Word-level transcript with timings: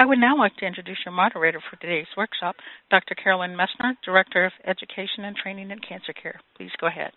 I 0.00 0.06
would 0.06 0.18
now 0.18 0.34
like 0.34 0.56
to 0.56 0.66
introduce 0.66 0.96
your 1.04 1.12
moderator 1.12 1.60
for 1.68 1.76
today's 1.76 2.06
workshop, 2.16 2.56
Dr. 2.90 3.14
Carolyn 3.14 3.54
Messner, 3.54 3.92
Director 4.02 4.46
of 4.46 4.52
Education 4.66 5.24
and 5.24 5.36
Training 5.36 5.70
in 5.70 5.78
Cancer 5.78 6.14
Care. 6.14 6.40
Please 6.56 6.70
go 6.80 6.86
ahead. 6.86 7.10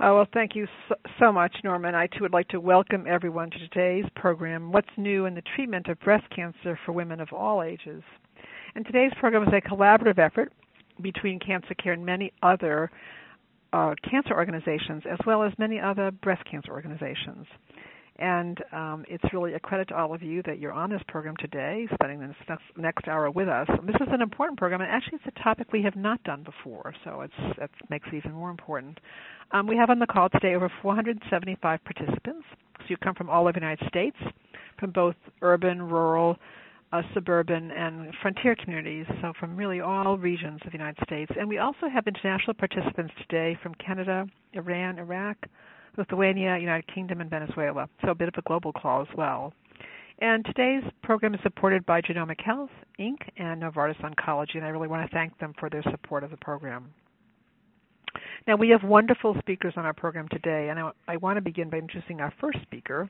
Oh, 0.00 0.14
well, 0.14 0.26
thank 0.32 0.56
you 0.56 0.66
so, 0.88 0.94
so, 1.20 1.30
much, 1.30 1.54
Norman. 1.62 1.94
I 1.94 2.06
too 2.06 2.22
would 2.22 2.32
like 2.32 2.48
to 2.48 2.58
welcome 2.58 3.04
everyone 3.06 3.50
to 3.50 3.58
today's 3.68 4.06
program, 4.16 4.72
What's 4.72 4.88
New 4.96 5.26
in 5.26 5.34
the 5.34 5.42
Treatment 5.54 5.88
of 5.88 6.00
Breast 6.00 6.24
Cancer 6.34 6.78
for 6.86 6.92
Women 6.92 7.20
of 7.20 7.34
All 7.34 7.62
Ages. 7.62 8.02
And 8.74 8.86
today's 8.86 9.12
program 9.20 9.42
is 9.42 9.52
a 9.52 9.68
collaborative 9.68 10.18
effort 10.18 10.54
between 11.02 11.38
Cancer 11.38 11.74
Care 11.74 11.92
and 11.92 12.06
many 12.06 12.32
other 12.42 12.90
uh, 13.74 13.94
cancer 14.10 14.32
organizations, 14.32 15.02
as 15.04 15.18
well 15.26 15.42
as 15.42 15.52
many 15.58 15.78
other 15.78 16.10
breast 16.12 16.44
cancer 16.50 16.72
organizations. 16.72 17.46
And 18.20 18.62
um, 18.72 19.04
it's 19.08 19.24
really 19.32 19.54
a 19.54 19.58
credit 19.58 19.88
to 19.88 19.96
all 19.96 20.14
of 20.14 20.22
you 20.22 20.42
that 20.42 20.58
you're 20.58 20.74
on 20.74 20.90
this 20.90 21.00
program 21.08 21.34
today, 21.38 21.88
spending 21.94 22.20
this 22.20 22.58
next, 22.76 23.08
hour 23.08 23.30
with 23.30 23.48
us. 23.48 23.66
This 23.86 23.96
is 23.96 24.08
an 24.12 24.20
important 24.20 24.58
program, 24.58 24.82
and 24.82 24.90
actually, 24.90 25.18
it's 25.24 25.34
a 25.34 25.42
topic 25.42 25.72
we 25.72 25.82
have 25.82 25.96
not 25.96 26.22
done 26.22 26.44
before, 26.44 26.94
so 27.02 27.22
it's, 27.22 27.58
it 27.58 27.70
makes 27.88 28.06
it 28.12 28.16
even 28.16 28.32
more 28.32 28.50
important. 28.50 29.00
Um, 29.52 29.66
we 29.66 29.76
have 29.78 29.88
on 29.88 29.98
the 29.98 30.06
call 30.06 30.28
today 30.28 30.54
over 30.54 30.70
475 30.82 31.80
participants. 31.82 32.44
So 32.78 32.84
you 32.88 32.98
come 32.98 33.14
from 33.14 33.30
all 33.30 33.44
over 33.44 33.52
the 33.52 33.60
United 33.60 33.88
States, 33.88 34.16
from 34.78 34.90
both 34.90 35.16
urban, 35.40 35.80
rural, 35.80 36.36
uh, 36.92 37.00
suburban, 37.14 37.70
and 37.70 38.12
frontier 38.20 38.54
communities, 38.54 39.06
so 39.22 39.32
from 39.40 39.56
really 39.56 39.80
all 39.80 40.18
regions 40.18 40.60
of 40.66 40.72
the 40.72 40.78
United 40.78 41.02
States. 41.04 41.32
And 41.38 41.48
we 41.48 41.56
also 41.56 41.88
have 41.92 42.06
international 42.06 42.52
participants 42.52 43.14
today 43.22 43.56
from 43.62 43.74
Canada, 43.76 44.26
Iran, 44.52 44.98
Iraq, 44.98 45.38
Lithuania, 45.96 46.58
United 46.58 46.92
Kingdom, 46.92 47.20
and 47.20 47.30
Venezuela. 47.30 47.88
So 48.04 48.10
a 48.10 48.14
bit 48.14 48.28
of 48.28 48.34
a 48.36 48.42
global 48.42 48.72
call 48.72 49.02
as 49.02 49.08
well. 49.16 49.52
And 50.20 50.44
today's 50.44 50.82
program 51.02 51.34
is 51.34 51.40
supported 51.42 51.86
by 51.86 52.02
Genomic 52.02 52.40
Health, 52.42 52.70
Inc., 52.98 53.16
and 53.38 53.62
Novartis 53.62 54.00
Oncology, 54.02 54.56
and 54.56 54.64
I 54.64 54.68
really 54.68 54.88
want 54.88 55.08
to 55.08 55.14
thank 55.14 55.38
them 55.38 55.54
for 55.58 55.70
their 55.70 55.82
support 55.84 56.24
of 56.24 56.30
the 56.30 56.36
program. 56.36 56.92
Now, 58.46 58.56
we 58.56 58.68
have 58.70 58.82
wonderful 58.82 59.36
speakers 59.38 59.74
on 59.76 59.84
our 59.86 59.92
program 59.94 60.28
today, 60.28 60.68
and 60.68 60.78
I, 60.78 60.90
I 61.08 61.16
want 61.16 61.36
to 61.36 61.40
begin 61.40 61.70
by 61.70 61.78
introducing 61.78 62.20
our 62.20 62.32
first 62.40 62.58
speaker. 62.62 63.08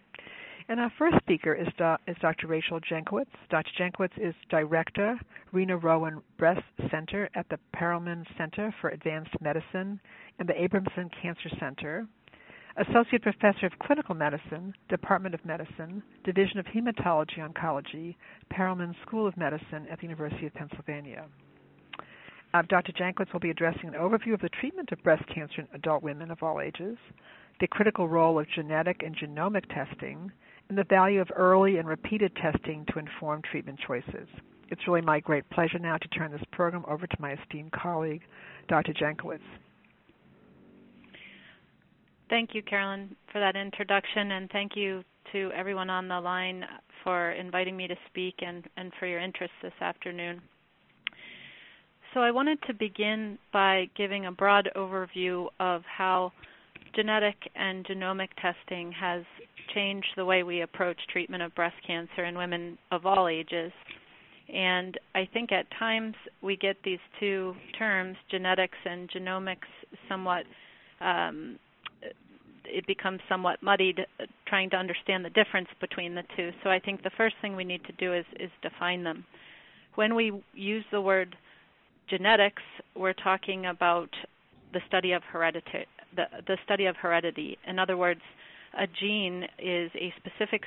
And 0.69 0.79
our 0.79 0.93
first 0.99 1.17
speaker 1.23 1.53
is, 1.53 1.67
Do, 1.79 1.97
is 2.07 2.17
Dr. 2.23 2.47
Rachel 2.47 2.79
Jankowitz. 2.81 3.27
Dr. 3.51 3.71
Jankowitz 3.77 4.17
is 4.17 4.35
Director, 4.51 5.19
Rena 5.51 5.77
Rowan 5.77 6.23
Breast 6.39 6.63
Center 6.93 7.29
at 7.35 7.49
the 7.49 7.59
Perelman 7.75 8.25
Center 8.39 8.73
for 8.81 8.91
Advanced 8.91 9.35
Medicine 9.41 9.99
and 10.39 10.49
the 10.49 10.53
Abramson 10.53 11.11
Cancer 11.21 11.49
Center. 11.59 12.07
Associate 12.77 13.23
Professor 13.23 13.67
of 13.67 13.79
Clinical 13.81 14.15
Medicine, 14.15 14.73
Department 14.89 15.35
of 15.35 15.45
Medicine, 15.45 16.03
Division 16.25 16.59
of 16.59 16.67
Hematology 16.67 17.39
Oncology, 17.39 18.17
Perelman 18.53 18.95
School 19.03 19.27
of 19.27 19.37
Medicine 19.37 19.87
at 19.91 19.99
the 19.99 20.05
University 20.05 20.47
of 20.47 20.55
Pennsylvania. 20.55 21.27
Uh, 22.55 22.63
Dr. 22.69 22.93
Jankowitz 22.93 23.33
will 23.33 23.41
be 23.41 23.51
addressing 23.51 23.89
an 23.89 23.95
overview 23.95 24.35
of 24.35 24.41
the 24.41 24.49
treatment 24.49 24.91
of 24.93 25.03
breast 25.03 25.25
cancer 25.33 25.61
in 25.61 25.69
adult 25.75 26.03
women 26.03 26.31
of 26.31 26.43
all 26.43 26.61
ages, 26.61 26.97
the 27.61 27.67
critical 27.69 28.09
role 28.09 28.39
of 28.39 28.47
genetic 28.55 29.03
and 29.05 29.17
genomic 29.17 29.65
testing, 29.73 30.31
and 30.69 30.79
the 30.79 30.85
value 30.85 31.21
of 31.21 31.31
early 31.37 31.79
and 31.79 31.89
repeated 31.89 32.35
testing 32.37 32.87
to 32.93 32.99
inform 32.99 33.43
treatment 33.43 33.79
choices. 33.87 34.29
It's 34.71 34.87
really 34.87 35.01
my 35.01 35.19
great 35.19 35.49
pleasure 35.51 35.81
now 35.81 35.97
to 35.97 36.09
turn 36.09 36.31
this 36.31 36.43
program 36.53 36.85
over 36.87 37.07
to 37.07 37.17
my 37.21 37.33
esteemed 37.33 37.73
colleague, 37.73 38.23
Dr. 38.69 38.93
Jankowitz. 38.93 39.41
Thank 42.31 42.55
you, 42.55 42.63
Carolyn, 42.63 43.17
for 43.33 43.41
that 43.41 43.57
introduction, 43.57 44.31
and 44.31 44.49
thank 44.51 44.77
you 44.77 45.03
to 45.33 45.51
everyone 45.53 45.91
on 45.91 46.07
the 46.07 46.21
line 46.21 46.65
for 47.03 47.33
inviting 47.33 47.77
me 47.77 47.89
to 47.89 47.97
speak 48.09 48.37
and, 48.39 48.65
and 48.77 48.93
for 49.01 49.07
your 49.07 49.19
interest 49.19 49.53
this 49.63 49.73
afternoon. 49.81 50.41
So, 52.15 52.21
I 52.21 52.31
wanted 52.31 52.63
to 52.69 52.75
begin 52.75 53.37
by 53.53 53.91
giving 53.97 54.27
a 54.27 54.33
broad 54.33 54.71
overview 54.77 55.49
of 55.59 55.83
how 55.85 56.33
genetic 56.95 57.37
and 57.57 57.85
genomic 57.85 58.29
testing 58.41 58.93
has 58.93 59.25
changed 59.75 60.09
the 60.17 60.25
way 60.25 60.45
we 60.45 60.61
approach 60.61 60.99
treatment 61.13 61.43
of 61.43 61.53
breast 61.57 61.77
cancer 61.85 62.25
in 62.25 62.39
women 62.39 62.79
of 62.93 63.07
all 63.07 63.27
ages. 63.27 63.73
And 64.53 64.99
I 65.17 65.29
think 65.33 65.51
at 65.51 65.67
times 65.79 66.15
we 66.43 66.57
get 66.57 66.77
these 66.85 66.99
two 67.19 67.55
terms, 67.77 68.17
genetics 68.31 68.79
and 68.85 69.11
genomics, 69.11 69.69
somewhat 70.09 70.45
um, 71.01 71.59
it 72.65 72.87
becomes 72.87 73.21
somewhat 73.29 73.63
muddied 73.63 74.01
uh, 74.01 74.25
trying 74.47 74.71
to 74.71 74.77
understand 74.77 75.25
the 75.25 75.31
difference 75.31 75.69
between 75.81 76.15
the 76.15 76.23
two. 76.37 76.51
So 76.63 76.71
I 76.71 76.79
think 76.79 77.03
the 77.03 77.11
first 77.17 77.37
thing 77.41 77.57
we 77.57 77.65
need 77.65 77.85
to 77.85 77.93
do 77.93 78.15
is, 78.15 78.25
is 78.39 78.51
define 78.63 79.05
them. 79.05 79.25
When 79.95 80.15
we 80.15 80.33
use 80.55 80.85
the 80.91 81.01
word 81.01 81.37
genetics, 82.09 82.63
we're 82.97 83.13
talking 83.13 83.67
about 83.67 84.11
the 84.73 84.81
study 84.89 85.13
of 85.13 85.23
heredity. 85.25 85.87
The, 86.17 86.25
the 86.47 86.57
study 86.65 86.87
of 86.87 86.97
heredity. 86.97 87.57
In 87.67 87.79
other 87.79 87.97
words, 87.97 88.21
a 88.79 88.87
gene 88.87 89.45
is 89.59 89.91
a 89.95 90.13
specific 90.19 90.63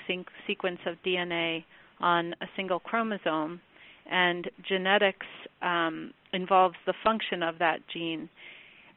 sequence 0.48 0.80
of 0.86 0.96
DNA 1.06 1.64
on 2.00 2.34
a 2.42 2.48
single 2.56 2.80
chromosome, 2.80 3.62
and 4.10 4.50
genetics 4.68 5.26
um, 5.62 6.14
involves 6.34 6.76
the 6.86 6.94
function 7.04 7.42
of 7.44 7.60
that 7.60 7.80
gene. 7.92 8.30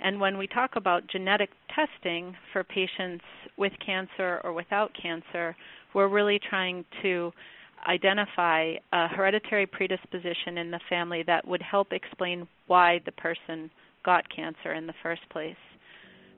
And 0.01 0.21
when 0.21 0.39
we 0.39 0.47
talk 0.47 0.77
about 0.77 1.07
genetic 1.09 1.51
testing 1.75 2.34
for 2.53 2.65
patients 2.65 3.25
with 3.57 3.73
cancer 3.84 4.41
or 4.45 4.53
without 4.53 4.93
cancer, 5.01 5.57
we're 5.95 6.09
really 6.09 6.39
trying 6.51 6.84
to 7.03 7.33
identify 7.89 8.75
a 8.93 9.09
hereditary 9.09 9.67
predisposition 9.67 10.59
in 10.59 10.71
the 10.71 10.81
family 10.89 11.23
that 11.27 11.47
would 11.47 11.62
help 11.62 11.93
explain 11.93 12.47
why 12.67 13.01
the 13.05 13.12
person 13.12 13.71
got 14.05 14.25
cancer 14.34 14.75
in 14.75 14.87
the 14.87 14.95
first 15.03 15.23
place. 15.31 15.57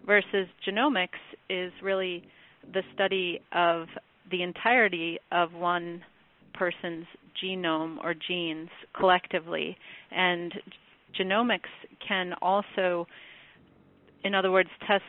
Versus 0.06 0.46
genomics 0.66 1.08
is 1.50 1.72
really 1.82 2.24
the 2.72 2.82
study 2.94 3.40
of 3.52 3.86
the 4.30 4.42
entirety 4.42 5.18
of 5.32 5.52
one 5.52 6.02
person's 6.54 7.06
genome 7.42 7.98
or 8.02 8.14
genes 8.14 8.68
collectively. 8.98 9.76
And 10.10 10.52
genomics 11.18 11.70
can 12.06 12.34
also 12.42 13.06
in 14.24 14.34
other 14.34 14.50
words, 14.50 14.68
test 14.86 15.04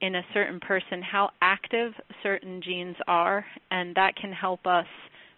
in 0.00 0.14
a 0.14 0.22
certain 0.32 0.60
person 0.60 1.02
how 1.02 1.30
active 1.42 1.92
certain 2.22 2.62
genes 2.62 2.96
are, 3.06 3.44
and 3.70 3.94
that 3.94 4.16
can 4.16 4.32
help 4.32 4.66
us 4.66 4.86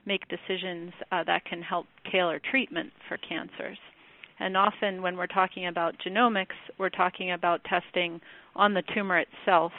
make 0.06 0.22
decisions 0.28 0.92
uh, 1.10 1.24
that 1.24 1.44
can 1.44 1.62
help 1.62 1.86
tailor 2.10 2.40
treatment 2.50 2.92
for 3.08 3.16
cancers. 3.18 3.78
And 4.38 4.56
often, 4.56 5.02
when 5.02 5.16
we're 5.16 5.26
talking 5.26 5.66
about 5.68 5.94
genomics, 6.04 6.58
we're 6.78 6.90
talking 6.90 7.32
about 7.32 7.62
testing 7.64 8.20
on 8.56 8.74
the 8.74 8.82
tumor 8.94 9.18
itself, 9.18 9.72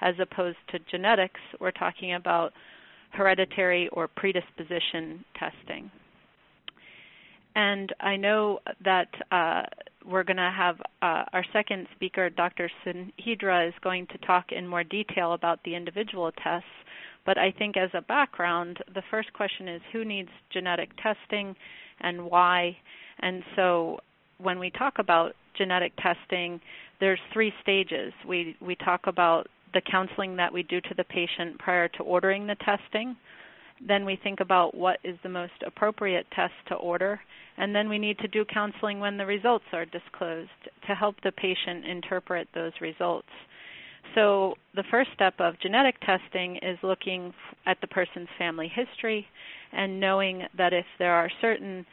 as 0.00 0.14
opposed 0.20 0.58
to 0.70 0.78
genetics, 0.90 1.40
we're 1.60 1.70
talking 1.70 2.14
about 2.14 2.52
hereditary 3.10 3.88
or 3.88 4.08
predisposition 4.08 5.24
testing. 5.38 5.90
And 7.54 7.92
I 8.00 8.16
know 8.16 8.60
that 8.84 9.08
uh, 9.32 9.62
we're 10.08 10.24
going 10.24 10.38
to 10.38 10.52
have 10.56 10.80
uh, 11.02 11.24
our 11.32 11.44
second 11.52 11.86
speaker, 11.94 12.30
Dr. 12.30 12.70
Sudhendra, 12.84 13.68
is 13.68 13.74
going 13.82 14.06
to 14.06 14.18
talk 14.26 14.46
in 14.50 14.66
more 14.66 14.84
detail 14.84 15.34
about 15.34 15.60
the 15.64 15.74
individual 15.74 16.32
tests. 16.42 16.68
But 17.26 17.36
I 17.36 17.52
think 17.52 17.76
as 17.76 17.90
a 17.92 18.00
background, 18.00 18.78
the 18.94 19.02
first 19.10 19.32
question 19.34 19.68
is 19.68 19.82
who 19.92 20.04
needs 20.04 20.30
genetic 20.50 20.90
testing 21.02 21.54
and 22.00 22.24
why? 22.24 22.76
And 23.20 23.42
so 23.54 23.98
when 24.38 24.58
we 24.58 24.70
talk 24.70 24.94
about 24.98 25.32
genetic 25.56 25.92
testing, 25.96 26.60
there's 27.00 27.20
three 27.32 27.52
stages. 27.60 28.12
We 28.26 28.56
we 28.60 28.76
talk 28.76 29.02
about 29.06 29.48
the 29.74 29.82
counseling 29.82 30.36
that 30.36 30.52
we 30.52 30.62
do 30.62 30.80
to 30.80 30.94
the 30.96 31.04
patient 31.04 31.58
prior 31.58 31.88
to 31.88 32.02
ordering 32.02 32.46
the 32.46 32.56
testing. 32.64 33.16
Then 33.86 34.04
we 34.04 34.16
think 34.22 34.40
about 34.40 34.74
what 34.74 34.98
is 35.04 35.16
the 35.22 35.28
most 35.28 35.52
appropriate 35.66 36.26
test 36.34 36.54
to 36.68 36.74
order 36.74 37.20
and 37.58 37.74
then 37.74 37.88
we 37.88 37.98
need 37.98 38.18
to 38.18 38.28
do 38.28 38.44
counseling 38.44 39.00
when 39.00 39.16
the 39.16 39.26
results 39.26 39.64
are 39.72 39.84
disclosed 39.84 40.50
to 40.86 40.94
help 40.94 41.16
the 41.22 41.32
patient 41.32 41.84
interpret 41.84 42.48
those 42.54 42.72
results. 42.80 43.28
So, 44.14 44.54
the 44.74 44.84
first 44.90 45.10
step 45.12 45.34
of 45.38 45.60
genetic 45.60 45.96
testing 46.00 46.56
is 46.62 46.78
looking 46.82 47.34
at 47.66 47.78
the 47.80 47.88
person's 47.88 48.28
family 48.38 48.72
history 48.72 49.26
and 49.72 50.00
knowing 50.00 50.44
that 50.56 50.72
if 50.72 50.86
there 50.98 51.12
are 51.12 51.30
certain 51.42 51.84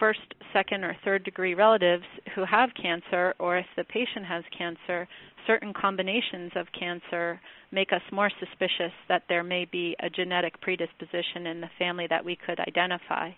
first, 0.00 0.34
second, 0.52 0.82
or 0.82 0.96
third 1.04 1.22
degree 1.22 1.54
relatives 1.54 2.04
who 2.34 2.44
have 2.44 2.70
cancer, 2.80 3.34
or 3.38 3.58
if 3.58 3.66
the 3.76 3.84
patient 3.84 4.24
has 4.26 4.42
cancer, 4.56 5.06
certain 5.46 5.72
combinations 5.72 6.52
of 6.56 6.66
cancer 6.78 7.40
make 7.72 7.92
us 7.92 8.02
more 8.12 8.30
suspicious 8.40 8.92
that 9.08 9.22
there 9.28 9.42
may 9.42 9.64
be 9.64 9.96
a 10.00 10.10
genetic 10.10 10.60
predisposition 10.60 11.46
in 11.46 11.60
the 11.60 11.70
family 11.78 12.06
that 12.08 12.24
we 12.24 12.36
could 12.36 12.60
identify. 12.60 13.30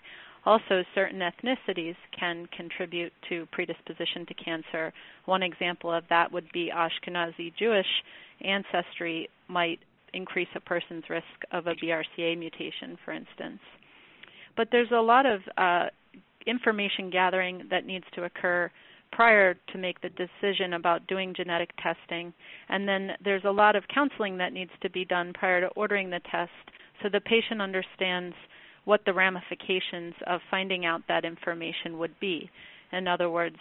Also, 0.44 0.84
certain 0.94 1.20
ethnicities 1.20 1.96
can 2.16 2.46
contribute 2.56 3.12
to 3.28 3.46
predisposition 3.50 4.24
to 4.26 4.34
cancer. 4.34 4.92
One 5.24 5.42
example 5.42 5.92
of 5.92 6.04
that 6.08 6.30
would 6.30 6.50
be 6.52 6.70
Ashkenazi 6.72 7.52
Jewish 7.58 7.86
ancestry 8.42 9.28
might 9.48 9.80
increase 10.14 10.48
a 10.54 10.60
person's 10.60 11.04
risk 11.10 11.24
of 11.50 11.66
a 11.66 11.74
BRCA 11.74 12.38
mutation, 12.38 12.96
for 13.04 13.12
instance. 13.12 13.58
But 14.56 14.68
there's 14.70 14.92
a 14.92 15.00
lot 15.00 15.26
of 15.26 15.40
uh, 15.58 15.86
information 16.46 17.10
gathering 17.10 17.64
that 17.70 17.84
needs 17.84 18.04
to 18.14 18.24
occur 18.24 18.70
prior 19.16 19.54
to 19.72 19.78
make 19.78 19.98
the 20.02 20.10
decision 20.10 20.74
about 20.74 21.06
doing 21.06 21.32
genetic 21.34 21.70
testing. 21.82 22.34
And 22.68 22.86
then 22.86 23.12
there's 23.24 23.44
a 23.46 23.50
lot 23.50 23.74
of 23.74 23.84
counseling 23.92 24.36
that 24.36 24.52
needs 24.52 24.70
to 24.82 24.90
be 24.90 25.06
done 25.06 25.32
prior 25.32 25.62
to 25.62 25.68
ordering 25.68 26.10
the 26.10 26.20
test 26.30 26.50
so 27.02 27.08
the 27.10 27.20
patient 27.20 27.62
understands 27.62 28.34
what 28.84 29.00
the 29.06 29.14
ramifications 29.14 30.14
of 30.26 30.40
finding 30.50 30.84
out 30.84 31.00
that 31.08 31.24
information 31.24 31.98
would 31.98 32.14
be. 32.20 32.50
In 32.92 33.08
other 33.08 33.30
words, 33.30 33.56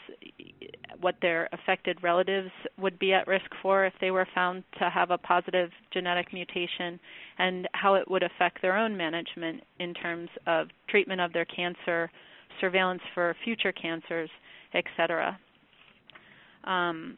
what 0.99 1.15
their 1.21 1.49
affected 1.51 2.03
relatives 2.03 2.51
would 2.77 2.99
be 2.99 3.13
at 3.13 3.27
risk 3.27 3.49
for 3.61 3.85
if 3.85 3.93
they 3.99 4.11
were 4.11 4.27
found 4.35 4.63
to 4.77 4.89
have 4.89 5.09
a 5.09 5.17
positive 5.17 5.71
genetic 5.91 6.31
mutation, 6.31 6.99
and 7.39 7.67
how 7.73 7.95
it 7.95 8.09
would 8.09 8.23
affect 8.23 8.61
their 8.61 8.77
own 8.77 8.95
management 8.95 9.63
in 9.79 9.93
terms 9.93 10.29
of 10.45 10.67
treatment 10.89 11.21
of 11.21 11.33
their 11.33 11.45
cancer, 11.45 12.11
surveillance 12.61 13.01
for 13.13 13.35
future 13.43 13.71
cancers, 13.71 14.29
etc. 14.75 15.37
Um, 16.65 17.17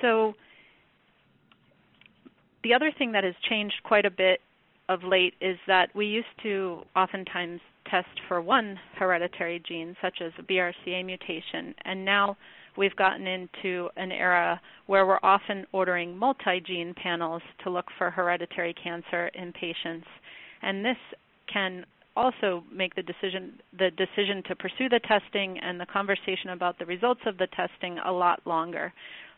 so, 0.00 0.34
the 2.62 2.74
other 2.74 2.92
thing 2.96 3.12
that 3.12 3.24
has 3.24 3.34
changed 3.48 3.76
quite 3.84 4.04
a 4.04 4.10
bit 4.10 4.40
of 4.88 5.02
late 5.02 5.34
is 5.40 5.56
that 5.66 5.94
we 5.94 6.06
used 6.06 6.26
to 6.42 6.82
oftentimes 6.96 7.60
test 7.90 8.08
for 8.26 8.40
one 8.40 8.78
hereditary 8.96 9.62
gene, 9.66 9.96
such 10.02 10.20
as 10.20 10.32
a 10.38 10.42
BRCA 10.42 11.04
mutation, 11.04 11.74
and 11.84 12.04
now 12.04 12.36
we've 12.76 12.96
gotten 12.96 13.26
into 13.26 13.88
an 13.96 14.12
era 14.12 14.60
where 14.86 15.06
we're 15.06 15.18
often 15.22 15.66
ordering 15.72 16.16
multi 16.16 16.60
gene 16.64 16.94
panels 16.94 17.42
to 17.64 17.70
look 17.70 17.86
for 17.98 18.10
hereditary 18.10 18.74
cancer 18.74 19.28
in 19.34 19.52
patients. 19.52 20.06
And 20.62 20.84
this 20.84 20.96
can 21.52 21.84
also 22.18 22.64
make 22.72 22.94
the 22.96 23.02
decision 23.02 23.60
the 23.78 23.90
decision 23.90 24.42
to 24.48 24.56
pursue 24.56 24.88
the 24.88 25.00
testing 25.06 25.58
and 25.62 25.80
the 25.80 25.86
conversation 25.86 26.50
about 26.50 26.78
the 26.78 26.86
results 26.86 27.20
of 27.26 27.38
the 27.38 27.46
testing 27.56 27.98
a 28.04 28.12
lot 28.12 28.40
longer 28.44 28.92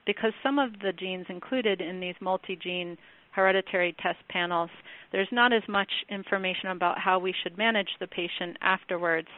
because 0.06 0.32
some 0.42 0.58
of 0.58 0.72
the 0.80 0.92
genes 0.92 1.26
included 1.28 1.80
in 1.80 2.00
these 2.00 2.14
multi-gene 2.20 2.96
hereditary 3.32 3.94
test 4.02 4.18
panels, 4.28 4.70
there's 5.12 5.28
not 5.30 5.52
as 5.52 5.62
much 5.68 5.90
information 6.08 6.70
about 6.70 6.98
how 6.98 7.18
we 7.18 7.34
should 7.42 7.56
manage 7.56 7.88
the 8.00 8.06
patient 8.06 8.56
afterwards 8.60 9.28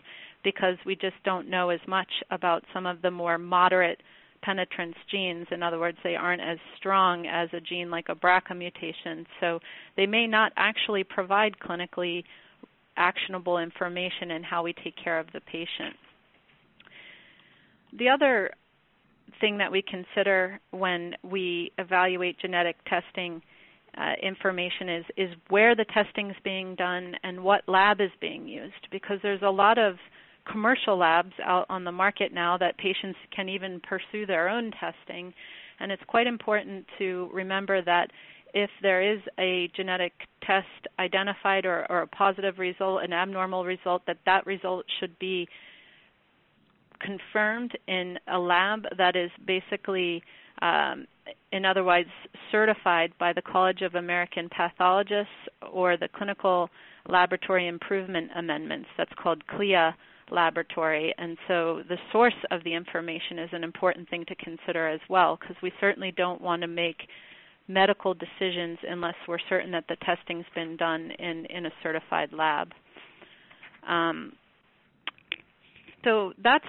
because 0.44 0.77
we 0.87 0.94
just 0.94 1.17
don't 1.25 1.49
know 1.49 1.71
as 1.71 1.81
much 1.87 2.09
about 2.31 2.65
some 2.73 2.87
of 2.87 3.03
the 3.03 3.11
more 3.11 3.39
moderate 3.39 4.00
penetrance 4.43 4.97
genes. 5.11 5.47
In 5.50 5.62
other 5.62 5.79
words, 5.79 5.99
they 6.03 6.17
aren't 6.17 6.43
as 6.43 6.59
strong 6.77 7.27
as 7.27 7.49
a 7.53 7.61
gene 7.61 7.91
like 7.91 8.06
a 8.09 8.15
BRCA 8.15 8.56
mutation. 8.56 9.27
So 9.41 9.61
they 9.97 10.06
may 10.06 10.27
not 10.27 10.53
actually 10.56 11.05
provide 11.05 11.56
clinically 11.59 12.25
actionable 12.97 13.59
information 13.59 14.31
in 14.31 14.43
how 14.43 14.62
we 14.62 14.73
take 14.85 14.94
care 15.03 15.19
of 15.19 15.27
the 15.33 15.41
patient. 15.41 15.97
The 17.99 18.09
other 18.09 18.50
thing 19.41 19.59
that 19.59 19.71
we 19.71 19.83
consider 19.83 20.61
when 20.71 21.15
we 21.23 21.73
evaluate 21.79 22.39
genetic 22.39 22.77
testing 22.85 23.43
uh, 23.99 24.12
information 24.23 24.89
is 24.89 25.05
is 25.17 25.29
where 25.50 25.75
the 25.75 25.85
testing 25.93 26.31
is 26.31 26.37
being 26.43 26.75
done 26.77 27.15
and 27.23 27.43
what 27.43 27.62
lab 27.69 28.00
is 28.00 28.11
being 28.21 28.49
used 28.49 28.89
because 28.91 29.19
there's 29.23 29.43
a 29.43 29.50
lot 29.50 29.77
of 29.79 29.97
commercial 30.50 30.97
labs 30.97 31.33
out 31.44 31.67
on 31.69 31.85
the 31.85 31.93
market 31.93 32.33
now 32.33 32.56
that 32.56 32.77
patients 32.79 33.19
can 33.35 33.49
even 33.49 33.81
pursue 33.81 34.25
their 34.27 34.49
own 34.49 34.73
testing 34.81 35.35
and 35.79 35.93
it's 35.93 36.03
quite 36.06 36.27
important 36.27 36.87
to 36.99 37.29
remember 37.33 37.83
that 37.83 38.11
if 38.55 38.71
there 38.83 39.03
is 39.03 39.21
a 39.39 39.71
genetic 39.75 40.13
test 40.47 40.67
identified 40.99 41.65
or, 41.65 41.87
or 41.91 42.03
a 42.03 42.07
positive 42.07 42.59
result, 42.59 43.03
an 43.03 43.13
abnormal 43.13 43.65
result, 43.65 44.03
that 44.07 44.19
that 44.27 44.47
result 44.47 44.85
should 45.01 45.19
be 45.19 45.49
confirmed 47.01 47.73
in 47.89 48.19
a 48.33 48.39
lab 48.39 48.85
that 48.97 49.17
is 49.17 49.31
basically, 49.47 50.23
um, 50.61 51.07
in 51.53 51.65
other 51.65 51.83
words, 51.83 52.09
certified 52.51 53.13
by 53.19 53.33
the 53.33 53.43
College 53.43 53.83
of 53.83 53.95
American 53.95 54.49
Pathologists 54.49 55.33
or 55.73 55.97
the 55.97 56.09
Clinical 56.15 56.69
Laboratory 57.09 57.67
Improvement 57.67 58.31
Amendments. 58.37 58.89
That's 58.97 59.13
called 59.21 59.47
CLIA 59.49 59.97
laboratory. 60.31 61.15
And 61.19 61.37
so 61.49 61.83
the 61.89 61.99
source 62.13 62.35
of 62.51 62.63
the 62.65 62.75
information 62.75 63.39
is 63.39 63.51
an 63.53 63.65
important 63.65 64.09
thing 64.09 64.25
to 64.29 64.35
consider 64.37 64.89
as 64.89 65.01
well, 65.09 65.37
because 65.41 65.57
we 65.63 65.73
certainly 65.81 66.13
don't 66.17 66.41
want 66.41 66.63
to 66.63 66.69
make 66.69 67.09
medical 67.73 68.15
decisions 68.15 68.79
unless 68.89 69.15
we're 69.27 69.39
certain 69.49 69.71
that 69.73 69.85
the 69.89 69.97
testing's 70.05 70.47
been 70.55 70.77
done 70.77 71.11
in, 71.19 71.47
in 71.47 71.67
a 71.67 71.71
certified 71.83 72.33
lab. 72.33 72.69
Um, 73.89 74.33
so 76.05 76.33
that's 76.43 76.67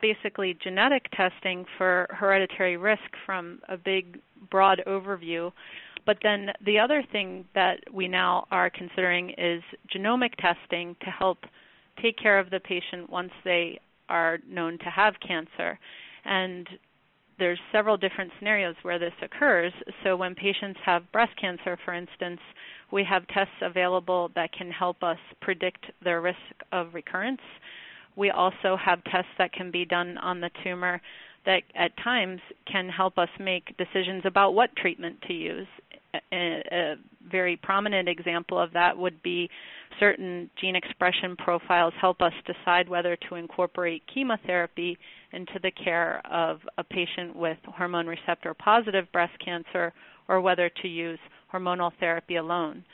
basically 0.00 0.56
genetic 0.62 1.06
testing 1.16 1.64
for 1.76 2.06
hereditary 2.10 2.76
risk 2.76 3.02
from 3.26 3.60
a 3.68 3.76
big, 3.76 4.20
broad 4.50 4.80
overview. 4.86 5.50
But 6.06 6.18
then 6.22 6.50
the 6.64 6.78
other 6.78 7.02
thing 7.12 7.44
that 7.54 7.80
we 7.92 8.08
now 8.08 8.46
are 8.50 8.70
considering 8.70 9.30
is 9.36 9.62
genomic 9.94 10.34
testing 10.38 10.96
to 11.00 11.10
help 11.10 11.38
take 12.02 12.16
care 12.16 12.38
of 12.38 12.50
the 12.50 12.60
patient 12.60 13.10
once 13.10 13.32
they 13.44 13.80
are 14.08 14.38
known 14.48 14.78
to 14.78 14.84
have 14.84 15.14
cancer. 15.26 15.78
And 16.24 16.66
there's 17.38 17.58
several 17.72 17.96
different 17.96 18.30
scenarios 18.38 18.74
where 18.82 18.98
this 18.98 19.12
occurs. 19.22 19.72
So 20.04 20.16
when 20.16 20.34
patients 20.34 20.78
have 20.84 21.10
breast 21.12 21.32
cancer, 21.40 21.78
for 21.84 21.94
instance, 21.94 22.40
we 22.90 23.04
have 23.04 23.26
tests 23.28 23.52
available 23.62 24.30
that 24.34 24.52
can 24.52 24.70
help 24.70 25.02
us 25.02 25.18
predict 25.40 25.86
their 26.02 26.20
risk 26.20 26.38
of 26.72 26.94
recurrence. 26.94 27.40
We 28.16 28.30
also 28.30 28.76
have 28.84 29.04
tests 29.04 29.30
that 29.38 29.52
can 29.52 29.70
be 29.70 29.84
done 29.84 30.18
on 30.18 30.40
the 30.40 30.50
tumor 30.64 31.00
that 31.46 31.62
at 31.74 31.92
times 32.02 32.40
can 32.70 32.88
help 32.88 33.16
us 33.16 33.28
make 33.38 33.76
decisions 33.76 34.22
about 34.24 34.54
what 34.54 34.74
treatment 34.76 35.16
to 35.28 35.32
use. 35.32 35.66
A, 36.32 36.94
very 37.30 37.56
prominent 37.56 38.08
example 38.08 38.58
of 38.58 38.72
that 38.72 38.96
would 38.96 39.22
be 39.22 39.50
certain 40.00 40.48
gene 40.58 40.74
expression 40.74 41.36
profiles 41.36 41.92
help 42.00 42.22
us 42.22 42.32
decide 42.46 42.88
whether 42.88 43.16
to 43.28 43.34
incorporate 43.34 44.02
chemotherapy 44.12 44.96
into 45.32 45.58
the 45.62 45.70
care 45.70 46.22
of 46.30 46.60
a 46.78 46.84
patient 46.84 47.36
with 47.36 47.58
hormone 47.76 48.06
receptor 48.06 48.54
positive 48.54 49.10
breast 49.12 49.32
cancer 49.44 49.92
or 50.28 50.40
whether 50.40 50.70
to 50.82 50.88
use 50.88 51.18
hormonal 51.52 51.90
therapy 52.00 52.36
alone. 52.36 52.84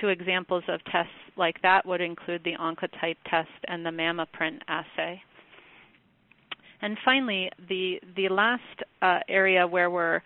Two 0.00 0.08
examples 0.08 0.64
of 0.68 0.80
tests 0.90 1.12
like 1.36 1.60
that 1.62 1.86
would 1.86 2.00
include 2.00 2.42
the 2.44 2.54
Oncotype 2.60 3.16
test 3.30 3.48
and 3.68 3.86
the 3.86 3.90
MammaPrint 3.90 4.58
assay. 4.66 5.22
And 6.82 6.98
finally, 7.04 7.48
the 7.68 8.00
the 8.16 8.28
last 8.28 8.82
uh, 9.00 9.20
area 9.28 9.66
where 9.66 9.90
we're 9.90 10.20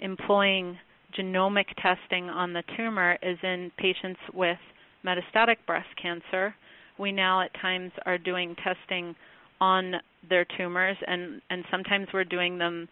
employing 0.00 0.78
genomic 1.18 1.66
testing 1.82 2.30
on 2.30 2.52
the 2.52 2.62
tumor 2.76 3.18
is 3.22 3.36
in 3.42 3.70
patients 3.76 4.20
with 4.32 4.58
metastatic 5.04 5.56
breast 5.66 5.88
cancer. 6.00 6.54
We 6.98 7.12
now 7.12 7.42
at 7.42 7.52
times 7.60 7.92
are 8.06 8.18
doing 8.18 8.54
testing 8.62 9.14
on 9.60 9.94
their 10.28 10.46
tumors 10.56 10.96
and, 11.06 11.40
and 11.50 11.64
sometimes 11.70 12.08
we're 12.12 12.24
doing 12.24 12.58
them 12.58 12.88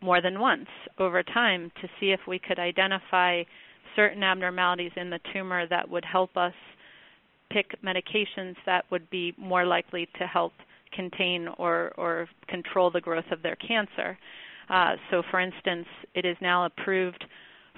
more 0.00 0.20
than 0.20 0.40
once 0.40 0.68
over 0.98 1.22
time 1.22 1.70
to 1.80 1.88
see 1.98 2.10
if 2.10 2.20
we 2.28 2.38
could 2.38 2.58
identify 2.58 3.42
certain 3.94 4.22
abnormalities 4.22 4.92
in 4.96 5.10
the 5.10 5.18
tumor 5.32 5.66
that 5.66 5.88
would 5.88 6.04
help 6.04 6.36
us 6.36 6.52
pick 7.50 7.74
medications 7.82 8.54
that 8.66 8.84
would 8.90 9.08
be 9.10 9.32
more 9.38 9.64
likely 9.64 10.08
to 10.18 10.26
help 10.26 10.52
contain 10.92 11.48
or, 11.58 11.92
or 11.96 12.28
control 12.48 12.90
the 12.90 13.00
growth 13.00 13.24
of 13.30 13.42
their 13.42 13.56
cancer. 13.56 14.18
Uh, 14.68 14.92
so, 15.10 15.22
for 15.30 15.40
instance, 15.40 15.86
it 16.14 16.24
is 16.24 16.36
now 16.40 16.64
approved 16.66 17.24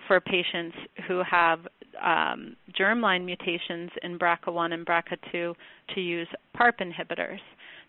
for 0.07 0.21
patients 0.21 0.77
who 1.07 1.23
have 1.29 1.61
um, 2.03 2.57
germline 2.79 3.25
mutations 3.25 3.91
in 4.03 4.19
BRCA1 4.19 4.73
and 4.73 4.87
BRCA2 4.87 5.55
to 5.95 6.01
use 6.01 6.29
PARP 6.57 6.79
inhibitors. 6.81 7.41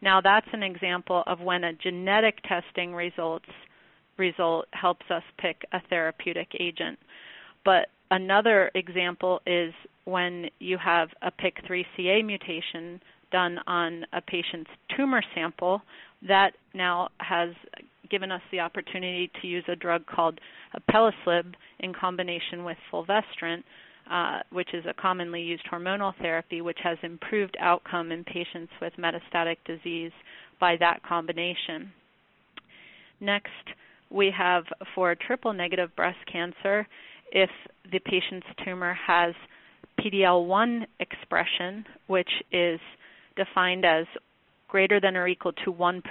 Now, 0.01 0.21
that's 0.21 0.47
an 0.53 0.63
example 0.63 1.23
of 1.27 1.41
when 1.41 1.63
a 1.63 1.73
genetic 1.73 2.35
testing 2.47 2.93
results 2.93 3.49
result 4.17 4.65
helps 4.71 5.05
us 5.09 5.23
pick 5.37 5.61
a 5.71 5.79
therapeutic 5.89 6.49
agent. 6.59 6.99
But 7.63 7.87
another 8.11 8.69
example 8.75 9.41
is 9.47 9.73
when 10.05 10.49
you 10.59 10.77
have 10.77 11.09
a 11.21 11.31
PIK3CA 11.31 12.25
mutation 12.25 13.01
done 13.31 13.59
on 13.67 14.05
a 14.13 14.21
patient's 14.21 14.69
tumor 14.95 15.21
sample 15.33 15.81
that 16.27 16.51
now 16.73 17.09
has 17.19 17.49
given 18.09 18.31
us 18.31 18.41
the 18.51 18.59
opportunity 18.59 19.31
to 19.41 19.47
use 19.47 19.63
a 19.67 19.75
drug 19.75 20.05
called 20.05 20.39
alpelisib 20.75 21.53
in 21.79 21.93
combination 21.93 22.63
with 22.63 22.77
fulvestrant, 22.89 23.63
uh, 24.09 24.39
which 24.51 24.73
is 24.73 24.85
a 24.85 24.93
commonly 24.93 25.41
used 25.41 25.63
hormonal 25.71 26.13
therapy, 26.21 26.61
which 26.61 26.79
has 26.83 26.97
improved 27.03 27.55
outcome 27.59 28.11
in 28.11 28.23
patients 28.23 28.71
with 28.81 28.93
metastatic 28.97 29.57
disease 29.65 30.11
by 30.59 30.75
that 30.79 31.01
combination. 31.03 31.91
Next, 33.19 33.49
we 34.09 34.31
have 34.35 34.63
for 34.95 35.15
triple 35.15 35.53
negative 35.53 35.95
breast 35.95 36.17
cancer, 36.31 36.87
if 37.31 37.49
the 37.91 37.99
patient's 37.99 38.47
tumor 38.65 38.97
has 39.05 39.35
PD-L1 39.99 40.85
expression, 40.99 41.85
which 42.07 42.29
is 42.51 42.79
defined 43.35 43.85
as 43.85 44.05
greater 44.69 44.99
than 44.99 45.17
or 45.17 45.27
equal 45.27 45.51
to 45.51 45.73
1% 45.73 46.01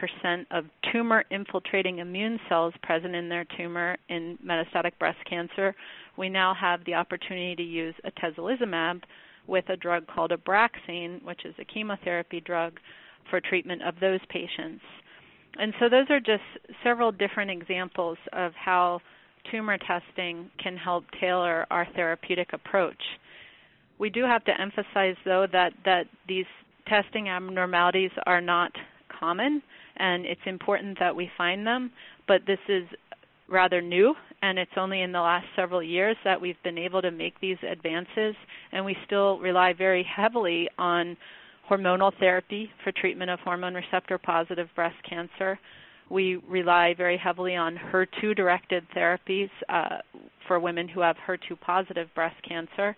of 0.51 0.65
tumor 0.93 1.25
infiltrating 1.31 2.01
immune 2.01 2.39
cells 2.49 2.75
present 2.83 3.15
in 3.15 3.29
their 3.29 3.47
tumor 3.57 3.97
in 4.09 4.37
metastatic 4.45 4.93
breast 4.99 5.19
cancer, 5.29 5.75
we 6.17 6.29
now 6.29 6.53
have 6.53 6.85
the 6.85 6.95
opportunity 6.95 7.55
to 7.55 7.63
use 7.63 7.95
atezolizumab 8.05 9.03
with 9.47 9.69
a 9.69 9.77
drug 9.77 10.07
called 10.07 10.33
Abraxane, 10.33 11.23
which 11.25 11.45
is 11.45 11.55
a 11.59 11.65
chemotherapy 11.65 12.41
drug 12.41 12.79
for 13.31 13.41
treatment 13.41 13.83
of 13.83 13.95
those 14.01 14.21
patients. 14.29 14.83
And 15.59 15.73
so 15.81 15.89
those 15.89 16.11
are 16.11 16.21
just 16.21 16.43
several 16.85 17.13
different 17.13 17.51
examples 17.51 18.19
of 18.33 18.53
how 18.55 19.01
tumor 19.51 19.79
testing 19.79 20.51
can 20.63 20.77
help 20.77 21.05
tailor 21.21 21.67
our 21.71 21.87
therapeutic 21.95 22.53
approach. 22.53 23.03
We 23.99 24.11
do 24.11 24.25
have 24.25 24.45
to 24.45 24.61
emphasize 24.61 25.17
though 25.25 25.47
that 25.53 25.73
that 25.85 26.05
these 26.29 26.47
testing 26.89 27.29
abnormalities 27.29 28.11
are 28.27 28.41
not 28.41 28.73
common, 29.21 29.63
and 29.97 30.25
it's 30.25 30.41
important 30.47 30.99
that 31.01 31.15
we 31.15 31.31
find 31.37 31.67
them. 31.67 31.91
But 32.27 32.43
this 32.47 32.59
is 32.69 32.85
rather 33.49 33.81
new, 33.81 34.15
and 34.43 34.59
it's 34.59 34.71
only 34.77 35.03
in 35.03 35.13
the 35.13 35.21
last 35.21 35.47
several 35.57 35.83
years 35.83 36.17
that 36.25 36.41
we've 36.41 36.63
been 36.63 36.79
able 36.79 37.03
to 37.03 37.11
make 37.11 37.41
these 37.41 37.57
advances, 37.69 38.35
and 38.73 38.85
we 38.85 38.97
still 39.07 39.39
rely 39.39 39.73
very 39.73 40.05
heavily 40.05 40.69
on 40.79 41.17
hormonal 41.71 42.13
therapy 42.19 42.71
for 42.83 42.93
treatment 42.93 43.31
of 43.31 43.41
hormone 43.41 43.75
receptor 43.75 44.19
positive 44.19 44.69
breast 44.75 44.97
cancer. 45.09 45.59
We 46.11 46.37
rely 46.49 46.95
very 46.97 47.19
heavily 47.19 47.57
on 47.57 47.77
HER2 47.93 48.35
directed 48.35 48.85
therapies 48.97 49.51
uh, 49.69 49.99
for 50.47 50.59
women 50.59 50.89
who 50.89 51.01
have 51.01 51.17
HER2 51.27 51.61
positive 51.61 52.09
breast 52.15 52.37
cancer 52.49 52.97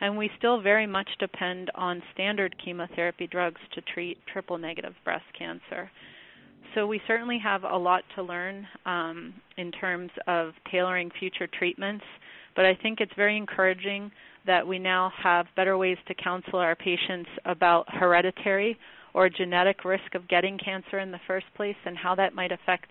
and 0.00 0.16
we 0.16 0.30
still 0.38 0.60
very 0.60 0.86
much 0.86 1.08
depend 1.18 1.70
on 1.74 2.02
standard 2.12 2.54
chemotherapy 2.62 3.26
drugs 3.26 3.60
to 3.74 3.80
treat 3.92 4.18
triple 4.32 4.58
negative 4.58 4.94
breast 5.04 5.24
cancer. 5.38 5.90
So 6.74 6.86
we 6.86 7.00
certainly 7.06 7.38
have 7.38 7.62
a 7.62 7.76
lot 7.76 8.02
to 8.16 8.22
learn 8.22 8.66
um, 8.84 9.34
in 9.56 9.70
terms 9.70 10.10
of 10.26 10.52
tailoring 10.70 11.10
future 11.18 11.46
treatments, 11.58 12.04
but 12.56 12.64
I 12.64 12.74
think 12.82 13.00
it's 13.00 13.12
very 13.16 13.36
encouraging 13.36 14.10
that 14.46 14.66
we 14.66 14.78
now 14.78 15.12
have 15.22 15.46
better 15.56 15.78
ways 15.78 15.98
to 16.08 16.14
counsel 16.14 16.58
our 16.58 16.74
patients 16.74 17.30
about 17.44 17.86
hereditary 17.88 18.76
or 19.14 19.28
genetic 19.28 19.84
risk 19.84 20.14
of 20.14 20.28
getting 20.28 20.58
cancer 20.58 20.98
in 20.98 21.12
the 21.12 21.20
first 21.26 21.46
place 21.56 21.76
and 21.86 21.96
how 21.96 22.14
that 22.16 22.34
might 22.34 22.52
affect 22.52 22.90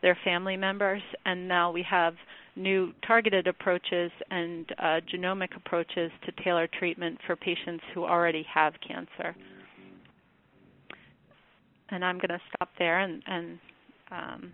their 0.00 0.16
family 0.24 0.56
members. 0.56 1.02
And 1.26 1.48
now 1.48 1.72
we 1.72 1.84
have 1.90 2.14
new 2.56 2.92
targeted 3.06 3.46
approaches 3.46 4.10
and 4.30 4.66
uh, 4.78 5.00
genomic 5.12 5.56
approaches 5.56 6.10
to 6.24 6.32
tailor 6.42 6.68
treatment 6.78 7.18
for 7.26 7.36
patients 7.36 7.82
who 7.94 8.04
already 8.04 8.44
have 8.52 8.74
cancer. 8.86 9.34
And 11.90 12.04
I'm 12.04 12.16
going 12.16 12.28
to 12.28 12.40
stop 12.54 12.70
there 12.78 13.00
and, 13.00 13.22
and 13.26 13.58
um, 14.10 14.52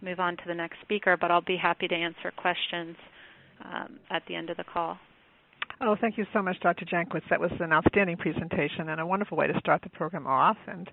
move 0.00 0.20
on 0.20 0.36
to 0.36 0.42
the 0.46 0.54
next 0.54 0.76
speaker, 0.82 1.16
but 1.16 1.30
I'll 1.30 1.40
be 1.40 1.56
happy 1.56 1.88
to 1.88 1.94
answer 1.94 2.32
questions 2.36 2.96
um, 3.64 3.98
at 4.10 4.22
the 4.28 4.34
end 4.34 4.50
of 4.50 4.56
the 4.56 4.64
call. 4.64 4.98
Oh, 5.80 5.96
thank 6.00 6.16
you 6.16 6.24
so 6.32 6.40
much, 6.42 6.60
Dr. 6.60 6.84
Jankowitz. 6.84 7.28
That 7.28 7.40
was 7.40 7.50
an 7.58 7.72
outstanding 7.72 8.16
presentation 8.16 8.90
and 8.90 9.00
a 9.00 9.06
wonderful 9.06 9.36
way 9.36 9.48
to 9.48 9.58
start 9.58 9.82
the 9.82 9.90
program 9.90 10.26
off. 10.26 10.56
And 10.68 10.88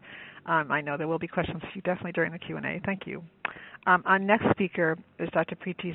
um, 0.48 0.72
I 0.72 0.82
know 0.82 0.98
there 0.98 1.08
will 1.08 1.20
be 1.20 1.28
questions 1.28 1.62
for 1.62 1.70
you 1.76 1.82
definitely 1.82 2.14
during 2.14 2.32
the 2.32 2.40
Q&A. 2.40 2.82
Thank 2.86 3.06
you. 3.06 3.24
Um, 3.86 4.04
our 4.06 4.18
next 4.18 4.46
speaker 4.52 4.98
is 5.20 5.30
Dr. 5.32 5.56
Preeti 5.56 5.94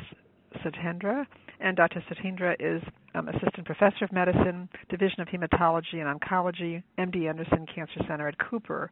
Sudhendra, 0.65 1.27
and 1.61 1.77
Dr. 1.77 2.03
Sudhendra 2.09 2.57
is 2.59 2.83
um, 3.15 3.29
Assistant 3.29 3.65
Professor 3.65 4.05
of 4.05 4.13
Medicine, 4.13 4.69
Division 4.89 5.21
of 5.21 5.29
Hematology 5.29 5.95
and 5.95 6.21
Oncology, 6.21 6.83
MD 6.99 7.29
Anderson 7.29 7.67
Cancer 7.73 8.01
Center 8.09 8.29
at 8.29 8.39
Cooper. 8.39 8.91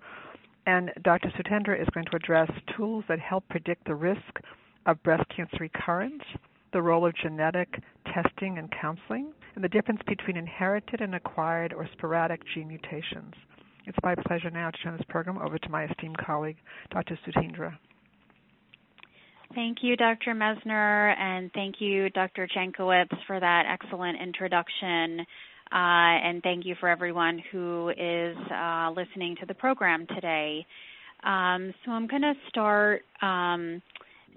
And 0.66 0.92
Dr. 1.02 1.32
Sudhendra 1.36 1.80
is 1.80 1.88
going 1.92 2.06
to 2.06 2.16
address 2.16 2.50
tools 2.76 3.04
that 3.08 3.18
help 3.18 3.48
predict 3.48 3.84
the 3.86 3.94
risk 3.94 4.40
of 4.86 5.02
breast 5.02 5.24
cancer 5.34 5.56
recurrence, 5.60 6.22
the 6.72 6.82
role 6.82 7.04
of 7.04 7.14
genetic 7.16 7.80
testing 8.12 8.58
and 8.58 8.72
counseling, 8.80 9.32
and 9.54 9.64
the 9.64 9.68
difference 9.68 10.00
between 10.06 10.36
inherited 10.36 11.00
and 11.00 11.14
acquired 11.14 11.72
or 11.72 11.88
sporadic 11.92 12.40
gene 12.54 12.68
mutations. 12.68 13.34
It's 13.86 13.98
my 14.02 14.14
pleasure 14.14 14.50
now 14.50 14.70
to 14.70 14.78
turn 14.78 14.96
this 14.96 15.06
program 15.08 15.38
over 15.38 15.58
to 15.58 15.68
my 15.68 15.84
esteemed 15.84 16.18
colleague, 16.18 16.58
Dr. 16.90 17.18
Sudhendra. 17.26 17.76
Thank 19.54 19.78
you, 19.82 19.96
Dr. 19.96 20.34
Messner, 20.34 21.14
and 21.18 21.52
thank 21.52 21.76
you, 21.78 22.08
Dr. 22.10 22.48
Jankowitz, 22.56 23.14
for 23.26 23.38
that 23.38 23.64
excellent 23.68 24.18
introduction. 24.20 25.20
Uh, 25.70 26.16
and 26.24 26.42
thank 26.42 26.64
you 26.64 26.74
for 26.80 26.88
everyone 26.88 27.42
who 27.50 27.90
is 27.90 28.36
uh, 28.50 28.90
listening 28.96 29.36
to 29.40 29.46
the 29.46 29.52
program 29.54 30.06
today. 30.14 30.64
Um, 31.22 31.74
so 31.84 31.92
I'm 31.92 32.06
going 32.06 32.22
to 32.22 32.32
start 32.48 33.02
um, 33.20 33.82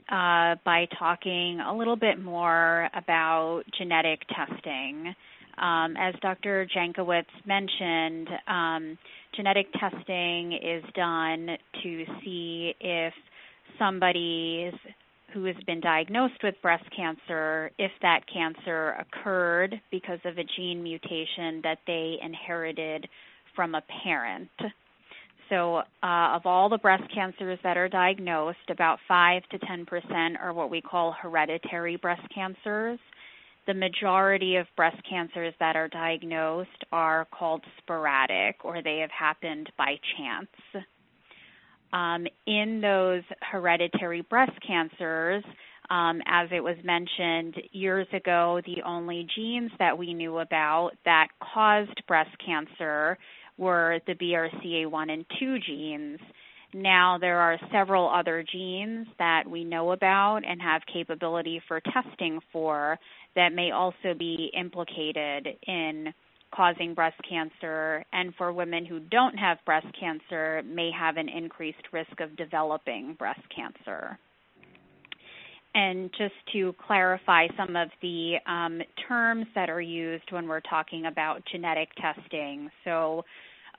uh, 0.10 0.55
by 0.65 0.86
talking 1.00 1.62
a 1.62 1.75
little 1.75 1.95
bit 1.95 2.22
more 2.22 2.89
about 2.93 3.63
genetic 3.77 4.19
testing. 4.36 5.15
Um, 5.57 5.95
as 5.98 6.13
Dr. 6.22 6.67
Jankowitz 6.75 7.25
mentioned, 7.45 8.27
um, 8.48 8.98
genetic 9.34 9.67
testing 9.79 10.53
is 10.53 10.84
done 10.93 11.57
to 11.84 12.05
see 12.22 12.74
if 12.81 13.13
somebody's 13.79 14.74
who 15.36 15.44
has 15.44 15.56
been 15.68 15.82
diagnosed 15.82 16.42
with 16.42 16.56
breast 16.62 16.86
cancer 16.96 17.70
if 17.77 17.92
that 18.01 18.22
cancer 18.32 18.96
occurred 18.98 19.75
because 19.92 20.20
of 20.24 20.38
a 20.38 20.44
gene 20.56 20.82
mutation 20.82 21.60
that 21.62 21.80
they 21.86 22.15
inherited 22.24 23.06
from 23.54 23.75
a 23.75 23.84
parent. 24.04 24.50
So, 25.50 25.75
uh, 25.75 25.84
of 26.01 26.46
all 26.46 26.70
the 26.70 26.77
breast 26.77 27.04
cancers 27.13 27.60
that 27.63 27.75
are 27.77 27.89
diagnosed, 27.89 28.70
about 28.70 28.98
5 29.10 29.44
to 29.51 29.60
10% 29.60 30.39
are 30.42 30.54
what 30.54 30.72
we 30.72 30.82
call 30.82 31.12
hereditary 31.12 31.98
breast 31.98 32.25
cancers. 32.34 32.98
The 33.68 33.74
majority 33.74 34.56
of 34.56 34.68
breast 34.77 35.01
cancers 35.08 35.54
that 35.60 35.75
are 35.75 35.89
diagnosed 35.89 36.86
are 36.94 37.27
called 37.38 37.62
sporadic 37.77 38.63
or 38.63 38.82
they 38.82 39.00
have 39.00 39.12
happened 39.12 39.70
by 39.77 40.00
chance 40.18 40.86
um, 41.96 42.28
in 42.46 42.82
those 42.82 43.24
hereditary 43.40 44.22
breast 44.22 44.52
cancers, 44.68 45.44
um, 45.90 46.22
as 46.28 46.50
it 46.52 46.62
was 46.62 46.75
mentioned 46.84 47.56
years 47.72 48.08
ago, 48.12 48.60
the 48.66 48.82
only 48.86 49.25
genes 49.36 49.72
that 49.80 49.98
we 49.98 50.14
knew 50.14 50.40
about 50.40 50.92
that 51.06 51.28
caused 51.54 52.02
breast 52.06 52.36
cancer 52.46 53.18
were 53.58 54.00
the 54.08 54.14
BRCA1 54.14 55.12
and 55.12 55.25
2 55.40 55.58
genes. 55.66 56.20
Now 56.74 57.18
there 57.18 57.40
are 57.40 57.58
several 57.72 58.10
other 58.10 58.44
genes 58.52 59.08
that 59.18 59.44
we 59.50 59.64
know 59.64 59.92
about 59.92 60.42
and 60.46 60.62
have 60.62 60.82
capability 60.92 61.62
for 61.70 61.80
testing 61.80 62.42
for 62.52 63.00
that 63.38 63.54
may 63.54 63.72
also 63.72 64.14
be 64.18 64.52
implicated 64.58 65.48
in 65.66 66.14
causing 66.56 66.94
breast 66.94 67.20
cancer, 67.28 68.06
and 68.14 68.34
for 68.36 68.54
women 68.54 68.86
who 68.86 69.00
don't 69.00 69.36
have 69.36 69.58
breast 69.66 69.88
cancer, 70.00 70.62
may 70.66 70.92
have 70.98 71.18
an 71.18 71.30
increased 71.30 71.84
risk 71.92 72.20
of 72.20 72.36
developing 72.38 73.16
breast 73.18 73.42
cancer. 73.56 74.18
And 75.74 76.10
just 76.18 76.36
to 76.54 76.74
clarify 76.88 77.48
some 77.58 77.76
of 77.76 77.90
the 78.02 78.36
um, 78.48 78.82
terms 79.10 79.46
that 79.56 79.70
are 79.70 79.82
used 79.82 80.32
when 80.32 80.48
we're 80.48 80.62
talking 80.62 81.06
about 81.08 81.44
genetic 81.52 81.90
testing. 82.02 82.70
So, 82.86 83.26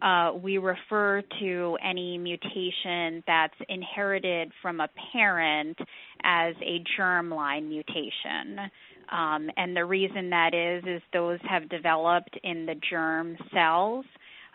uh, 0.02 0.32
we 0.42 0.58
refer 0.58 1.22
to 1.40 1.78
any 1.82 2.18
mutation 2.18 3.22
that's 3.26 3.54
inherited 3.68 4.52
from 4.60 4.80
a 4.80 4.88
parent 5.12 5.78
as 6.22 6.54
a 6.62 6.84
germline 6.98 7.68
mutation. 7.68 8.70
Um, 9.10 9.50
and 9.56 9.76
the 9.76 9.84
reason 9.84 10.30
that 10.30 10.54
is 10.54 10.84
is 10.86 11.02
those 11.12 11.38
have 11.48 11.68
developed 11.68 12.38
in 12.42 12.66
the 12.66 12.74
germ 12.90 13.36
cells 13.52 14.04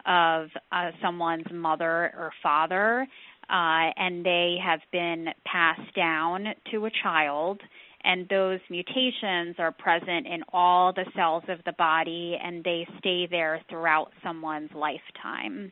of 0.05 0.49
uh, 0.71 0.91
someone's 1.01 1.45
mother 1.51 2.11
or 2.17 2.31
father, 2.41 3.07
uh, 3.49 3.91
and 3.97 4.25
they 4.25 4.57
have 4.63 4.81
been 4.91 5.27
passed 5.45 5.93
down 5.95 6.45
to 6.71 6.85
a 6.85 6.91
child. 7.03 7.61
And 8.03 8.27
those 8.29 8.59
mutations 8.69 9.57
are 9.59 9.71
present 9.71 10.25
in 10.25 10.41
all 10.51 10.91
the 10.91 11.05
cells 11.15 11.43
of 11.47 11.59
the 11.65 11.73
body, 11.73 12.35
and 12.43 12.63
they 12.63 12.87
stay 12.97 13.27
there 13.29 13.61
throughout 13.69 14.11
someone's 14.23 14.71
lifetime. 14.73 15.71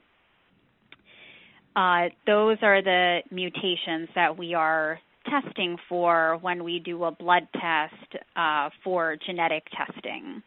uh, 1.75 2.09
those 2.25 2.57
are 2.61 2.81
the 2.81 3.19
mutations 3.31 4.09
that 4.15 4.37
we 4.37 4.53
are 4.53 4.99
testing 5.25 5.77
for 5.87 6.37
when 6.41 6.63
we 6.63 6.79
do 6.79 7.03
a 7.03 7.11
blood 7.11 7.47
test 7.53 8.23
uh, 8.35 8.69
for 8.83 9.17
genetic 9.25 9.63
testing. 9.75 10.41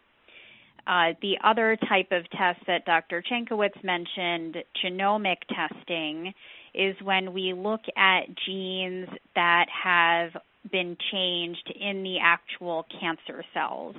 Uh, 0.86 1.12
the 1.22 1.34
other 1.44 1.76
type 1.88 2.10
of 2.10 2.28
test 2.30 2.60
that 2.66 2.84
Dr. 2.84 3.22
Jankowitz 3.22 3.82
mentioned, 3.84 4.56
genomic 4.84 5.36
testing, 5.48 6.34
is 6.74 6.96
when 7.02 7.32
we 7.32 7.52
look 7.52 7.82
at 7.96 8.22
genes 8.46 9.08
that 9.34 9.66
have 9.84 10.32
been 10.70 10.96
changed 11.12 11.72
in 11.80 12.02
the 12.02 12.16
actual 12.20 12.86
cancer 13.00 13.44
cells. 13.54 13.94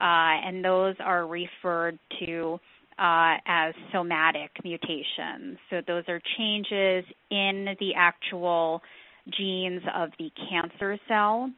Uh, 0.00 0.38
and 0.46 0.64
those 0.64 0.94
are 1.00 1.26
referred 1.26 1.98
to 2.24 2.58
uh, 2.98 3.36
as 3.46 3.74
somatic 3.92 4.50
mutations. 4.62 5.58
So 5.70 5.80
those 5.86 6.04
are 6.08 6.20
changes 6.36 7.04
in 7.30 7.74
the 7.80 7.94
actual 7.96 8.82
genes 9.30 9.82
of 9.94 10.10
the 10.18 10.30
cancer 10.50 10.98
cell. 11.08 11.50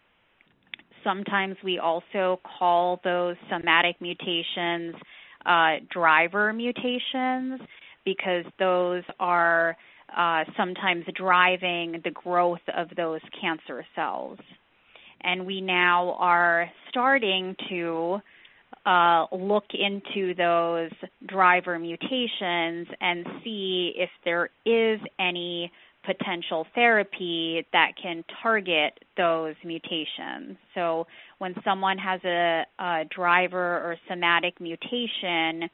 Sometimes 1.03 1.57
we 1.63 1.79
also 1.79 2.41
call 2.59 3.01
those 3.05 3.37
somatic 3.51 4.01
mutations 4.01 4.95
uh, 5.45 5.77
driver 5.91 6.53
mutations 6.53 7.61
because 8.05 8.45
those 8.59 9.03
are 9.21 9.77
uh, 10.17 10.45
sometimes 10.57 11.05
driving 11.15 12.01
the 12.05 12.11
growth 12.11 12.61
of 12.77 12.89
those 12.97 13.21
cancer 13.41 13.85
cells. 13.95 14.39
And 15.23 15.47
we 15.47 15.61
now 15.61 16.17
are 16.19 16.71
starting 16.91 17.57
to 17.71 18.19
uh, 18.87 19.27
look 19.33 19.65
into 19.73 20.35
those 20.35 20.91
driver 21.27 21.79
mutations 21.79 22.87
and 23.01 23.27
see 23.43 23.95
if 23.97 24.11
there 24.25 24.51
is 24.67 25.01
any 25.19 25.73
potential 26.07 26.67
therapy 26.75 27.67
that 27.73 27.93
can 28.01 28.25
target 28.43 28.99
those 29.17 29.55
mutations. 29.65 30.57
So, 30.75 31.07
when 31.39 31.55
someone 31.65 31.99
has 31.99 32.21
a, 32.25 32.65
a 32.79 33.05
driver 33.15 33.79
or 33.79 33.97
somatic 34.09 34.61
mutation, 34.61 35.69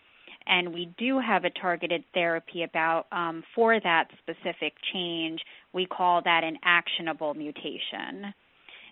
and 0.47 0.73
we 0.73 0.93
do 0.99 1.21
have 1.21 1.45
a 1.45 1.51
targeted 1.51 2.05
therapy 2.15 2.63
about 2.63 3.07
um, 3.13 3.43
for 3.55 3.79
that 3.81 4.09
specific 4.19 4.73
change, 4.93 5.41
we 5.73 5.87
call 5.87 6.23
that 6.25 6.45
an 6.45 6.59
actionable 6.65 7.35
mutation. 7.35 8.33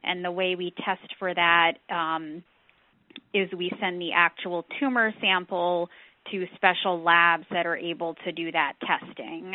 And 0.05 0.25
the 0.25 0.31
way 0.31 0.55
we 0.55 0.73
test 0.85 1.13
for 1.19 1.35
that 1.35 1.73
um, 1.91 2.43
is 3.35 3.49
we 3.57 3.73
send 3.81 4.01
the 4.01 4.13
actual 4.15 4.65
tumor 4.79 5.13
sample 5.21 5.89
to 6.31 6.47
special 6.55 7.03
labs 7.03 7.45
that 7.51 7.67
are 7.67 7.77
able 7.77 8.15
to 8.25 8.33
do 8.33 8.53
that 8.53 8.75
testing. 8.87 9.55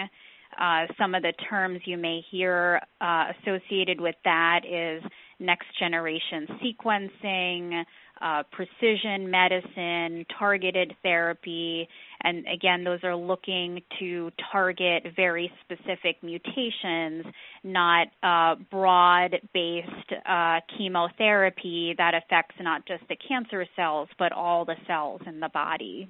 Uh, 0.59 0.85
some 0.97 1.15
of 1.15 1.23
the 1.23 1.33
terms 1.49 1.79
you 1.85 1.97
may 1.97 2.21
hear 2.31 2.81
uh, 3.01 3.25
associated 3.41 3.99
with 3.99 4.15
that 4.23 4.61
is 4.65 5.03
next 5.39 5.67
generation 5.79 6.47
sequencing, 6.63 7.83
uh, 8.21 8.43
precision 8.51 9.29
medicine, 9.29 10.25
targeted 10.39 10.93
therapy, 11.03 11.87
and 12.21 12.45
again, 12.47 12.83
those 12.83 13.03
are 13.03 13.15
looking 13.15 13.81
to 13.99 14.31
target 14.51 15.03
very 15.15 15.51
specific 15.63 16.23
mutations, 16.23 17.25
not 17.63 18.07
uh, 18.21 18.55
broad 18.71 19.35
based 19.53 19.87
uh, 20.25 20.59
chemotherapy 20.77 21.93
that 21.97 22.13
affects 22.13 22.55
not 22.61 22.85
just 22.85 23.03
the 23.09 23.17
cancer 23.27 23.65
cells, 23.75 24.07
but 24.17 24.31
all 24.31 24.63
the 24.63 24.75
cells 24.87 25.21
in 25.27 25.39
the 25.39 25.49
body. 25.49 26.07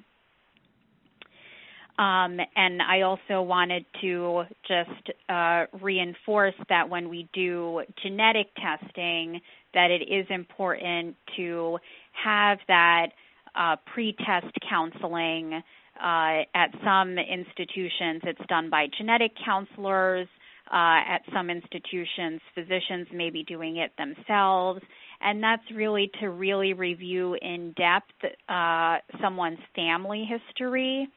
Um, 1.99 2.39
and 2.55 2.81
I 2.81 3.01
also 3.01 3.41
wanted 3.43 3.85
to 4.01 4.43
just 4.67 5.11
uh, 5.29 5.65
reinforce 5.79 6.55
that 6.69 6.89
when 6.89 7.07
we 7.07 7.29
do 7.33 7.83
genetic 8.01 8.47
testing, 8.55 9.39
that 9.75 9.91
it 9.91 10.11
is 10.11 10.25
important 10.29 11.15
to 11.35 11.77
have 12.13 12.57
that 12.67 13.07
uh, 13.55 13.75
pre-test 13.93 14.55
counseling. 14.67 15.61
Uh, 16.01 16.41
at 16.55 16.71
some 16.83 17.19
institutions, 17.19 18.21
it's 18.23 18.41
done 18.49 18.71
by 18.71 18.87
genetic 18.97 19.31
counselors. 19.45 20.27
Uh, 20.71 21.05
at 21.07 21.21
some 21.31 21.51
institutions, 21.51 22.41
physicians 22.55 23.07
may 23.13 23.29
be 23.29 23.43
doing 23.43 23.77
it 23.77 23.91
themselves, 23.97 24.81
and 25.21 25.43
that's 25.43 25.61
really 25.75 26.09
to 26.19 26.29
really 26.29 26.73
review 26.73 27.37
in 27.39 27.73
depth 27.73 28.33
uh, 28.49 28.97
someone's 29.21 29.59
family 29.75 30.27
history 30.27 31.07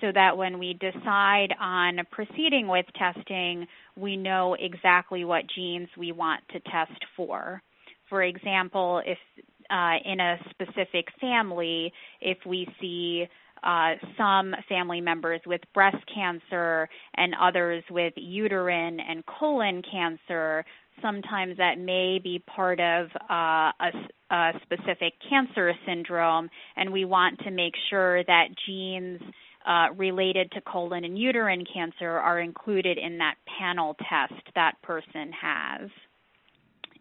so 0.00 0.10
that 0.14 0.36
when 0.36 0.58
we 0.58 0.74
decide 0.74 1.48
on 1.60 1.98
proceeding 2.10 2.68
with 2.68 2.86
testing, 2.98 3.66
we 3.96 4.16
know 4.16 4.56
exactly 4.58 5.24
what 5.24 5.44
genes 5.54 5.88
we 5.98 6.12
want 6.12 6.42
to 6.52 6.60
test 6.60 7.04
for. 7.16 7.62
For 8.08 8.22
example, 8.22 9.02
if 9.04 9.18
uh, 9.70 9.96
in 10.04 10.18
a 10.18 10.36
specific 10.50 11.06
family, 11.20 11.92
if 12.20 12.38
we 12.44 12.66
see 12.80 13.26
uh, 13.62 13.92
some 14.16 14.54
family 14.68 15.00
members 15.00 15.40
with 15.46 15.60
breast 15.74 16.02
cancer 16.12 16.88
and 17.16 17.34
others 17.40 17.84
with 17.90 18.12
uterine 18.16 18.98
and 19.00 19.22
colon 19.26 19.82
cancer, 19.90 20.64
sometimes 21.02 21.56
that 21.58 21.78
may 21.78 22.18
be 22.22 22.42
part 22.54 22.80
of 22.80 23.06
uh, 23.30 23.70
a, 23.80 23.90
a, 24.30 24.52
specific 24.62 25.14
cancer 25.28 25.72
syndrome, 25.86 26.48
and 26.76 26.92
we 26.92 27.04
want 27.04 27.38
to 27.40 27.50
make 27.50 27.74
sure 27.90 28.24
that 28.24 28.46
genes 28.66 29.20
uh, 29.66 29.88
related 29.96 30.50
to 30.52 30.60
colon 30.62 31.04
and 31.04 31.18
uterine 31.18 31.64
cancer 31.72 32.10
are 32.10 32.40
included 32.40 32.98
in 32.98 33.18
that 33.18 33.34
panel 33.58 33.94
test 34.08 34.42
that 34.54 34.80
person 34.82 35.32
has. 35.32 35.90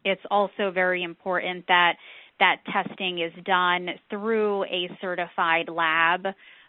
It's 0.04 0.22
also 0.30 0.72
very 0.72 1.04
important 1.04 1.66
that 1.68 1.94
that 2.40 2.58
testing 2.72 3.20
is 3.20 3.34
done 3.44 3.90
through 4.10 4.64
a 4.66 4.90
certified 5.02 5.70
lab. 5.70 6.26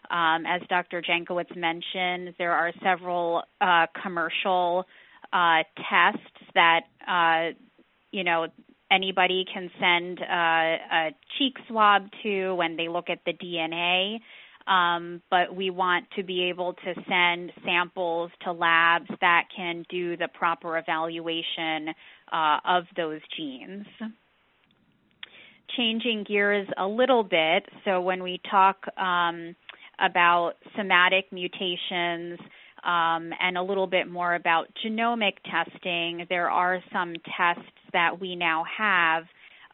Um, 0.09 0.45
as 0.45 0.61
Dr. 0.67 1.01
Jankowitz 1.01 1.55
mentioned, 1.55 2.35
there 2.37 2.51
are 2.51 2.73
several 2.83 3.43
uh, 3.61 3.87
commercial 4.01 4.85
uh, 5.31 5.63
tests 5.89 6.51
that 6.55 6.81
uh, 7.07 7.55
you 8.11 8.23
know 8.25 8.47
anybody 8.91 9.45
can 9.51 9.71
send 9.79 10.19
uh, 10.19 10.25
a 10.25 11.15
cheek 11.37 11.55
swab 11.69 12.09
to 12.23 12.53
when 12.55 12.75
they 12.75 12.89
look 12.89 13.09
at 13.09 13.19
the 13.25 13.31
DNA 13.33 14.19
um, 14.67 15.21
but 15.29 15.55
we 15.55 15.69
want 15.69 16.05
to 16.15 16.23
be 16.23 16.43
able 16.43 16.73
to 16.73 16.93
send 17.07 17.51
samples 17.65 18.31
to 18.43 18.51
labs 18.51 19.09
that 19.21 19.43
can 19.55 19.85
do 19.89 20.17
the 20.17 20.27
proper 20.33 20.77
evaluation 20.77 21.89
uh, 22.31 22.57
of 22.65 22.83
those 22.95 23.21
genes. 23.35 23.85
Changing 25.77 26.25
gears 26.27 26.67
a 26.77 26.85
little 26.85 27.23
bit, 27.23 27.63
so 27.85 28.01
when 28.01 28.21
we 28.21 28.41
talk 28.49 28.85
um, 28.97 29.55
about 29.99 30.53
somatic 30.75 31.31
mutations 31.31 32.39
um, 32.83 33.31
and 33.39 33.57
a 33.57 33.61
little 33.61 33.87
bit 33.87 34.09
more 34.09 34.35
about 34.35 34.67
genomic 34.85 35.33
testing, 35.49 36.25
there 36.29 36.49
are 36.49 36.83
some 36.91 37.13
tests 37.37 37.71
that 37.93 38.19
we 38.19 38.35
now 38.35 38.63
have 38.77 39.23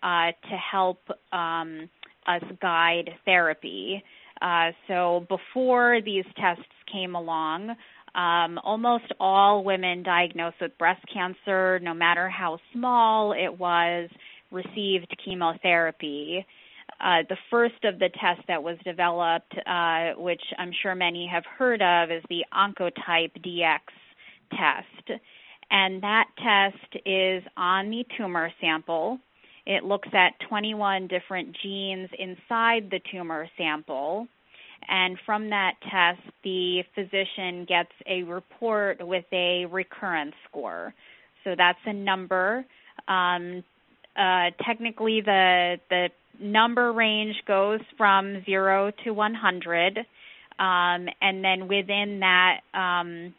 uh, 0.03 0.31
to 0.49 0.57
help 0.71 0.99
um, 1.31 1.89
us 2.27 2.43
guide 2.61 3.09
therapy. 3.25 4.03
Uh, 4.41 4.71
so 4.87 5.25
before 5.29 5.99
these 6.03 6.25
tests 6.39 6.63
came 6.91 7.15
along, 7.15 7.75
um, 8.15 8.59
almost 8.63 9.05
all 9.19 9.63
women 9.63 10.03
diagnosed 10.03 10.57
with 10.61 10.77
breast 10.77 11.05
cancer, 11.13 11.79
no 11.79 11.93
matter 11.93 12.29
how 12.29 12.57
small 12.73 13.33
it 13.33 13.59
was, 13.59 14.09
received 14.51 15.15
chemotherapy. 15.23 16.45
Uh, 16.99 17.21
the 17.29 17.37
first 17.51 17.83
of 17.83 17.99
the 17.99 18.09
tests 18.19 18.43
that 18.47 18.63
was 18.63 18.77
developed, 18.83 19.53
uh, 19.67 20.19
which 20.19 20.41
I'm 20.57 20.71
sure 20.81 20.95
many 20.95 21.27
have 21.31 21.43
heard 21.45 21.81
of, 21.81 22.09
is 22.09 22.23
the 22.29 22.43
Oncotype 22.53 23.33
DX 23.45 23.81
test. 24.51 25.21
And 25.69 26.01
that 26.01 26.27
test 26.37 27.05
is 27.05 27.43
on 27.55 27.89
the 27.89 28.05
tumor 28.17 28.51
sample. 28.61 29.19
It 29.67 29.83
looks 29.83 30.07
at 30.13 30.39
21 30.47 31.07
different 31.07 31.55
genes 31.61 32.09
inside 32.17 32.89
the 32.89 33.01
tumor 33.11 33.49
sample. 33.57 34.25
And 34.87 35.17
from 35.25 35.49
that 35.49 35.73
test, 35.83 36.21
the 36.45 36.83
physician 36.95 37.65
gets 37.67 37.91
a 38.05 38.23
report 38.23 39.05
with 39.05 39.25
a 39.33 39.65
recurrence 39.65 40.35
score. 40.49 40.93
So 41.43 41.53
that's 41.57 41.79
a 41.85 41.91
number. 41.91 42.65
Um, 43.09 43.61
uh, 44.15 44.51
technically, 44.65 45.21
the 45.21 45.75
the 45.89 46.07
number 46.39 46.93
range 46.93 47.35
goes 47.45 47.81
from 47.97 48.43
zero 48.45 48.91
to 49.03 49.11
100, 49.11 49.97
um, 49.97 50.05
and 51.21 51.43
then 51.43 51.67
within 51.67 52.21
that, 52.21 52.61
um, 52.73 53.33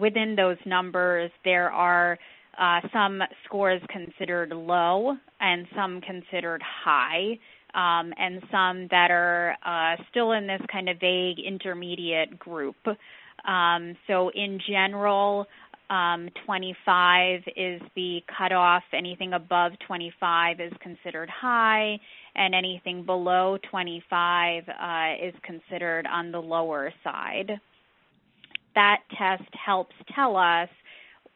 within 0.00 0.34
those 0.34 0.58
numbers, 0.66 1.30
there 1.44 1.70
are 1.70 2.18
uh, 2.58 2.80
some 2.92 3.22
scores 3.44 3.82
considered 3.88 4.50
low 4.50 5.16
and 5.40 5.66
some 5.74 6.00
considered 6.00 6.62
high, 6.62 7.38
um, 7.74 8.12
and 8.18 8.42
some 8.50 8.88
that 8.90 9.10
are 9.10 9.56
uh, 9.64 9.96
still 10.10 10.32
in 10.32 10.46
this 10.46 10.60
kind 10.70 10.88
of 10.88 10.98
vague 11.00 11.38
intermediate 11.38 12.38
group. 12.38 12.76
Um, 13.46 13.96
so, 14.06 14.30
in 14.30 14.58
general, 14.68 15.46
Um, 15.90 16.30
25 16.46 17.42
is 17.54 17.82
the 17.94 18.22
cutoff. 18.38 18.82
Anything 18.94 19.34
above 19.34 19.72
25 19.86 20.58
is 20.60 20.72
considered 20.80 21.28
high, 21.28 22.00
and 22.34 22.54
anything 22.54 23.04
below 23.04 23.58
25 23.70 24.62
uh, 24.68 25.14
is 25.22 25.34
considered 25.42 26.06
on 26.06 26.32
the 26.32 26.40
lower 26.40 26.90
side. 27.04 27.60
That 28.74 29.00
test 29.18 29.54
helps 29.54 29.94
tell 30.14 30.34
us 30.36 30.70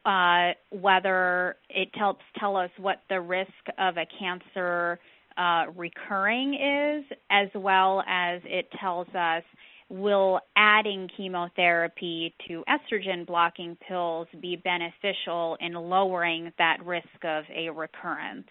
uh, 0.06 0.52
whether 0.70 1.56
it 1.68 1.88
helps 1.94 2.22
tell 2.38 2.56
us 2.56 2.70
what 2.78 3.02
the 3.10 3.20
risk 3.20 3.50
of 3.78 3.96
a 3.96 4.06
cancer 4.18 5.00
uh, 5.36 5.64
recurring 5.76 6.54
is, 6.54 7.04
as 7.30 7.48
well 7.54 8.02
as 8.06 8.40
it 8.44 8.68
tells 8.80 9.08
us 9.08 9.42
will 9.88 10.40
adding 10.56 11.08
chemotherapy 11.16 12.34
to 12.48 12.64
estrogen 12.68 13.26
blocking 13.26 13.76
pills 13.88 14.26
be 14.40 14.56
beneficial 14.56 15.56
in 15.60 15.74
lowering 15.74 16.52
that 16.58 16.78
risk 16.84 17.06
of 17.24 17.44
a 17.54 17.68
recurrence. 17.70 18.48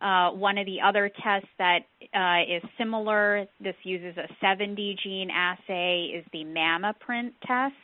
Uh, 0.00 0.30
one 0.30 0.56
of 0.56 0.64
the 0.64 0.80
other 0.80 1.10
tests 1.22 1.48
that 1.58 1.80
uh, 2.14 2.56
is 2.56 2.62
similar, 2.78 3.46
this 3.60 3.74
uses 3.82 4.16
a 4.16 4.26
70 4.40 4.96
gene 5.02 5.28
assay, 5.30 6.12
is 6.16 6.24
the 6.32 6.44
MammaPrint 6.44 7.32
test. 7.46 7.74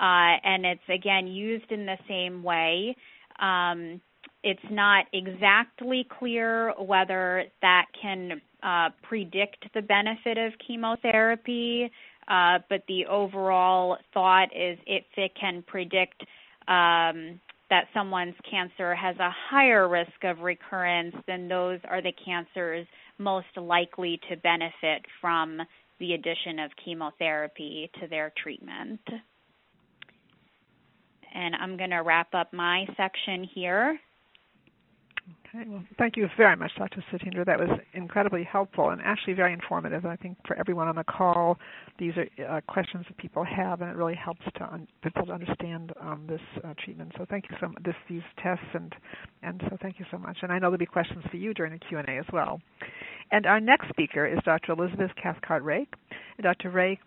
Uh, 0.00 0.40
and 0.42 0.64
it's 0.64 0.88
again 0.88 1.26
used 1.26 1.70
in 1.70 1.84
the 1.84 1.98
same 2.08 2.42
way. 2.42 2.96
Um, 3.38 4.00
it's 4.42 4.60
not 4.70 5.04
exactly 5.12 6.06
clear 6.18 6.72
whether 6.78 7.44
that 7.60 7.86
can 8.00 8.40
uh, 8.62 8.88
predict 9.02 9.66
the 9.74 9.82
benefit 9.82 10.38
of 10.38 10.52
chemotherapy, 10.66 11.90
uh, 12.28 12.58
but 12.70 12.82
the 12.88 13.04
overall 13.06 13.98
thought 14.14 14.48
is 14.56 14.78
if 14.86 15.04
it 15.16 15.32
can 15.38 15.62
predict 15.66 16.22
um, 16.68 17.38
that 17.68 17.84
someone's 17.92 18.34
cancer 18.50 18.94
has 18.94 19.16
a 19.16 19.30
higher 19.50 19.88
risk 19.88 20.24
of 20.24 20.40
recurrence, 20.40 21.14
then 21.26 21.48
those 21.48 21.78
are 21.88 22.00
the 22.00 22.12
cancers 22.24 22.86
most 23.18 23.54
likely 23.56 24.18
to 24.30 24.36
benefit 24.38 25.04
from 25.20 25.60
the 25.98 26.14
addition 26.14 26.58
of 26.58 26.70
chemotherapy 26.82 27.90
to 28.00 28.08
their 28.08 28.32
treatment. 28.42 29.00
And 31.32 31.54
I'm 31.56 31.76
going 31.76 31.90
to 31.90 31.98
wrap 31.98 32.34
up 32.34 32.52
my 32.52 32.86
section 32.96 33.44
here. 33.54 33.98
Okay, 35.54 35.64
well, 35.68 35.82
thank 35.98 36.16
you 36.16 36.28
very 36.36 36.56
much, 36.56 36.70
Dr. 36.78 37.02
Satinder. 37.12 37.44
That 37.44 37.58
was 37.58 37.68
incredibly 37.92 38.44
helpful 38.44 38.90
and 38.90 39.00
actually 39.04 39.32
very 39.32 39.52
informative. 39.52 40.06
I 40.06 40.16
think 40.16 40.38
for 40.46 40.56
everyone 40.56 40.86
on 40.86 40.94
the 40.94 41.04
call, 41.04 41.58
these 41.98 42.12
are 42.16 42.56
uh, 42.56 42.60
questions 42.68 43.04
that 43.08 43.16
people 43.18 43.44
have, 43.44 43.80
and 43.80 43.90
it 43.90 43.96
really 43.96 44.14
helps 44.14 44.42
to 44.56 44.72
un- 44.72 44.86
people 45.02 45.26
to 45.26 45.32
understand 45.32 45.92
um, 46.00 46.24
this 46.28 46.40
uh, 46.64 46.74
treatment. 46.84 47.12
So 47.18 47.26
thank 47.28 47.46
you 47.50 47.56
so 47.60 47.68
much. 47.68 47.82
This, 47.84 47.94
these 48.08 48.22
tests, 48.42 48.64
and 48.74 48.94
and 49.42 49.60
so 49.68 49.76
thank 49.82 49.98
you 49.98 50.06
so 50.10 50.18
much. 50.18 50.38
And 50.42 50.52
I 50.52 50.56
know 50.56 50.66
there'll 50.66 50.78
be 50.78 50.86
questions 50.86 51.24
for 51.30 51.36
you 51.36 51.52
during 51.52 51.72
the 51.72 51.78
Q 51.78 51.98
and 51.98 52.08
A 52.08 52.18
as 52.18 52.26
well. 52.32 52.60
And 53.32 53.46
our 53.46 53.60
next 53.60 53.88
speaker 53.88 54.26
is 54.26 54.38
Dr. 54.44 54.72
Elizabeth 54.72 55.10
Cathcart-Rake. 55.20 55.94
Dr. 56.42 56.70
Rake 56.70 56.98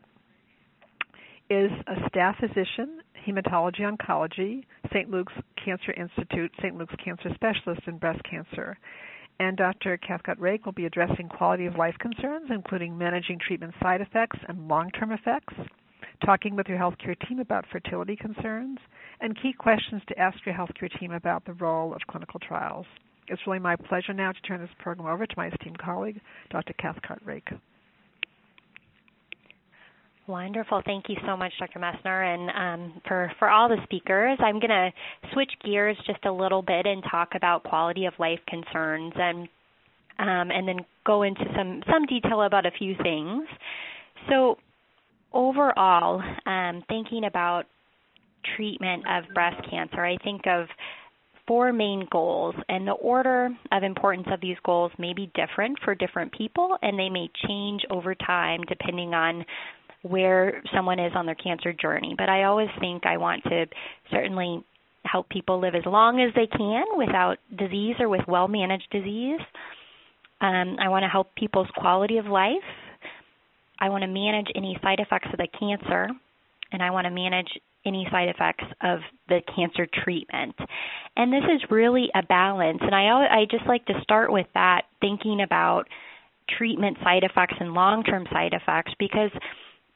is 1.49 1.71
a 1.87 2.07
staff 2.09 2.35
physician 2.39 3.02
hematology 3.27 3.81
oncology, 3.81 4.63
St. 4.91 5.09
Luke's 5.09 5.33
Cancer 5.63 5.91
Institute, 5.93 6.51
St. 6.61 6.77
Luke's 6.77 6.95
Cancer 7.03 7.29
Specialist 7.35 7.81
in 7.87 7.97
breast 7.97 8.21
cancer. 8.29 8.77
And 9.39 9.57
Dr. 9.57 9.97
Cathcart-Rake 9.97 10.65
will 10.65 10.73
be 10.73 10.85
addressing 10.85 11.27
quality 11.27 11.65
of 11.65 11.75
life 11.75 11.95
concerns, 11.99 12.49
including 12.49 12.97
managing 12.97 13.39
treatment 13.39 13.73
side 13.81 14.01
effects 14.01 14.37
and 14.47 14.67
long 14.67 14.91
term 14.91 15.11
effects, 15.11 15.53
talking 16.25 16.55
with 16.55 16.67
your 16.67 16.77
healthcare 16.77 17.15
team 17.27 17.39
about 17.39 17.65
fertility 17.71 18.15
concerns, 18.15 18.77
and 19.21 19.41
key 19.41 19.53
questions 19.53 20.01
to 20.07 20.19
ask 20.19 20.37
your 20.45 20.55
healthcare 20.55 20.99
team 20.99 21.11
about 21.11 21.43
the 21.45 21.53
role 21.53 21.93
of 21.93 22.01
clinical 22.07 22.39
trials. 22.39 22.85
It's 23.27 23.41
really 23.47 23.59
my 23.59 23.75
pleasure 23.75 24.13
now 24.13 24.31
to 24.31 24.41
turn 24.41 24.61
this 24.61 24.69
program 24.79 25.07
over 25.07 25.25
to 25.25 25.33
my 25.37 25.47
esteemed 25.47 25.79
colleague, 25.79 26.19
Dr. 26.51 26.73
Cathcart-Rake. 26.73 27.49
Wonderful. 30.25 30.81
Thank 30.85 31.05
you 31.09 31.17
so 31.25 31.35
much, 31.35 31.51
Dr. 31.59 31.79
Messner, 31.79 32.33
and 32.33 32.49
um, 32.49 33.01
for, 33.05 33.29
for 33.39 33.49
all 33.49 33.67
the 33.67 33.77
speakers. 33.83 34.37
I'm 34.39 34.59
going 34.59 34.69
to 34.69 34.89
switch 35.33 35.51
gears 35.65 35.97
just 36.07 36.23
a 36.25 36.31
little 36.31 36.61
bit 36.61 36.85
and 36.85 37.03
talk 37.11 37.31
about 37.35 37.63
quality 37.63 38.05
of 38.05 38.13
life 38.19 38.39
concerns 38.47 39.13
and 39.17 39.49
um, 40.19 40.51
and 40.51 40.67
then 40.67 40.85
go 41.05 41.23
into 41.23 41.43
some, 41.57 41.81
some 41.91 42.05
detail 42.05 42.43
about 42.43 42.67
a 42.67 42.71
few 42.71 42.95
things. 43.01 43.47
So, 44.29 44.57
overall, 45.33 46.21
um, 46.45 46.83
thinking 46.87 47.25
about 47.25 47.63
treatment 48.55 49.03
of 49.09 49.23
breast 49.33 49.57
cancer, 49.69 50.05
I 50.05 50.17
think 50.23 50.43
of 50.45 50.67
four 51.47 51.73
main 51.73 52.07
goals, 52.11 52.55
and 52.69 52.87
the 52.87 52.93
order 52.93 53.49
of 53.71 53.83
importance 53.83 54.27
of 54.31 54.39
these 54.39 54.55
goals 54.63 54.91
may 54.97 55.13
be 55.13 55.31
different 55.35 55.77
for 55.83 55.95
different 55.95 56.31
people, 56.31 56.77
and 56.81 56.97
they 56.97 57.09
may 57.09 57.29
change 57.47 57.81
over 57.89 58.15
time 58.15 58.61
depending 58.69 59.13
on 59.13 59.43
where 60.03 60.61
someone 60.75 60.99
is 60.99 61.13
on 61.15 61.25
their 61.25 61.35
cancer 61.35 61.73
journey. 61.73 62.13
But 62.17 62.29
I 62.29 62.43
always 62.43 62.69
think 62.79 63.05
I 63.05 63.17
want 63.17 63.43
to 63.45 63.65
certainly 64.11 64.63
help 65.05 65.29
people 65.29 65.59
live 65.59 65.75
as 65.75 65.85
long 65.85 66.21
as 66.21 66.33
they 66.35 66.47
can 66.47 66.85
without 66.97 67.37
disease 67.57 67.95
or 67.99 68.09
with 68.09 68.21
well 68.27 68.47
managed 68.47 68.89
disease. 68.91 69.39
Um, 70.41 70.77
I 70.79 70.89
want 70.89 71.03
to 71.03 71.09
help 71.09 71.33
people's 71.35 71.69
quality 71.75 72.17
of 72.17 72.25
life. 72.25 72.63
I 73.79 73.89
want 73.89 74.03
to 74.03 74.07
manage 74.07 74.47
any 74.55 74.77
side 74.81 74.99
effects 74.99 75.27
of 75.31 75.37
the 75.37 75.47
cancer, 75.57 76.09
and 76.71 76.83
I 76.83 76.91
want 76.91 77.05
to 77.05 77.11
manage 77.11 77.47
any 77.85 78.07
side 78.11 78.29
effects 78.29 78.63
of 78.81 78.99
the 79.27 79.41
cancer 79.55 79.87
treatment. 80.03 80.55
And 81.15 81.31
this 81.31 81.43
is 81.43 81.69
really 81.69 82.09
a 82.15 82.23
balance. 82.23 82.79
And 82.81 82.95
I 82.95 83.07
I 83.07 83.45
just 83.49 83.65
like 83.67 83.85
to 83.85 84.01
start 84.01 84.31
with 84.31 84.47
that, 84.53 84.83
thinking 85.01 85.41
about 85.41 85.87
treatment 86.57 86.97
side 87.03 87.23
effects 87.23 87.55
and 87.59 87.73
long 87.73 88.03
term 88.03 88.25
side 88.31 88.53
effects 88.53 88.93
because 88.99 89.31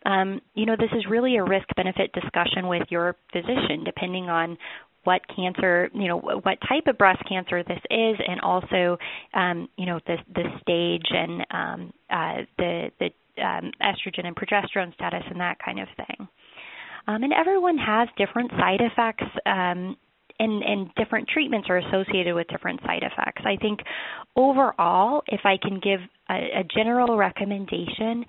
um, 0.07 0.41
you 0.55 0.65
know, 0.65 0.75
this 0.79 0.91
is 0.97 1.05
really 1.09 1.35
a 1.35 1.43
risk 1.43 1.67
benefit 1.75 2.11
discussion 2.13 2.67
with 2.67 2.83
your 2.89 3.15
physician, 3.33 3.83
depending 3.83 4.29
on 4.29 4.57
what 5.03 5.21
cancer, 5.35 5.89
you 5.93 6.07
know, 6.07 6.17
what 6.17 6.57
type 6.67 6.87
of 6.87 6.97
breast 6.97 7.21
cancer 7.27 7.63
this 7.63 7.79
is, 7.89 8.15
and 8.27 8.39
also, 8.41 8.97
um, 9.33 9.67
you 9.77 9.85
know, 9.85 9.99
the 10.07 10.17
the 10.33 10.43
stage 10.61 11.05
and 11.11 11.45
um, 11.51 11.93
uh, 12.09 12.41
the 12.57 12.89
the 12.99 13.09
um, 13.41 13.71
estrogen 13.81 14.25
and 14.25 14.35
progesterone 14.35 14.93
status 14.93 15.23
and 15.29 15.39
that 15.39 15.57
kind 15.63 15.79
of 15.79 15.87
thing. 15.97 16.27
Um, 17.07 17.23
and 17.23 17.33
everyone 17.33 17.77
has 17.77 18.07
different 18.17 18.51
side 18.51 18.81
effects. 18.81 19.25
Um, 19.45 19.97
and, 20.39 20.61
and 20.61 20.93
different 20.93 21.27
treatments 21.27 21.67
are 21.67 21.77
associated 21.77 22.35
with 22.35 22.45
different 22.47 22.79
side 22.81 23.01
effects. 23.01 23.41
I 23.43 23.55
think 23.59 23.79
overall, 24.35 25.23
if 25.25 25.41
I 25.45 25.57
can 25.59 25.79
give 25.79 25.99
a, 26.29 26.59
a 26.59 26.63
general 26.75 27.17
recommendation, 27.17 28.23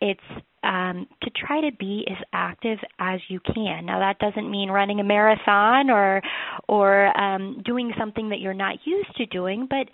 it's 0.00 0.20
um, 0.62 1.06
to 1.22 1.30
try 1.30 1.60
to 1.60 1.76
be 1.76 2.06
as 2.10 2.18
active 2.32 2.78
as 2.98 3.20
you 3.28 3.40
can. 3.40 3.86
Now 3.86 3.98
that 3.98 4.18
doesn't 4.18 4.50
mean 4.50 4.70
running 4.70 5.00
a 5.00 5.04
marathon 5.04 5.90
or 5.90 6.22
or 6.68 7.18
um, 7.20 7.62
doing 7.64 7.92
something 7.98 8.28
that 8.30 8.40
you're 8.40 8.54
not 8.54 8.76
used 8.84 9.14
to 9.16 9.26
doing, 9.26 9.66
but 9.68 9.88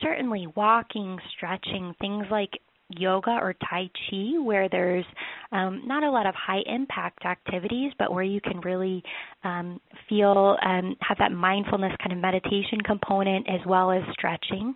certainly 0.00 0.46
walking, 0.54 1.18
stretching, 1.36 1.94
things 2.00 2.26
like 2.30 2.50
yoga 2.98 3.30
or 3.30 3.54
tai 3.54 3.88
chi 4.10 4.38
where 4.42 4.68
there's 4.68 5.04
um, 5.52 5.82
not 5.86 6.02
a 6.02 6.10
lot 6.10 6.26
of 6.26 6.34
high 6.34 6.60
impact 6.66 7.24
activities 7.24 7.92
but 7.98 8.12
where 8.12 8.22
you 8.22 8.40
can 8.40 8.60
really 8.60 9.02
um, 9.44 9.80
feel 10.08 10.56
um, 10.64 10.94
have 11.00 11.18
that 11.18 11.32
mindfulness 11.32 11.92
kind 12.02 12.12
of 12.12 12.18
meditation 12.18 12.80
component 12.84 13.48
as 13.48 13.60
well 13.66 13.90
as 13.90 14.02
stretching 14.12 14.74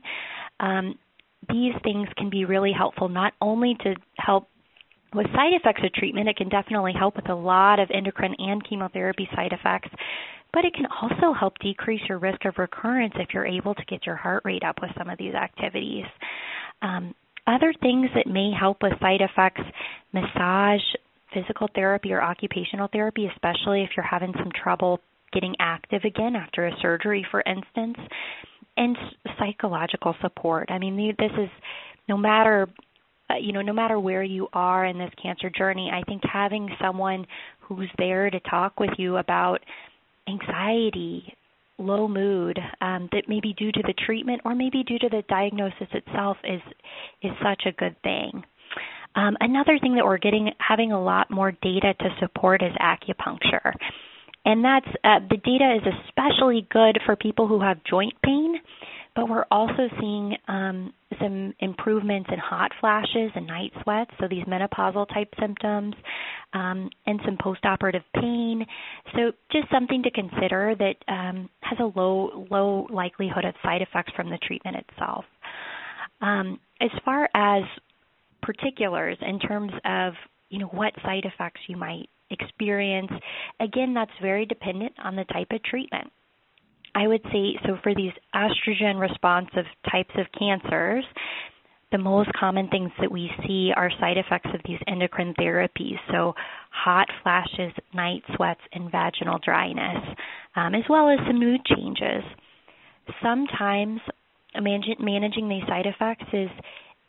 um, 0.61 0.98
these 1.50 1.74
things 1.82 2.09
can 2.16 2.30
be 2.30 2.44
really 2.44 2.72
helpful 2.72 3.09
not 3.09 3.32
only 3.40 3.76
to 3.82 3.94
help 4.18 4.48
with 5.14 5.27
side 5.35 5.55
effects 5.55 5.83
of 5.85 5.92
treatment, 5.92 6.29
it 6.29 6.37
can 6.37 6.49
definitely 6.49 6.92
help 6.99 7.16
with 7.16 7.29
a 7.29 7.35
lot 7.35 7.79
of 7.79 7.90
endocrine 7.92 8.35
and 8.38 8.66
chemotherapy 8.69 9.29
side 9.35 9.53
effects, 9.53 9.88
but 10.53 10.64
it 10.64 10.75
can 10.75 10.87
also 11.03 11.33
help 11.33 11.59
decrease 11.59 12.03
your 12.09 12.19
risk 12.19 12.45
of 12.45 12.55
recurrence 12.59 13.14
if 13.16 13.29
you're 13.33 13.47
able 13.47 13.75
to 13.75 13.85
get 13.87 14.07
your 14.07 14.16
heart 14.16 14.42
rate 14.45 14.62
up 14.64 14.77
with 14.81 14.90
some 14.97 15.09
of 15.09 15.19
these 15.19 15.35
activities. 15.35 16.05
Um, 16.83 17.14
other 17.47 17.73
things 17.81 18.09
that 18.14 18.27
may 18.27 18.51
help 18.59 18.79
with 18.83 18.92
side 19.01 19.21
effects 19.21 19.62
massage, 20.12 20.81
physical 21.33 21.69
therapy, 21.75 22.12
or 22.12 22.23
occupational 22.23 22.88
therapy, 22.92 23.29
especially 23.33 23.83
if 23.83 23.90
you're 23.97 24.07
having 24.07 24.33
some 24.38 24.51
trouble 24.62 25.01
getting 25.33 25.55
active 25.61 26.03
again 26.05 26.35
after 26.35 26.66
a 26.66 26.73
surgery, 26.81 27.27
for 27.31 27.42
instance, 27.47 27.97
and 28.77 28.97
psychological 29.38 30.14
support. 30.23 30.71
I 30.71 30.79
mean, 30.79 30.97
this 31.19 31.33
is 31.38 31.51
no 32.09 32.16
matter 32.16 32.69
uh, 33.30 33.36
you 33.36 33.52
know, 33.52 33.62
no 33.62 33.72
matter 33.72 33.98
where 33.98 34.22
you 34.22 34.48
are 34.52 34.84
in 34.86 34.98
this 34.98 35.10
cancer 35.20 35.50
journey, 35.50 35.90
I 35.92 36.02
think 36.02 36.22
having 36.30 36.68
someone 36.80 37.26
who's 37.60 37.90
there 37.98 38.30
to 38.30 38.40
talk 38.40 38.78
with 38.78 38.90
you 38.98 39.16
about 39.16 39.60
anxiety, 40.28 41.34
low 41.78 42.08
mood 42.08 42.58
um, 42.80 43.08
that 43.12 43.28
may 43.28 43.40
be 43.40 43.52
due 43.54 43.72
to 43.72 43.82
the 43.82 43.94
treatment 44.06 44.40
or 44.44 44.54
maybe 44.54 44.82
due 44.84 44.98
to 44.98 45.08
the 45.08 45.22
diagnosis 45.28 45.88
itself 45.92 46.36
is 46.44 46.60
is 47.22 47.32
such 47.42 47.62
a 47.66 47.72
good 47.72 47.96
thing. 48.02 48.44
Um, 49.14 49.36
another 49.40 49.78
thing 49.78 49.94
that 49.96 50.04
we're 50.04 50.18
getting 50.18 50.50
having 50.58 50.92
a 50.92 51.02
lot 51.02 51.30
more 51.30 51.52
data 51.52 51.94
to 51.98 52.08
support 52.20 52.62
is 52.62 52.72
acupuncture. 52.80 53.72
and 54.44 54.64
that's 54.64 54.88
uh, 55.04 55.20
the 55.28 55.36
data 55.36 55.76
is 55.76 55.94
especially 56.06 56.66
good 56.70 56.98
for 57.04 57.16
people 57.16 57.46
who 57.48 57.60
have 57.60 57.78
joint 57.84 58.14
pain 58.22 58.60
but 59.16 59.31
we're 59.31 59.46
also 59.50 59.88
seeing 59.98 60.37
um, 60.46 60.92
some 61.20 61.55
improvements 61.61 62.29
in 62.31 62.38
hot 62.38 62.70
flashes 62.79 63.31
and 63.35 63.46
night 63.46 63.72
sweats, 63.83 64.11
so 64.20 64.29
these 64.29 64.44
menopausal 64.44 65.09
type 65.12 65.33
symptoms, 65.40 65.94
um, 66.52 66.90
and 67.07 67.18
some 67.24 67.38
postoperative 67.38 68.05
pain. 68.14 68.64
So 69.14 69.33
just 69.50 69.70
something 69.72 70.02
to 70.02 70.11
consider 70.11 70.74
that 70.79 70.96
um, 71.09 71.48
has 71.61 71.79
a 71.81 71.98
low 71.98 72.46
low 72.50 72.87
likelihood 72.90 73.46
of 73.46 73.55
side 73.62 73.81
effects 73.81 74.12
from 74.14 74.29
the 74.29 74.38
treatment 74.46 74.76
itself. 74.76 75.24
Um, 76.20 76.61
as 76.81 76.90
far 77.05 77.29
as 77.35 77.64
particulars 78.42 79.16
in 79.22 79.40
terms 79.40 79.72
of 79.87 80.12
you 80.50 80.59
know 80.59 80.66
what 80.66 80.92
side 81.02 81.24
effects 81.24 81.61
you 81.68 81.76
might 81.76 82.09
experience, 82.31 83.11
again 83.61 83.94
that's 83.94 84.11
very 84.20 84.44
dependent 84.44 84.92
on 85.02 85.16
the 85.16 85.24
type 85.24 85.48
of 85.52 85.62
treatment. 85.62 86.12
I 86.96 87.06
would 87.06 87.20
say 87.24 87.59
so 87.66 87.76
for 87.82 87.94
these 87.94 88.12
estrogen 88.35 88.98
responsive 88.98 89.66
types 89.90 90.14
of 90.16 90.26
cancers, 90.38 91.04
the 91.92 91.98
most 91.98 92.30
common 92.32 92.68
things 92.68 92.90
that 93.00 93.12
we 93.12 93.30
see 93.46 93.70
are 93.76 93.90
side 94.00 94.16
effects 94.16 94.48
of 94.54 94.62
these 94.64 94.78
endocrine 94.88 95.35
therapies. 95.38 95.98
So, 96.11 96.35
hot 96.70 97.06
flashes, 97.22 97.72
night 97.94 98.22
sweats, 98.35 98.62
and 98.72 98.90
vaginal 98.90 99.38
dryness, 99.44 100.02
um, 100.56 100.74
as 100.74 100.85
well 100.88 101.11
as 101.11 101.18
some 101.26 101.38
mood 101.38 101.61
changes. 101.66 102.24
Sometimes 103.22 104.00
managing 104.59 105.48
these 105.48 105.66
side 105.68 105.87
effects 105.87 106.26
is 106.32 106.48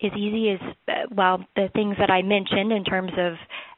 as 0.04 0.12
easy 0.14 0.50
as 0.52 0.60
uh, 0.88 0.92
well 1.16 1.44
the 1.56 1.70
things 1.74 1.96
that 2.00 2.12
I 2.12 2.22
mentioned 2.22 2.72
in 2.72 2.84
terms 2.84 3.12
of 3.18 3.34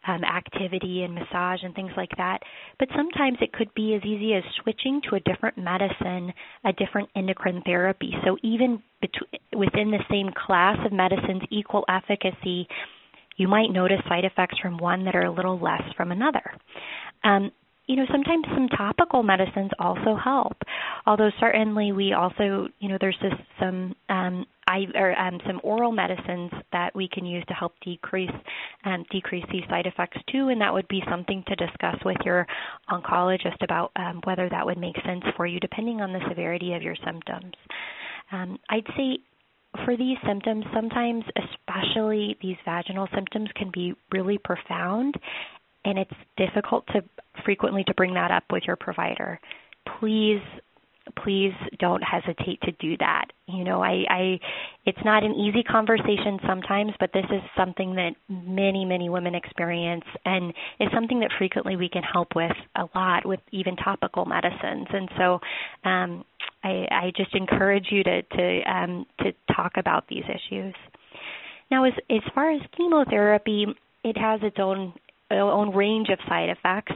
um, 0.08 0.24
activity 0.24 1.04
and 1.04 1.14
massage 1.14 1.60
and 1.64 1.74
things 1.76 1.92
like 1.96 2.12
that. 2.18 2.40
But 2.78 2.90
sometimes 2.96 3.38
it 3.42 3.54
could 3.54 3.74
be 3.74 3.96
as 3.96 4.04
easy 4.04 4.34
as 4.34 4.44
switching 4.62 5.02
to 5.10 5.16
a 5.16 5.20
different 5.22 5.58
medicine, 5.58 6.34
a 6.66 6.74
different 6.74 7.10
endocrine 7.16 7.62
therapy. 7.66 8.12
So 8.26 8.38
even 8.44 8.82
between, 9.02 9.30
within 9.56 9.92
the 9.92 10.04
same 10.10 10.30
class 10.46 10.78
of 10.86 10.92
medicines, 10.92 11.44
equal 11.52 11.86
efficacy, 11.90 12.68
you 13.38 13.48
might 13.48 13.72
notice 13.72 14.00
side 14.08 14.26
effects 14.26 14.58
from 14.62 14.78
one 14.78 15.06
that 15.06 15.16
are 15.16 15.26
a 15.26 15.32
little 15.32 15.60
less 15.60 15.84
from 15.96 16.12
another. 16.12 16.44
Um, 17.24 17.52
you 17.90 17.96
know, 17.96 18.06
sometimes 18.12 18.46
some 18.54 18.68
topical 18.68 19.24
medicines 19.24 19.72
also 19.80 20.16
help. 20.16 20.56
Although 21.08 21.32
certainly 21.40 21.92
we 21.92 22.14
also, 22.14 22.68
you 22.78 22.88
know, 22.88 23.00
there's 23.02 23.18
just 23.20 23.42
some 23.60 23.96
um, 24.10 24.46
I, 24.68 24.86
or 24.94 25.18
um, 25.18 25.40
some 25.48 25.60
oral 25.64 25.92
medicines 25.92 26.52
that 26.72 26.96
we 26.96 27.10
can 27.12 27.26
use 27.26 27.44
to 27.48 27.56
help 27.56 27.74
decrease 27.84 28.30
um, 28.86 29.06
decrease 29.10 29.44
these 29.52 29.64
side 29.70 29.88
effects 29.88 30.20
too, 30.32 30.50
and 30.50 30.62
that 30.62 30.72
would 30.72 30.88
be 30.88 31.02
something 31.10 31.44
to 31.48 31.56
discuss 31.56 31.96
with 32.06 32.18
your 32.24 32.46
oncologist 32.92 33.64
about 33.64 33.92
um, 33.96 34.22
whether 34.24 34.48
that 34.50 34.64
would 34.64 34.78
make 34.78 34.96
sense 35.04 35.24
for 35.36 35.48
you, 35.48 35.60
depending 35.60 36.00
on 36.00 36.14
the 36.14 36.22
severity 36.30 36.74
of 36.76 36.84
your 36.84 36.96
symptoms. 37.04 37.56
Um, 38.32 38.60
I'd 38.70 38.86
say 38.96 39.18
for 39.84 39.98
these 39.98 40.18
symptoms, 40.28 40.64
sometimes, 40.76 41.24
especially 41.38 42.38
these 42.40 42.58
vaginal 42.66 43.08
symptoms, 43.16 43.50
can 43.56 43.72
be 43.74 43.96
really 44.12 44.38
profound, 44.38 45.16
and 45.90 46.00
it's 46.00 46.12
difficult 46.38 46.86
to 46.88 47.02
frequently 47.44 47.84
to 47.86 47.94
bring 47.96 48.14
that 48.14 48.32
up 48.32 48.44
with 48.52 48.64
your 48.66 48.76
provider. 48.76 49.40
Please 50.00 50.42
please 51.24 51.54
don't 51.80 52.04
hesitate 52.04 52.62
to 52.62 52.72
do 52.74 52.96
that. 52.98 53.26
You 53.48 53.64
know, 53.64 53.82
I, 53.82 54.04
I 54.10 54.40
it's 54.86 55.00
not 55.04 55.24
an 55.24 55.34
easy 55.34 55.64
conversation 55.64 56.40
sometimes, 56.48 56.92
but 57.00 57.12
this 57.14 57.26
is 57.32 57.42
something 57.58 57.96
that 57.96 58.12
many, 58.30 58.86
many 58.86 59.10
women 59.10 59.36
experience 59.36 60.04
and 60.26 60.54
it's 60.80 60.94
something 60.94 61.20
that 61.22 61.32
frequently 61.38 61.76
we 61.76 61.90
can 61.90 62.04
help 62.04 62.36
with 62.36 62.52
a 62.76 62.86
lot 62.96 63.26
with 63.26 63.40
even 63.52 63.76
topical 63.76 64.26
medicines. 64.26 64.88
And 64.92 65.10
so 65.18 65.40
um 65.84 66.24
I, 66.64 66.86
I 66.92 67.12
just 67.16 67.34
encourage 67.34 67.88
you 67.90 68.04
to 68.04 68.22
to 68.22 68.62
um 68.72 69.06
to 69.22 69.32
talk 69.56 69.74
about 69.78 70.08
these 70.10 70.26
issues. 70.26 70.76
Now 71.72 71.86
as 71.86 71.94
as 72.10 72.22
far 72.36 72.52
as 72.52 72.62
chemotherapy, 72.78 73.66
it 74.04 74.18
has 74.18 74.42
its 74.44 74.58
own 74.60 74.94
own 75.32 75.76
range 75.76 76.10
of 76.10 76.20
side 76.28 76.50
effects. 76.50 76.94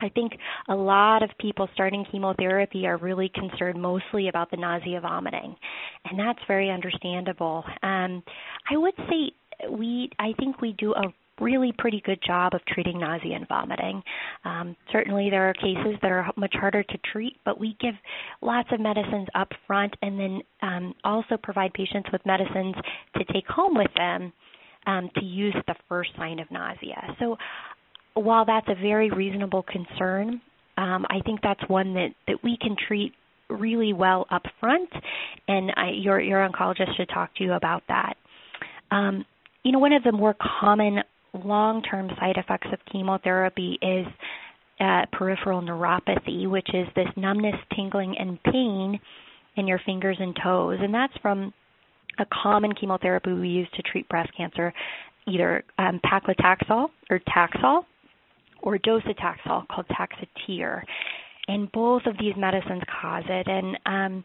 I 0.00 0.08
think 0.10 0.32
a 0.68 0.74
lot 0.74 1.22
of 1.22 1.30
people 1.40 1.68
starting 1.74 2.04
chemotherapy 2.10 2.86
are 2.86 2.98
really 2.98 3.30
concerned 3.34 3.80
mostly 3.80 4.28
about 4.28 4.50
the 4.50 4.56
nausea 4.56 5.00
vomiting, 5.00 5.56
and 6.04 6.18
that's 6.18 6.38
very 6.46 6.70
understandable. 6.70 7.64
Um, 7.82 8.22
I 8.70 8.76
would 8.76 8.94
say 8.96 9.32
we, 9.70 10.10
I 10.18 10.34
think 10.38 10.60
we 10.60 10.72
do 10.78 10.94
a 10.94 11.12
really 11.40 11.72
pretty 11.78 12.02
good 12.04 12.18
job 12.24 12.54
of 12.54 12.64
treating 12.66 12.98
nausea 12.98 13.36
and 13.36 13.48
vomiting. 13.48 14.02
Um, 14.44 14.76
certainly, 14.92 15.30
there 15.30 15.48
are 15.48 15.54
cases 15.54 15.98
that 16.02 16.10
are 16.10 16.30
much 16.36 16.54
harder 16.54 16.82
to 16.82 16.98
treat, 17.12 17.36
but 17.44 17.58
we 17.58 17.76
give 17.80 17.94
lots 18.40 18.68
of 18.72 18.80
medicines 18.80 19.28
up 19.34 19.48
front 19.66 19.94
and 20.02 20.18
then 20.18 20.40
um, 20.62 20.94
also 21.04 21.36
provide 21.42 21.72
patients 21.74 22.08
with 22.12 22.24
medicines 22.24 22.74
to 23.16 23.24
take 23.32 23.46
home 23.46 23.76
with 23.76 23.92
them 23.96 24.32
um, 24.88 25.10
to 25.16 25.24
use 25.24 25.54
the 25.66 25.74
first 25.88 26.10
sign 26.16 26.38
of 26.40 26.50
nausea. 26.50 27.14
So 27.20 27.36
while 28.14 28.44
that's 28.44 28.66
a 28.68 28.74
very 28.74 29.10
reasonable 29.10 29.62
concern, 29.62 30.40
um, 30.76 31.06
I 31.10 31.20
think 31.24 31.40
that's 31.42 31.60
one 31.68 31.94
that, 31.94 32.08
that 32.26 32.38
we 32.42 32.56
can 32.60 32.74
treat 32.88 33.12
really 33.50 33.92
well 33.92 34.26
up 34.30 34.42
front, 34.60 34.90
and 35.46 35.72
I, 35.76 35.90
your 35.90 36.20
your 36.20 36.46
oncologist 36.46 36.96
should 36.96 37.08
talk 37.08 37.34
to 37.36 37.44
you 37.44 37.52
about 37.52 37.82
that. 37.88 38.14
Um, 38.90 39.24
you 39.62 39.72
know, 39.72 39.78
one 39.78 39.92
of 39.92 40.02
the 40.02 40.12
more 40.12 40.34
common 40.60 40.98
long-term 41.32 42.10
side 42.18 42.36
effects 42.36 42.68
of 42.72 42.78
chemotherapy 42.90 43.78
is 43.82 44.06
uh, 44.80 45.06
peripheral 45.12 45.60
neuropathy, 45.60 46.48
which 46.48 46.68
is 46.72 46.86
this 46.94 47.08
numbness, 47.16 47.56
tingling, 47.74 48.14
and 48.18 48.42
pain 48.44 48.98
in 49.56 49.66
your 49.66 49.80
fingers 49.84 50.16
and 50.20 50.36
toes, 50.42 50.78
and 50.80 50.92
that's 50.94 51.16
from 51.20 51.52
a 52.18 52.26
common 52.42 52.72
chemotherapy 52.74 53.32
we 53.32 53.48
use 53.48 53.68
to 53.74 53.82
treat 53.82 54.08
breast 54.08 54.30
cancer, 54.36 54.72
either 55.26 55.64
um, 55.78 56.00
paclitaxel 56.04 56.88
or 57.10 57.20
Taxol, 57.28 57.84
or 58.62 58.78
docetaxel 58.78 59.66
called 59.68 59.86
Taxotere. 59.88 60.82
And 61.46 61.70
both 61.72 62.02
of 62.06 62.16
these 62.18 62.34
medicines 62.36 62.82
cause 63.00 63.24
it. 63.28 63.46
And 63.48 63.78
um, 63.86 64.24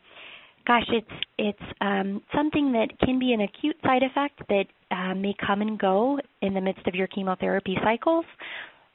gosh, 0.67 0.85
it's 0.89 1.07
it's 1.37 1.73
um, 1.81 2.21
something 2.35 2.71
that 2.73 2.89
can 2.99 3.19
be 3.19 3.33
an 3.33 3.41
acute 3.41 3.77
side 3.83 4.03
effect 4.03 4.41
that 4.49 4.65
uh, 4.91 5.13
may 5.15 5.33
come 5.45 5.61
and 5.61 5.79
go 5.79 6.19
in 6.41 6.53
the 6.53 6.61
midst 6.61 6.85
of 6.87 6.95
your 6.95 7.07
chemotherapy 7.07 7.77
cycles. 7.83 8.25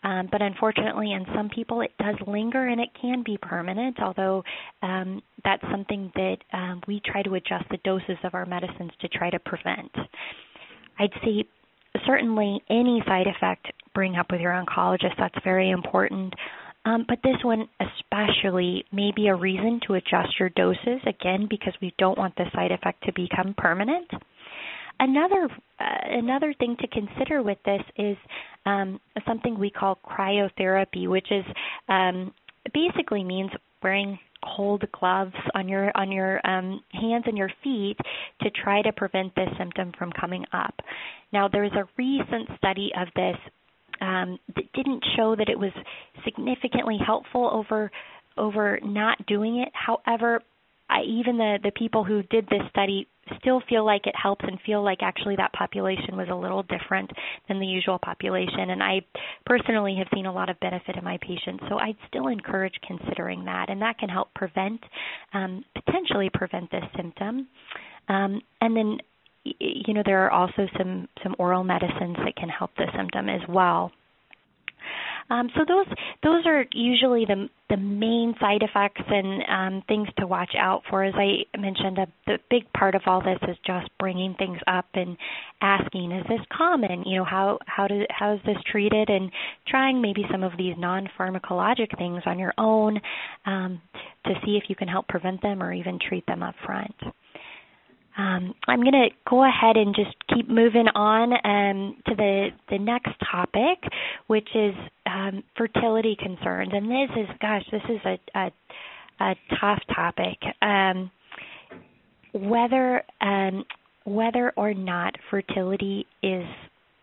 Um, 0.04 0.28
but 0.30 0.40
unfortunately, 0.40 1.12
in 1.12 1.26
some 1.34 1.48
people, 1.48 1.80
it 1.80 1.92
does 1.98 2.14
linger 2.26 2.68
and 2.68 2.80
it 2.80 2.90
can 3.00 3.22
be 3.24 3.36
permanent. 3.40 4.00
Although 4.00 4.44
um, 4.82 5.22
that's 5.44 5.62
something 5.70 6.12
that 6.14 6.36
um, 6.52 6.80
we 6.86 7.00
try 7.04 7.22
to 7.22 7.34
adjust 7.34 7.64
the 7.70 7.78
doses 7.84 8.18
of 8.22 8.34
our 8.34 8.46
medicines 8.46 8.92
to 9.00 9.08
try 9.08 9.30
to 9.30 9.38
prevent. 9.40 9.90
I'd 10.98 11.12
say 11.24 11.44
certainly 12.06 12.62
any 12.70 13.02
side 13.06 13.26
effect 13.26 13.66
bring 13.94 14.16
up 14.16 14.30
with 14.30 14.40
your 14.40 14.52
oncologist. 14.52 15.16
That's 15.18 15.44
very 15.44 15.70
important. 15.70 16.34
Um, 16.84 17.04
but 17.08 17.18
this 17.22 17.36
one 17.42 17.68
especially 17.80 18.84
may 18.92 19.10
be 19.14 19.28
a 19.28 19.34
reason 19.34 19.80
to 19.86 19.94
adjust 19.94 20.38
your 20.38 20.48
doses 20.50 21.00
again 21.06 21.46
because 21.50 21.74
we 21.82 21.92
don't 21.98 22.16
want 22.16 22.34
the 22.36 22.46
side 22.54 22.72
effect 22.72 23.04
to 23.04 23.12
become 23.12 23.54
permanent. 23.58 24.08
Another 25.00 25.48
uh, 25.80 25.84
another 26.10 26.52
thing 26.58 26.76
to 26.80 26.88
consider 26.88 27.42
with 27.42 27.58
this 27.64 27.82
is 27.96 28.16
um, 28.66 29.00
something 29.26 29.58
we 29.58 29.70
call 29.70 29.98
cryotherapy, 30.04 31.08
which 31.08 31.30
is 31.30 31.44
um, 31.88 32.32
basically 32.74 33.22
means 33.22 33.50
wearing 33.82 34.18
cold 34.56 34.84
gloves 34.92 35.34
on 35.54 35.68
your 35.68 35.90
on 35.96 36.10
your 36.10 36.40
um, 36.46 36.80
hands 36.92 37.24
and 37.26 37.38
your 37.38 37.50
feet 37.62 37.96
to 38.42 38.50
try 38.50 38.82
to 38.82 38.92
prevent 38.92 39.34
this 39.34 39.48
symptom 39.58 39.92
from 39.98 40.12
coming 40.12 40.44
up. 40.52 40.74
Now, 41.32 41.48
there's 41.48 41.72
a 41.72 41.88
recent 41.96 42.48
study 42.56 42.90
of 42.98 43.08
this 43.14 43.36
um, 44.00 44.38
that 44.54 44.72
didn't 44.74 45.04
show 45.16 45.34
that 45.36 45.48
it 45.48 45.58
was 45.58 45.72
significantly 46.24 46.98
helpful 47.04 47.50
over 47.52 47.90
over 48.36 48.78
not 48.82 49.26
doing 49.26 49.58
it. 49.58 49.68
However, 49.72 50.40
I, 50.88 51.02
even 51.02 51.36
the 51.36 51.58
the 51.62 51.72
people 51.72 52.04
who 52.04 52.22
did 52.24 52.46
this 52.46 52.62
study 52.70 53.06
still 53.40 53.62
feel 53.68 53.84
like 53.84 54.06
it 54.06 54.14
helps 54.20 54.44
and 54.46 54.58
feel 54.64 54.82
like 54.82 54.98
actually 55.02 55.36
that 55.36 55.52
population 55.52 56.16
was 56.16 56.28
a 56.30 56.34
little 56.34 56.62
different 56.64 57.10
than 57.48 57.60
the 57.60 57.66
usual 57.66 57.98
population. 57.98 58.70
And 58.70 58.82
I 58.82 59.00
personally 59.46 59.96
have 59.98 60.08
seen 60.14 60.26
a 60.26 60.32
lot 60.32 60.48
of 60.50 60.58
benefit 60.60 60.96
in 60.96 61.04
my 61.04 61.18
patients, 61.20 61.64
so 61.68 61.78
I'd 61.78 61.96
still 62.08 62.28
encourage 62.28 62.74
considering 62.86 63.44
that, 63.44 63.70
and 63.70 63.80
that 63.82 63.98
can 63.98 64.08
help 64.08 64.32
prevent, 64.34 64.80
um, 65.34 65.64
potentially 65.74 66.30
prevent 66.32 66.70
this 66.70 66.84
symptom. 66.96 67.48
Um, 68.08 68.40
and 68.60 68.76
then, 68.76 68.98
you 69.44 69.94
know, 69.94 70.02
there 70.04 70.24
are 70.24 70.30
also 70.30 70.66
some 70.76 71.08
some 71.22 71.34
oral 71.38 71.64
medicines 71.64 72.16
that 72.24 72.36
can 72.36 72.48
help 72.48 72.70
the 72.76 72.86
symptom 72.96 73.28
as 73.28 73.40
well. 73.48 73.92
Um, 75.30 75.50
so 75.54 75.64
those 75.66 75.86
those 76.22 76.46
are 76.46 76.64
usually 76.72 77.24
the 77.26 77.48
the 77.68 77.76
main 77.76 78.34
side 78.40 78.62
effects 78.62 79.02
and 79.06 79.42
um, 79.48 79.82
things 79.86 80.08
to 80.18 80.26
watch 80.26 80.52
out 80.58 80.82
for. 80.88 81.04
As 81.04 81.14
I 81.16 81.44
mentioned, 81.58 81.98
a, 81.98 82.06
the 82.26 82.38
big 82.50 82.72
part 82.72 82.94
of 82.94 83.02
all 83.06 83.20
this 83.20 83.38
is 83.48 83.56
just 83.66 83.88
bringing 83.98 84.34
things 84.38 84.58
up 84.66 84.86
and 84.94 85.18
asking, 85.60 86.12
is 86.12 86.24
this 86.28 86.40
common? 86.56 87.04
You 87.04 87.18
know, 87.18 87.24
how 87.24 87.58
how 87.66 87.86
do 87.86 88.04
how 88.08 88.34
is 88.34 88.40
this 88.46 88.56
treated? 88.70 89.10
And 89.10 89.30
trying 89.66 90.00
maybe 90.00 90.24
some 90.32 90.42
of 90.42 90.52
these 90.56 90.74
non-pharmacologic 90.78 91.96
things 91.98 92.22
on 92.24 92.38
your 92.38 92.54
own 92.56 92.98
um, 93.44 93.82
to 94.24 94.32
see 94.44 94.56
if 94.56 94.64
you 94.68 94.76
can 94.76 94.88
help 94.88 95.08
prevent 95.08 95.42
them 95.42 95.62
or 95.62 95.72
even 95.72 95.98
treat 95.98 96.24
them 96.26 96.42
up 96.42 96.54
front. 96.64 96.94
Um, 98.18 98.54
I'm 98.66 98.80
going 98.80 98.92
to 98.92 99.08
go 99.30 99.44
ahead 99.44 99.76
and 99.76 99.94
just 99.94 100.14
keep 100.34 100.48
moving 100.48 100.88
on 100.94 101.32
um, 101.32 101.96
to 102.08 102.14
the 102.16 102.48
the 102.68 102.78
next 102.78 103.12
topic, 103.30 103.78
which 104.26 104.48
is 104.56 104.74
um, 105.06 105.44
fertility 105.56 106.16
concerns. 106.20 106.70
And 106.72 106.90
this 106.90 107.16
is, 107.16 107.28
gosh, 107.40 107.62
this 107.70 107.82
is 107.88 108.00
a 108.04 108.38
a, 108.38 108.50
a 109.20 109.34
tough 109.60 109.80
topic. 109.94 110.38
Um, 110.60 111.10
whether 112.32 113.04
um, 113.20 113.64
whether 114.04 114.52
or 114.56 114.74
not 114.74 115.14
fertility 115.30 116.06
is 116.22 116.44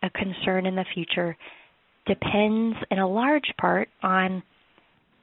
a 0.04 0.10
concern 0.10 0.65
in 0.65 0.75
the 0.75 0.86
future 0.93 1.38
depends 2.06 2.78
in 2.91 2.99
a 2.99 3.08
large 3.08 3.51
part 3.60 3.89
on 4.04 4.43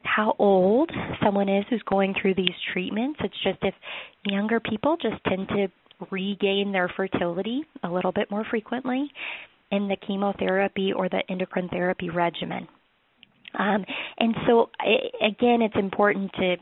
how 0.05 0.35
old 0.39 0.91
someone 1.25 1.49
is 1.49 1.65
who's 1.71 1.83
going 1.89 2.15
through 2.21 2.35
these 2.35 2.55
treatments. 2.73 3.21
It's 3.23 3.43
just 3.45 3.59
if 3.63 3.75
younger 4.25 4.59
people 4.59 4.97
just 5.01 5.23
tend 5.29 5.49
to 5.49 5.69
regain 6.11 6.73
their 6.73 6.89
fertility 6.97 7.63
a 7.83 7.91
little 7.91 8.13
bit 8.13 8.31
more 8.31 8.45
frequently 8.49 9.11
in 9.71 9.89
the 9.89 9.97
chemotherapy 10.07 10.93
or 10.93 11.09
the 11.09 11.23
endocrine 11.29 11.69
therapy 11.69 12.11
regimen. 12.11 12.69
Um, 13.59 13.85
and 14.19 14.35
so, 14.47 14.71
again, 15.21 15.63
it's 15.63 15.77
important 15.77 16.33
to 16.35 16.57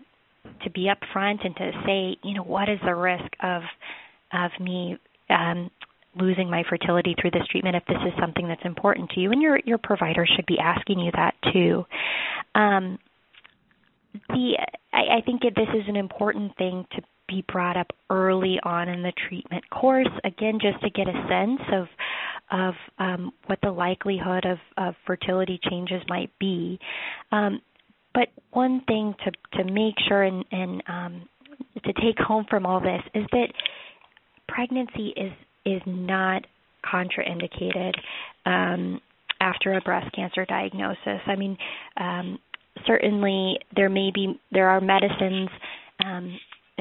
to 0.64 0.70
be 0.70 0.88
upfront 0.88 1.44
and 1.44 1.54
to 1.56 1.70
say, 1.84 2.16
you 2.22 2.34
know, 2.34 2.42
what 2.42 2.68
is 2.68 2.78
the 2.84 2.94
risk 2.94 3.30
of 3.42 3.62
of 4.32 4.50
me 4.60 4.96
um, 5.28 5.70
losing 6.16 6.50
my 6.50 6.64
fertility 6.68 7.14
through 7.20 7.30
this 7.30 7.46
treatment 7.50 7.76
if 7.76 7.84
this 7.86 7.98
is 8.06 8.12
something 8.20 8.48
that's 8.48 8.64
important 8.64 9.10
to 9.10 9.20
you, 9.20 9.30
and 9.30 9.42
your 9.42 9.60
your 9.64 9.78
provider 9.78 10.26
should 10.26 10.46
be 10.46 10.58
asking 10.58 10.98
you 11.00 11.10
that 11.12 11.34
too. 11.52 11.84
Um, 12.54 12.98
the 14.28 14.58
I, 14.92 15.18
I 15.18 15.20
think 15.24 15.42
this 15.42 15.68
is 15.74 15.84
an 15.88 15.96
important 15.96 16.56
thing 16.56 16.86
to 16.92 17.02
be 17.30 17.44
brought 17.50 17.76
up 17.76 17.86
early 18.10 18.58
on 18.62 18.88
in 18.88 19.02
the 19.02 19.12
treatment 19.28 19.62
course. 19.70 20.08
Again, 20.24 20.58
just 20.60 20.82
to 20.82 20.90
get 20.90 21.08
a 21.08 21.26
sense 21.28 21.60
of 21.72 21.86
of 22.50 22.74
um, 22.98 23.32
what 23.46 23.60
the 23.62 23.70
likelihood 23.70 24.44
of, 24.44 24.58
of 24.76 24.94
fertility 25.06 25.60
changes 25.70 26.02
might 26.08 26.30
be. 26.40 26.80
Um, 27.30 27.60
but 28.12 28.28
one 28.50 28.82
thing 28.86 29.14
to 29.24 29.30
to 29.58 29.72
make 29.72 29.94
sure 30.08 30.24
and, 30.24 30.44
and 30.50 30.82
um, 30.88 31.28
to 31.84 31.92
take 31.92 32.18
home 32.18 32.44
from 32.50 32.66
all 32.66 32.80
this 32.80 33.02
is 33.14 33.24
that 33.32 33.52
pregnancy 34.48 35.14
is 35.16 35.32
is 35.64 35.82
not 35.86 36.44
contraindicated 36.84 37.92
um, 38.46 39.00
after 39.40 39.74
a 39.74 39.80
breast 39.82 40.12
cancer 40.14 40.44
diagnosis. 40.46 41.20
I 41.26 41.36
mean, 41.36 41.56
um, 41.96 42.38
certainly 42.86 43.58
there 43.76 43.88
may 43.88 44.10
be 44.12 44.40
there 44.50 44.68
are 44.68 44.80
medicines 44.80 45.50
um, 46.04 46.38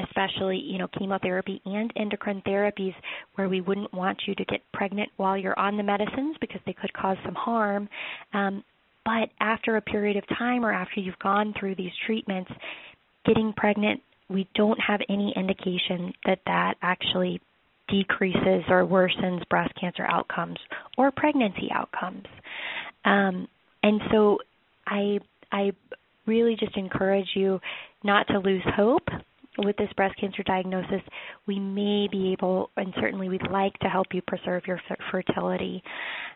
especially 0.08 0.58
you 0.58 0.78
know 0.78 0.88
chemotherapy 0.98 1.60
and 1.64 1.92
endocrine 1.96 2.42
therapies 2.46 2.94
where 3.34 3.48
we 3.48 3.60
wouldn't 3.60 3.92
want 3.92 4.18
you 4.26 4.34
to 4.34 4.44
get 4.46 4.60
pregnant 4.72 5.10
while 5.16 5.36
you're 5.36 5.58
on 5.58 5.76
the 5.76 5.82
medicines 5.82 6.36
because 6.40 6.60
they 6.66 6.72
could 6.72 6.92
cause 6.92 7.16
some 7.24 7.34
harm. 7.34 7.88
Um, 8.32 8.64
but 9.04 9.30
after 9.40 9.76
a 9.76 9.80
period 9.80 10.16
of 10.16 10.24
time 10.38 10.64
or 10.64 10.72
after 10.72 11.00
you've 11.00 11.18
gone 11.18 11.54
through 11.58 11.74
these 11.76 11.92
treatments 12.06 12.50
getting 13.24 13.52
pregnant 13.56 14.00
we 14.28 14.48
don't 14.54 14.78
have 14.78 15.00
any 15.08 15.32
indication 15.36 16.12
that 16.24 16.38
that 16.46 16.74
actually 16.82 17.40
decreases 17.88 18.62
or 18.68 18.86
worsens 18.86 19.46
breast 19.48 19.72
cancer 19.80 20.06
outcomes 20.08 20.58
or 20.96 21.10
pregnancy 21.10 21.68
outcomes. 21.74 22.26
Um, 23.04 23.48
and 23.82 24.00
so 24.10 24.38
i 24.86 25.18
i 25.52 25.72
really 26.26 26.56
just 26.58 26.76
encourage 26.76 27.28
you 27.34 27.60
not 28.04 28.26
to 28.28 28.38
lose 28.38 28.62
hope 28.76 29.08
with 29.58 29.76
this 29.76 29.92
breast 29.96 30.16
cancer 30.18 30.42
diagnosis, 30.42 31.02
we 31.46 31.58
may 31.58 32.08
be 32.10 32.32
able, 32.32 32.70
and 32.76 32.92
certainly 33.00 33.28
we'd 33.28 33.50
like 33.50 33.76
to 33.80 33.88
help 33.88 34.08
you 34.12 34.22
preserve 34.26 34.62
your 34.66 34.80
fertility. 35.10 35.82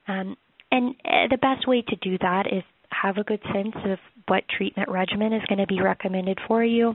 Um, 0.08 0.36
and 0.70 0.94
uh, 1.04 1.28
the 1.30 1.38
best 1.38 1.68
way 1.68 1.82
to 1.82 1.96
do 1.96 2.18
that 2.18 2.46
is 2.50 2.62
have 2.90 3.16
a 3.16 3.24
good 3.24 3.40
sense 3.52 3.74
of 3.84 3.98
what 4.28 4.44
treatment 4.56 4.88
regimen 4.88 5.32
is 5.32 5.42
going 5.48 5.58
to 5.58 5.66
be 5.66 5.80
recommended 5.80 6.38
for 6.46 6.64
you 6.64 6.94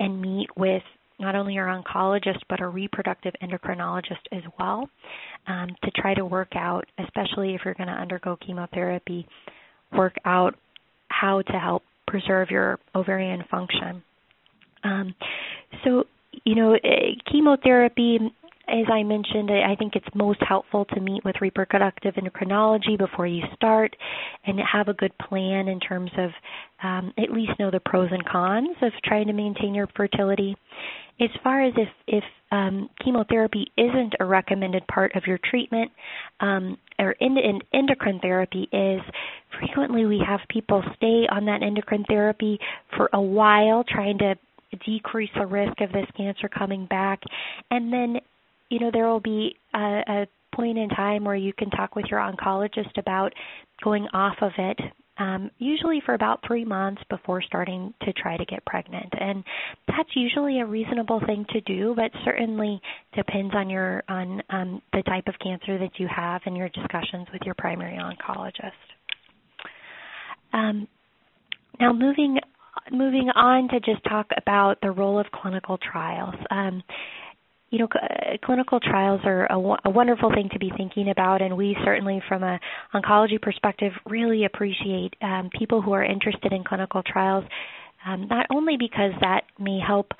and 0.00 0.20
meet 0.20 0.48
with 0.56 0.82
not 1.18 1.34
only 1.34 1.54
your 1.54 1.66
oncologist 1.66 2.40
but 2.48 2.60
a 2.60 2.66
reproductive 2.66 3.34
endocrinologist 3.42 4.22
as 4.32 4.42
well 4.58 4.88
um, 5.46 5.68
to 5.84 5.90
try 5.92 6.14
to 6.14 6.24
work 6.24 6.52
out, 6.56 6.84
especially 6.98 7.54
if 7.54 7.60
you're 7.64 7.74
going 7.74 7.88
to 7.88 7.92
undergo 7.92 8.36
chemotherapy, 8.44 9.26
work 9.92 10.14
out 10.24 10.54
how 11.08 11.42
to 11.42 11.52
help 11.52 11.82
preserve 12.06 12.50
your 12.50 12.78
ovarian 12.94 13.44
function. 13.50 14.02
Um, 14.84 15.14
so, 15.84 16.04
you 16.44 16.54
know, 16.54 16.74
eh, 16.74 17.14
chemotherapy, 17.30 18.18
as 18.68 18.86
I 18.90 19.02
mentioned, 19.02 19.50
I 19.50 19.74
think 19.76 19.96
it's 19.96 20.06
most 20.14 20.40
helpful 20.46 20.84
to 20.86 21.00
meet 21.00 21.24
with 21.24 21.36
reproductive 21.40 22.14
endocrinology 22.14 22.96
before 22.96 23.26
you 23.26 23.42
start 23.54 23.94
and 24.46 24.58
have 24.60 24.88
a 24.88 24.94
good 24.94 25.12
plan 25.18 25.68
in 25.68 25.80
terms 25.80 26.10
of 26.16 26.30
um, 26.82 27.12
at 27.18 27.32
least 27.32 27.52
know 27.58 27.70
the 27.70 27.80
pros 27.80 28.08
and 28.10 28.24
cons 28.24 28.76
of 28.82 28.92
trying 29.04 29.26
to 29.26 29.32
maintain 29.32 29.74
your 29.74 29.88
fertility. 29.96 30.56
As 31.20 31.28
far 31.42 31.62
as 31.62 31.74
if, 31.76 31.88
if 32.06 32.24
um, 32.50 32.88
chemotherapy 33.04 33.66
isn't 33.76 34.14
a 34.20 34.24
recommended 34.24 34.86
part 34.86 35.14
of 35.16 35.24
your 35.26 35.38
treatment, 35.50 35.90
um, 36.40 36.78
or 36.98 37.12
in, 37.12 37.36
in 37.36 37.60
endocrine 37.74 38.20
therapy 38.20 38.68
is, 38.72 39.00
frequently 39.58 40.06
we 40.06 40.22
have 40.26 40.40
people 40.48 40.82
stay 40.96 41.26
on 41.30 41.44
that 41.46 41.62
endocrine 41.62 42.04
therapy 42.08 42.58
for 42.96 43.10
a 43.12 43.20
while 43.20 43.84
trying 43.86 44.18
to 44.18 44.34
decrease 44.84 45.30
the 45.38 45.46
risk 45.46 45.80
of 45.80 45.92
this 45.92 46.06
cancer 46.16 46.48
coming 46.48 46.86
back. 46.86 47.20
And 47.70 47.92
then, 47.92 48.16
you 48.68 48.80
know, 48.80 48.90
there 48.92 49.06
will 49.06 49.20
be 49.20 49.56
a, 49.74 50.02
a 50.08 50.26
point 50.54 50.78
in 50.78 50.88
time 50.90 51.24
where 51.24 51.36
you 51.36 51.52
can 51.52 51.70
talk 51.70 51.96
with 51.96 52.06
your 52.10 52.20
oncologist 52.20 52.96
about 52.98 53.32
going 53.82 54.06
off 54.12 54.36
of 54.42 54.52
it 54.58 54.78
um, 55.18 55.50
usually 55.58 56.00
for 56.04 56.14
about 56.14 56.40
three 56.46 56.64
months 56.64 57.02
before 57.10 57.42
starting 57.42 57.92
to 58.02 58.12
try 58.14 58.36
to 58.36 58.44
get 58.46 58.64
pregnant. 58.64 59.12
And 59.18 59.44
that's 59.86 60.08
usually 60.14 60.60
a 60.60 60.66
reasonable 60.66 61.20
thing 61.26 61.44
to 61.50 61.60
do, 61.60 61.94
but 61.94 62.10
certainly 62.24 62.80
depends 63.14 63.54
on 63.54 63.68
your 63.68 64.02
on 64.08 64.42
um, 64.50 64.82
the 64.92 65.02
type 65.02 65.28
of 65.28 65.34
cancer 65.42 65.78
that 65.78 65.98
you 65.98 66.08
have 66.14 66.40
and 66.46 66.56
your 66.56 66.70
discussions 66.70 67.28
with 67.32 67.42
your 67.44 67.54
primary 67.56 67.98
oncologist. 67.98 68.72
Um, 70.52 70.88
now, 71.78 71.92
moving 71.92 72.38
moving 72.90 73.30
on 73.34 73.68
to 73.68 73.80
just 73.80 74.02
talk 74.04 74.26
about 74.36 74.80
the 74.80 74.90
role 74.90 75.18
of 75.18 75.26
clinical 75.32 75.78
trials. 75.78 76.34
Um, 76.50 76.82
you 77.70 77.78
know, 77.78 77.88
clinical 78.44 78.80
trials 78.80 79.22
are 79.24 79.46
a 79.50 79.90
wonderful 79.90 80.30
thing 80.30 80.50
to 80.52 80.58
be 80.58 80.70
thinking 80.76 81.08
about, 81.08 81.40
and 81.40 81.56
we 81.56 81.74
certainly, 81.84 82.22
from 82.28 82.42
an 82.42 82.60
oncology 82.94 83.40
perspective, 83.40 83.92
really 84.04 84.44
appreciate 84.44 85.14
um, 85.22 85.48
people 85.58 85.80
who 85.80 85.92
are 85.92 86.04
interested 86.04 86.52
in 86.52 86.64
clinical 86.64 87.02
trials. 87.02 87.44
Um, 88.06 88.26
not 88.28 88.46
only 88.54 88.76
because 88.76 89.12
that 89.22 89.44
may 89.58 89.78
help 89.78 90.12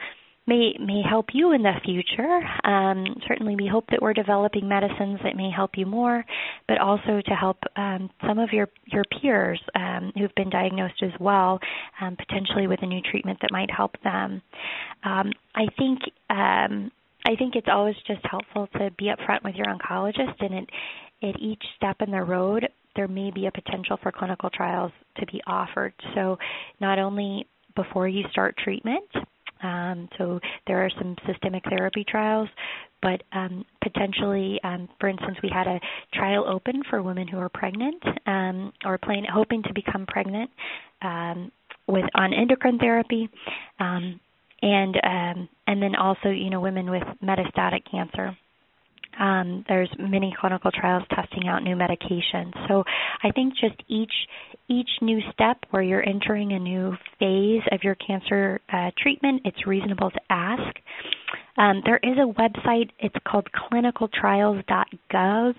may 0.47 0.75
may 0.81 1.03
help 1.09 1.27
you 1.33 1.53
in 1.53 1.63
the 1.63 1.73
future. 1.85 2.41
Um, 2.65 3.05
certainly, 3.29 3.57
we 3.57 3.67
hope 3.67 3.85
that 3.91 4.03
we're 4.03 4.13
developing 4.13 4.69
medicines 4.69 5.21
that 5.23 5.37
may 5.37 5.51
help 5.55 5.73
you 5.77 5.87
more, 5.87 6.25
but 6.69 6.79
also 6.79 7.21
to 7.25 7.35
help 7.35 7.59
um, 7.77 8.11
some 8.27 8.39
of 8.39 8.51
your 8.53 8.69
your 8.87 9.05
peers 9.21 9.61
um, 9.75 10.13
who've 10.17 10.35
been 10.35 10.51
diagnosed 10.51 11.03
as 11.03 11.13
well, 11.21 11.61
um, 12.01 12.17
potentially 12.17 12.67
with 12.67 12.81
a 12.83 12.87
new 12.87 13.01
treatment 13.11 13.39
that 13.43 13.53
might 13.53 13.71
help 13.71 13.95
them. 14.03 14.43
Um, 15.05 15.33
I 15.55 15.67
think. 15.79 16.01
Um, 16.31 16.91
I 17.25 17.37
think 17.37 17.55
it's 17.55 17.69
always 17.71 17.95
just 18.05 18.19
helpful 18.29 18.67
to 18.79 18.91
be 18.99 19.05
upfront 19.05 19.45
with 19.45 19.55
your 19.55 19.67
oncologist, 19.67 20.35
and 20.41 20.55
at, 20.55 21.29
at 21.29 21.41
each 21.41 21.63
step 21.77 21.99
in 22.01 22.11
the 22.11 22.21
road, 22.21 22.69
there 22.97 23.07
may 23.07 23.31
be 23.31 23.47
a 23.47 23.53
potential 23.53 23.97
for 24.03 24.11
clinical 24.11 24.51
trials 24.51 24.91
to 25.19 25.27
be 25.27 25.41
offered. 25.47 25.93
So, 26.17 26.37
not 26.81 26.99
only 26.99 27.47
before 27.77 28.09
you 28.09 28.25
start 28.33 28.57
treatment, 28.57 29.09
um, 29.63 30.08
so 30.19 30.40
there 30.67 30.85
are 30.85 30.90
some 30.98 31.17
systemic 31.27 31.63
therapy 31.69 32.04
trials, 32.08 32.48
but 33.00 33.23
um, 33.33 33.65
potentially, 33.83 34.60
um, 34.65 34.88
for 35.00 35.08
instance, 35.08 35.37
we 35.42 35.50
had 35.52 35.67
a 35.67 35.81
trial 36.15 36.44
open 36.48 36.83
for 36.88 37.02
women 37.02 37.27
who 37.29 37.38
are 37.38 37.48
pregnant 37.48 38.02
um, 38.27 38.73
or 38.85 38.98
plan- 38.98 39.27
hoping 39.33 39.63
to 39.65 39.75
become 39.75 40.06
pregnant 40.06 40.50
um, 41.02 41.50
with 41.87 42.04
on 42.15 42.33
endocrine 42.33 42.79
therapy, 42.79 43.29
um, 43.81 44.21
and 44.63 44.96
um, 45.02 45.48
and 45.67 45.83
then 45.83 45.96
also 45.96 46.29
you 46.29 46.50
know 46.50 46.60
women 46.60 46.90
with 46.90 47.02
metastatic 47.23 47.83
cancer. 47.90 48.37
Um, 49.19 49.65
there's 49.69 49.90
many 49.98 50.35
clinical 50.38 50.71
trials 50.71 51.04
testing 51.15 51.48
out 51.48 51.63
new 51.63 51.77
medications. 51.77 52.52
So 52.69 52.85
I 53.23 53.31
think 53.31 53.54
just 53.54 53.83
each 53.88 54.13
each 54.69 54.90
new 55.00 55.21
step 55.33 55.58
where 55.71 55.83
you're 55.83 56.06
entering 56.08 56.52
a 56.52 56.58
new 56.58 56.96
phase 57.19 57.63
of 57.73 57.83
your 57.83 57.96
cancer 57.96 58.60
uh, 58.73 58.90
treatment, 58.96 59.42
it's 59.44 59.67
reasonable 59.67 60.10
to 60.10 60.21
ask. 60.31 60.77
Um, 61.58 61.83
there 61.85 62.00
is 62.02 62.17
a 62.17 62.33
website. 62.33 62.90
It's 62.98 63.15
called 63.27 63.48
clinicaltrials.gov. 63.52 65.54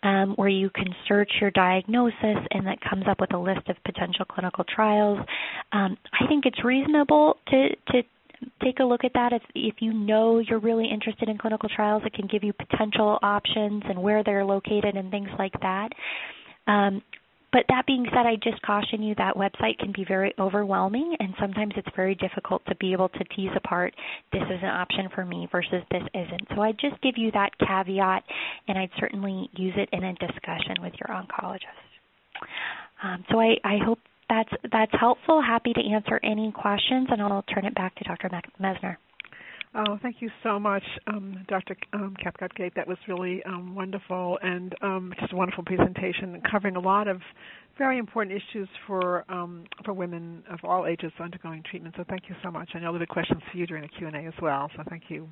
Um, 0.00 0.34
where 0.36 0.48
you 0.48 0.70
can 0.70 0.94
search 1.08 1.28
your 1.40 1.50
diagnosis 1.50 2.36
and 2.52 2.64
that 2.68 2.78
comes 2.88 3.06
up 3.10 3.18
with 3.18 3.34
a 3.34 3.36
list 3.36 3.68
of 3.68 3.74
potential 3.84 4.24
clinical 4.26 4.62
trials. 4.62 5.18
Um, 5.72 5.96
I 6.12 6.28
think 6.28 6.46
it's 6.46 6.64
reasonable 6.64 7.36
to, 7.48 7.70
to 7.70 8.02
take 8.62 8.80
a 8.80 8.84
look 8.84 9.04
at 9.04 9.12
that 9.14 9.32
if 9.32 9.42
if 9.54 9.76
you 9.80 9.92
know 9.92 10.38
you're 10.38 10.58
really 10.60 10.88
interested 10.88 11.28
in 11.28 11.38
clinical 11.38 11.68
trials 11.68 12.02
it 12.06 12.12
can 12.12 12.26
give 12.26 12.44
you 12.44 12.52
potential 12.52 13.18
options 13.22 13.82
and 13.88 14.00
where 14.00 14.22
they're 14.24 14.44
located 14.44 14.96
and 14.96 15.10
things 15.10 15.28
like 15.38 15.52
that 15.60 15.90
um, 16.66 17.02
but 17.50 17.64
that 17.70 17.86
being 17.86 18.04
said, 18.10 18.26
I 18.26 18.36
just 18.36 18.60
caution 18.60 19.02
you 19.02 19.14
that 19.14 19.34
website 19.34 19.78
can 19.78 19.92
be 19.92 20.04
very 20.06 20.34
overwhelming, 20.38 21.16
and 21.18 21.32
sometimes 21.40 21.72
it's 21.76 21.88
very 21.96 22.14
difficult 22.14 22.62
to 22.66 22.74
be 22.76 22.92
able 22.92 23.08
to 23.08 23.24
tease 23.34 23.50
apart 23.56 23.94
this 24.32 24.42
is 24.42 24.58
an 24.62 24.68
option 24.68 25.08
for 25.14 25.24
me 25.24 25.48
versus 25.50 25.82
this 25.90 26.02
isn't. 26.14 26.48
So 26.54 26.60
I 26.60 26.72
just 26.72 27.00
give 27.02 27.14
you 27.16 27.30
that 27.32 27.50
caveat, 27.58 28.22
and 28.68 28.76
I'd 28.76 28.90
certainly 28.98 29.48
use 29.54 29.72
it 29.76 29.88
in 29.92 30.04
a 30.04 30.12
discussion 30.14 30.76
with 30.82 30.92
your 31.00 31.16
oncologist. 31.16 31.88
Um, 33.02 33.24
so 33.30 33.40
I, 33.40 33.56
I 33.64 33.78
hope 33.82 33.98
that's 34.28 34.50
that's 34.70 34.92
helpful. 34.98 35.42
Happy 35.42 35.72
to 35.72 35.80
answer 35.80 36.20
any 36.22 36.52
questions, 36.52 37.08
and 37.10 37.20
I'll 37.22 37.42
turn 37.42 37.64
it 37.64 37.74
back 37.74 37.94
to 37.96 38.04
Dr. 38.04 38.30
Messner. 38.60 38.96
Oh, 39.74 39.98
thank 40.02 40.16
you 40.20 40.30
so 40.42 40.58
much, 40.58 40.82
um, 41.06 41.44
Dr. 41.46 41.76
Um. 41.92 42.16
That 42.22 42.88
was 42.88 42.96
really 43.06 43.42
um, 43.44 43.74
wonderful 43.74 44.38
and 44.42 44.74
um, 44.82 45.12
just 45.20 45.32
a 45.32 45.36
wonderful 45.36 45.64
presentation 45.64 46.40
covering 46.50 46.76
a 46.76 46.80
lot 46.80 47.06
of 47.06 47.20
very 47.76 47.98
important 47.98 48.36
issues 48.36 48.68
for 48.86 49.24
um, 49.30 49.64
for 49.84 49.92
women 49.92 50.42
of 50.50 50.58
all 50.64 50.86
ages 50.86 51.12
undergoing 51.20 51.62
treatment. 51.70 51.94
So 51.96 52.04
thank 52.08 52.22
you 52.28 52.34
so 52.42 52.50
much. 52.50 52.70
I 52.74 52.78
know 52.78 52.86
there'll 52.92 53.00
be 53.00 53.06
questions 53.06 53.42
for 53.50 53.58
you 53.58 53.66
during 53.66 53.82
the 53.82 53.88
Q&A 53.88 54.26
as 54.26 54.34
well, 54.40 54.70
so 54.76 54.82
thank 54.88 55.04
you. 55.08 55.28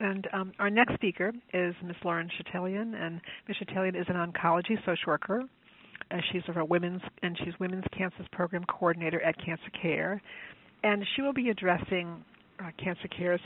And 0.00 0.26
um, 0.32 0.52
our 0.58 0.70
next 0.70 0.94
speaker 0.94 1.32
is 1.52 1.74
Ms. 1.82 1.96
Lauren 2.04 2.28
Chatelain, 2.28 2.94
and 3.00 3.20
Ms. 3.46 3.56
Chatelain 3.60 3.94
is 3.94 4.06
an 4.08 4.16
oncology 4.16 4.76
social 4.84 5.06
worker 5.06 5.44
uh, 6.10 6.16
she's 6.32 6.42
a 6.54 6.64
women's 6.64 7.02
and 7.22 7.36
she's 7.38 7.54
women's 7.60 7.84
cancers 7.96 8.26
program 8.32 8.64
coordinator 8.64 9.20
at 9.22 9.36
Cancer 9.44 9.70
Care, 9.80 10.20
and 10.82 11.04
she 11.14 11.22
will 11.22 11.32
be 11.32 11.50
addressing 11.50 12.24
uh, 12.60 12.70
Cancer 12.82 13.08
Care's 13.08 13.40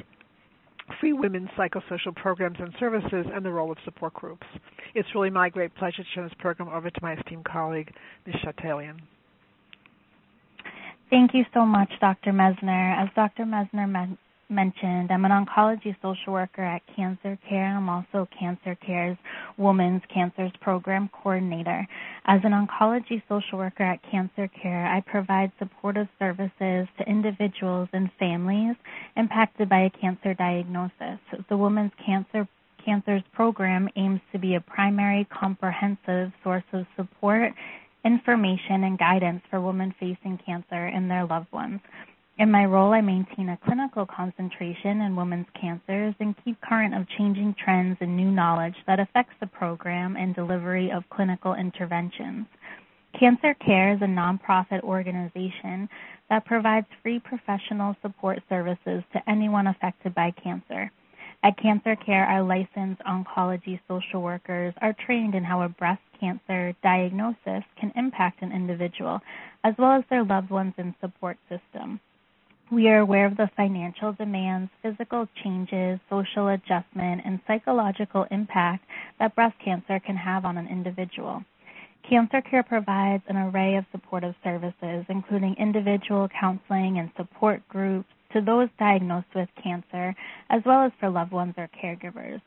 free 1.01 1.13
women's 1.13 1.49
psychosocial 1.51 2.15
programs 2.17 2.57
and 2.61 2.73
services 2.81 3.27
and 3.35 3.45
the 3.45 3.51
role 3.51 3.71
of 3.71 3.79
support 3.85 4.15
groups. 4.15 4.47
It's 4.95 5.09
really 5.15 5.31
my 5.31 5.49
great 5.49 5.75
pleasure 5.75 6.03
to 6.03 6.09
turn 6.15 6.25
this 6.25 6.35
program 6.39 6.69
over 6.69 6.91
to 6.91 6.99
my 7.03 7.15
esteemed 7.15 7.45
colleague, 7.45 7.93
Ms. 8.27 8.37
Chatelain. 8.45 8.99
Thank 11.11 11.33
you 11.35 11.45
so 11.55 11.65
much, 11.65 11.91
Dr. 12.01 12.33
Messner. 12.33 13.03
As 13.03 13.09
Dr. 13.15 13.45
Messner 13.45 14.19
mentioned, 14.51 15.11
I'm 15.11 15.25
an 15.25 15.31
oncology 15.31 15.95
social 16.01 16.33
worker 16.33 16.63
at 16.63 16.83
Cancer 16.95 17.39
Care. 17.49 17.77
I'm 17.77 17.89
also 17.89 18.29
Cancer 18.39 18.75
Care's 18.77 19.17
Women's 19.57 20.03
Cancers 20.13 20.53
Program 20.61 21.11
Coordinator. 21.13 21.87
As 22.25 22.41
an 22.45 22.53
oncology 22.53 23.23
social 23.29 23.59
worker 23.59 23.83
at 23.83 24.01
Cancer 24.11 24.49
Care, 24.49 24.87
I 24.87 25.01
provide 25.01 25.53
supportive 25.59 26.09
services 26.19 26.89
to 26.99 27.05
individuals 27.07 27.89
and 27.93 28.11
families 28.19 28.77
impacted 29.17 29.69
by 29.69 29.81
a 29.81 29.91
cancer 29.91 30.35
diagnosis. 30.35 31.19
The 31.49 31.57
Women's 31.57 31.93
Cancer 32.05 32.49
Cancers 32.85 33.23
Program 33.33 33.89
aims 33.97 34.21
to 34.33 34.39
be 34.39 34.55
a 34.55 34.61
primary 34.61 35.27
comprehensive 35.27 36.33
source 36.43 36.65
of 36.73 36.87
support, 36.97 37.53
information, 38.05 38.85
and 38.85 38.99
guidance 38.99 39.43
for 39.51 39.61
women 39.61 39.95
facing 40.01 40.39
cancer 40.45 40.87
and 40.87 41.11
their 41.11 41.27
loved 41.27 41.53
ones. 41.53 41.81
In 42.39 42.53
my 42.53 42.67
role, 42.67 42.93
I 42.93 43.01
maintain 43.01 43.49
a 43.49 43.59
clinical 43.65 44.07
concentration 44.07 45.01
in 45.01 45.17
women's 45.17 45.49
cancers 45.61 46.15
and 46.21 46.37
keep 46.45 46.61
current 46.61 46.95
of 46.95 47.09
changing 47.19 47.57
trends 47.59 47.97
and 48.01 48.17
new 48.17 48.31
knowledge 48.31 48.77
that 48.87 49.01
affects 49.01 49.35
the 49.41 49.49
program 49.49 50.17
and 50.17 50.37
delivery 50.37 50.93
of 50.93 51.03
clinical 51.11 51.55
interventions. 51.55 52.47
Cancer 53.19 53.55
Care 53.55 53.93
is 53.93 54.03
a 54.03 54.05
nonprofit 54.05 54.83
organization 54.85 55.89
that 56.31 56.45
provides 56.45 56.87
free 57.03 57.19
professional 57.19 57.97
support 58.03 58.39
services 58.49 59.03
to 59.13 59.29
anyone 59.29 59.67
affected 59.67 60.15
by 60.15 60.31
cancer. 60.31 60.93
At 61.43 61.59
Cancer 61.59 61.97
Care, 61.97 62.25
our 62.25 62.45
licensed 62.45 63.03
oncology 63.03 63.81
social 63.89 64.23
workers 64.23 64.75
are 64.81 64.95
trained 65.05 65.35
in 65.35 65.43
how 65.43 65.63
a 65.63 65.69
breast 65.69 66.03
cancer 66.21 66.73
diagnosis 66.85 67.65
can 67.81 67.93
impact 67.97 68.43
an 68.43 68.53
individual, 68.53 69.21
as 69.65 69.75
well 69.77 69.91
as 69.91 70.05
their 70.09 70.23
loved 70.23 70.51
ones 70.51 70.75
and 70.79 70.95
support 71.01 71.37
system. 71.49 71.99
We 72.71 72.89
are 72.89 72.99
aware 72.99 73.25
of 73.25 73.39
the 73.39 73.49
financial 73.57 74.13
demands, 74.13 74.71
physical 74.83 75.27
changes, 75.43 75.99
social 76.11 76.49
adjustment, 76.49 77.23
and 77.25 77.41
psychological 77.47 78.27
impact 78.31 78.85
that 79.19 79.35
breast 79.35 79.55
cancer 79.65 79.99
can 80.01 80.17
have 80.17 80.45
on 80.45 80.59
an 80.59 80.69
individual. 80.69 81.43
Cancer 82.09 82.43
Care 82.43 82.63
provides 82.63 83.23
an 83.29 83.39
array 83.39 83.77
of 83.77 83.87
supportive 83.91 84.35
services, 84.45 85.07
including 85.09 85.55
individual 85.59 86.29
counseling 86.29 86.99
and 86.99 87.11
support 87.17 87.67
groups 87.69 88.09
to 88.35 88.43
those 88.43 88.69
diagnosed 88.79 89.35
with 89.35 89.49
cancer, 89.63 90.15
as 90.51 90.63
well 90.67 90.83
as 90.83 90.93
for 91.01 91.09
loved 91.09 91.33
ones 91.33 91.55
or 91.57 91.71
caregivers. 91.83 92.43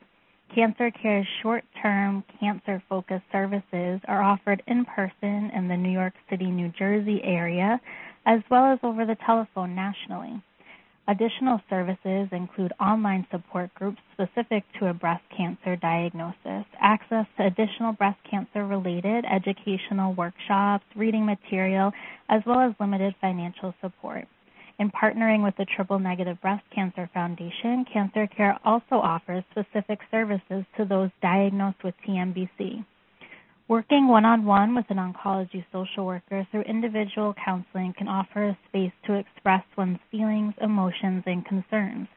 Cancer 0.54 0.92
Care's 0.92 1.26
short 1.42 1.64
term 1.80 2.22
cancer 2.38 2.80
focused 2.88 3.24
services 3.32 4.00
are 4.06 4.22
offered 4.22 4.62
in 4.68 4.84
person 4.84 5.50
in 5.52 5.66
the 5.66 5.76
New 5.76 5.90
York 5.90 6.14
City, 6.30 6.46
New 6.46 6.68
Jersey 6.78 7.20
area 7.24 7.80
as 8.26 8.40
well 8.50 8.72
as 8.72 8.78
over 8.82 9.04
the 9.04 9.16
telephone 9.26 9.74
nationally. 9.74 10.42
Additional 11.08 11.60
services 11.68 12.28
include 12.30 12.72
online 12.80 13.26
support 13.30 13.74
groups 13.74 13.98
specific 14.12 14.62
to 14.78 14.86
a 14.86 14.94
breast 14.94 15.24
cancer 15.36 15.74
diagnosis, 15.74 16.64
access 16.80 17.26
to 17.36 17.46
additional 17.46 17.92
breast 17.92 18.20
cancer 18.30 18.64
related 18.64 19.24
educational 19.24 20.14
workshops, 20.14 20.84
reading 20.94 21.26
material, 21.26 21.92
as 22.28 22.40
well 22.46 22.60
as 22.60 22.72
limited 22.78 23.16
financial 23.20 23.74
support. 23.80 24.28
In 24.78 24.90
partnering 24.90 25.42
with 25.42 25.56
the 25.56 25.66
Triple 25.76 25.98
Negative 25.98 26.40
Breast 26.40 26.64
Cancer 26.74 27.10
Foundation, 27.12 27.84
Cancer 27.92 28.28
Care 28.28 28.58
also 28.64 28.96
offers 28.96 29.44
specific 29.50 29.98
services 30.10 30.64
to 30.76 30.84
those 30.84 31.10
diagnosed 31.20 31.82
with 31.84 31.94
TNBC. 32.06 32.84
Working 33.68 34.08
one 34.08 34.24
on 34.24 34.44
one 34.44 34.74
with 34.74 34.86
an 34.90 34.96
oncology 34.96 35.64
social 35.72 36.04
worker 36.04 36.46
through 36.50 36.62
individual 36.62 37.32
counseling 37.44 37.94
can 37.96 38.08
offer 38.08 38.48
a 38.48 38.58
space 38.68 38.92
to 39.06 39.14
express 39.14 39.62
one's 39.78 40.00
feelings, 40.10 40.52
emotions, 40.60 41.22
and 41.26 41.46
concerns. 41.46 42.08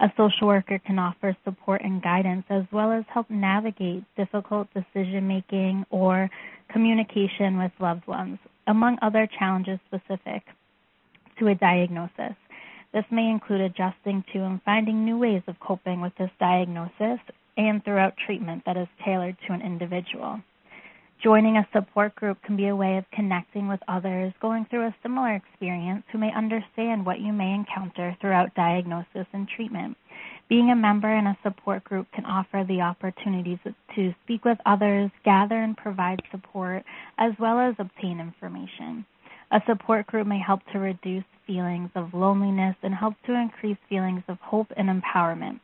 A 0.00 0.10
social 0.16 0.46
worker 0.48 0.78
can 0.78 0.98
offer 0.98 1.36
support 1.44 1.82
and 1.84 2.02
guidance 2.02 2.44
as 2.48 2.64
well 2.72 2.90
as 2.90 3.04
help 3.12 3.28
navigate 3.28 4.02
difficult 4.16 4.66
decision 4.72 5.28
making 5.28 5.84
or 5.90 6.30
communication 6.72 7.58
with 7.58 7.72
loved 7.80 8.06
ones, 8.06 8.38
among 8.66 8.98
other 9.02 9.28
challenges 9.38 9.78
specific 9.86 10.42
to 11.38 11.48
a 11.48 11.54
diagnosis. 11.54 12.34
This 12.94 13.04
may 13.10 13.28
include 13.28 13.60
adjusting 13.60 14.24
to 14.32 14.38
and 14.38 14.62
finding 14.62 15.04
new 15.04 15.18
ways 15.18 15.42
of 15.48 15.60
coping 15.60 16.00
with 16.00 16.14
this 16.16 16.30
diagnosis 16.40 17.20
and 17.58 17.84
throughout 17.84 18.16
treatment 18.16 18.62
that 18.64 18.78
is 18.78 18.88
tailored 19.04 19.36
to 19.46 19.52
an 19.52 19.60
individual. 19.60 20.40
Joining 21.22 21.56
a 21.56 21.66
support 21.72 22.14
group 22.16 22.42
can 22.42 22.56
be 22.56 22.68
a 22.68 22.76
way 22.76 22.98
of 22.98 23.10
connecting 23.10 23.66
with 23.66 23.80
others 23.88 24.32
going 24.42 24.66
through 24.66 24.86
a 24.86 24.94
similar 25.02 25.34
experience 25.34 26.04
who 26.12 26.18
may 26.18 26.30
understand 26.32 27.06
what 27.06 27.20
you 27.20 27.32
may 27.32 27.54
encounter 27.54 28.14
throughout 28.20 28.54
diagnosis 28.54 29.26
and 29.32 29.48
treatment. 29.48 29.96
Being 30.48 30.70
a 30.70 30.76
member 30.76 31.10
in 31.16 31.26
a 31.26 31.38
support 31.42 31.82
group 31.84 32.06
can 32.12 32.26
offer 32.26 32.64
the 32.68 32.82
opportunities 32.82 33.58
to 33.94 34.14
speak 34.24 34.44
with 34.44 34.58
others, 34.66 35.10
gather 35.24 35.62
and 35.62 35.76
provide 35.76 36.20
support, 36.30 36.84
as 37.16 37.32
well 37.38 37.58
as 37.58 37.74
obtain 37.78 38.20
information. 38.20 39.06
A 39.50 39.62
support 39.66 40.06
group 40.06 40.26
may 40.26 40.40
help 40.40 40.60
to 40.72 40.78
reduce 40.78 41.24
feelings 41.46 41.90
of 41.94 42.12
loneliness 42.12 42.76
and 42.82 42.94
help 42.94 43.14
to 43.26 43.34
increase 43.34 43.78
feelings 43.88 44.22
of 44.28 44.38
hope 44.40 44.70
and 44.76 44.88
empowerment. 44.88 45.60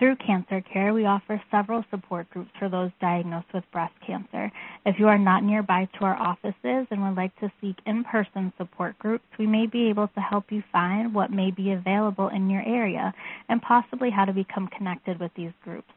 Through 0.00 0.16
Cancer 0.16 0.60
Care, 0.60 0.92
we 0.92 1.06
offer 1.06 1.40
several 1.52 1.84
support 1.88 2.28
groups 2.30 2.50
for 2.58 2.68
those 2.68 2.90
diagnosed 3.00 3.46
with 3.54 3.62
breast 3.70 3.94
cancer. 4.04 4.50
If 4.84 4.98
you 4.98 5.06
are 5.06 5.18
not 5.18 5.44
nearby 5.44 5.88
to 5.98 6.04
our 6.04 6.16
offices 6.16 6.88
and 6.90 7.00
would 7.02 7.16
like 7.16 7.34
to 7.38 7.52
seek 7.60 7.76
in 7.86 8.02
person 8.02 8.52
support 8.58 8.98
groups, 8.98 9.24
we 9.38 9.46
may 9.46 9.66
be 9.66 9.88
able 9.90 10.08
to 10.08 10.20
help 10.20 10.50
you 10.50 10.64
find 10.72 11.14
what 11.14 11.30
may 11.30 11.52
be 11.52 11.70
available 11.70 12.28
in 12.28 12.50
your 12.50 12.62
area 12.66 13.14
and 13.48 13.62
possibly 13.62 14.10
how 14.10 14.24
to 14.24 14.32
become 14.32 14.66
connected 14.76 15.20
with 15.20 15.30
these 15.36 15.52
groups. 15.62 15.92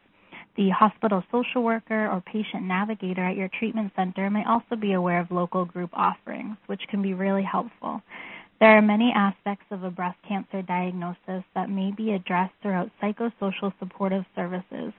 The 0.57 0.69
hospital 0.69 1.23
social 1.31 1.63
worker 1.63 2.07
or 2.07 2.21
patient 2.21 2.63
navigator 2.63 3.23
at 3.23 3.35
your 3.35 3.49
treatment 3.59 3.93
center 3.95 4.29
may 4.29 4.43
also 4.45 4.75
be 4.75 4.93
aware 4.93 5.19
of 5.19 5.31
local 5.31 5.65
group 5.65 5.89
offerings, 5.93 6.57
which 6.67 6.81
can 6.89 7.01
be 7.01 7.15
really 7.15 7.43
helpful. 7.43 8.01
There 8.59 8.77
are 8.77 8.81
many 8.81 9.11
aspects 9.15 9.65
of 9.71 9.83
a 9.83 9.91
breast 9.91 10.17
cancer 10.27 10.61
diagnosis 10.63 11.43
that 11.55 11.69
may 11.69 11.91
be 11.91 12.13
addressed 12.13 12.53
throughout 12.63 12.91
psychosocial 13.03 13.73
supportive 13.79 14.25
services. 14.35 14.93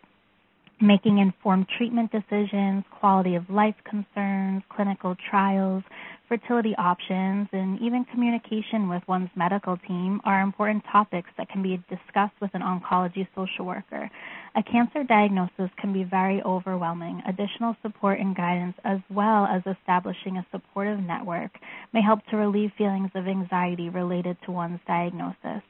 Making 0.80 1.18
informed 1.18 1.66
treatment 1.76 2.10
decisions, 2.12 2.84
quality 3.00 3.34
of 3.34 3.48
life 3.50 3.74
concerns, 3.84 4.62
clinical 4.68 5.16
trials, 5.30 5.82
fertility 6.28 6.74
options, 6.76 7.48
and 7.52 7.80
even 7.80 8.04
communication 8.04 8.88
with 8.88 9.02
one's 9.08 9.30
medical 9.34 9.76
team 9.88 10.20
are 10.24 10.42
important 10.42 10.84
topics 10.92 11.30
that 11.38 11.48
can 11.48 11.62
be 11.62 11.82
discussed 11.88 12.34
with 12.40 12.50
an 12.54 12.62
oncology 12.62 13.26
social 13.34 13.64
worker. 13.64 14.10
A 14.54 14.62
cancer 14.62 15.04
diagnosis 15.04 15.70
can 15.78 15.92
be 15.92 16.04
very 16.04 16.42
overwhelming. 16.42 17.22
Additional 17.26 17.76
support 17.82 18.20
and 18.20 18.36
guidance, 18.36 18.76
as 18.84 18.98
well 19.10 19.46
as 19.46 19.62
establishing 19.66 20.36
a 20.36 20.46
supportive 20.52 21.00
network, 21.00 21.50
may 21.92 22.02
help 22.02 22.20
to 22.26 22.36
relieve 22.36 22.70
feelings 22.76 23.10
of 23.14 23.26
anxiety 23.26 23.88
related 23.88 24.36
to 24.44 24.52
one's 24.52 24.80
diagnosis. 24.86 25.62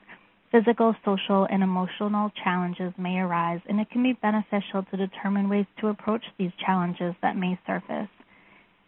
Physical, 0.51 0.95
social, 1.05 1.47
and 1.51 1.63
emotional 1.63 2.31
challenges 2.43 2.93
may 2.97 3.19
arise, 3.19 3.61
and 3.69 3.79
it 3.81 3.91
can 3.91 4.03
be 4.03 4.15
beneficial 4.15 4.83
to 4.91 4.97
determine 4.97 5.51
ways 5.51 5.67
to 5.79 5.89
approach 5.89 6.25
these 6.39 6.53
challenges 6.65 7.15
that 7.21 7.37
may 7.37 7.59
surface. 7.67 8.09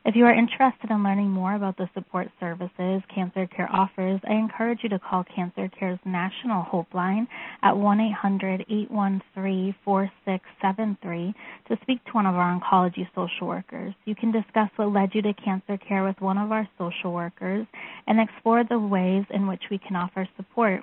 If 0.02 0.16
you 0.16 0.24
are 0.24 0.32
interested 0.32 0.90
in 0.90 1.04
learning 1.04 1.28
more 1.28 1.54
about 1.54 1.76
the 1.76 1.90
support 1.92 2.30
services 2.40 3.02
Cancer 3.14 3.46
Care 3.46 3.68
offers, 3.70 4.18
I 4.26 4.32
encourage 4.32 4.78
you 4.82 4.88
to 4.88 4.98
call 4.98 5.24
Cancer 5.24 5.68
Care's 5.78 5.98
National 6.06 6.62
Hope 6.62 6.94
Line 6.94 7.28
at 7.62 7.76
1 7.76 8.00
800 8.00 8.64
813 8.66 9.74
4673 9.84 11.34
to 11.68 11.78
speak 11.82 12.02
to 12.06 12.12
one 12.12 12.24
of 12.24 12.34
our 12.34 12.58
oncology 12.58 13.06
social 13.14 13.46
workers. 13.46 13.92
You 14.06 14.14
can 14.14 14.32
discuss 14.32 14.70
what 14.76 14.90
led 14.90 15.14
you 15.14 15.20
to 15.20 15.34
Cancer 15.34 15.76
Care 15.76 16.04
with 16.04 16.18
one 16.22 16.38
of 16.38 16.50
our 16.50 16.66
social 16.78 17.12
workers 17.12 17.66
and 18.06 18.18
explore 18.18 18.64
the 18.64 18.78
ways 18.78 19.26
in 19.28 19.46
which 19.46 19.64
we 19.70 19.76
can 19.76 19.96
offer 19.96 20.26
support. 20.38 20.82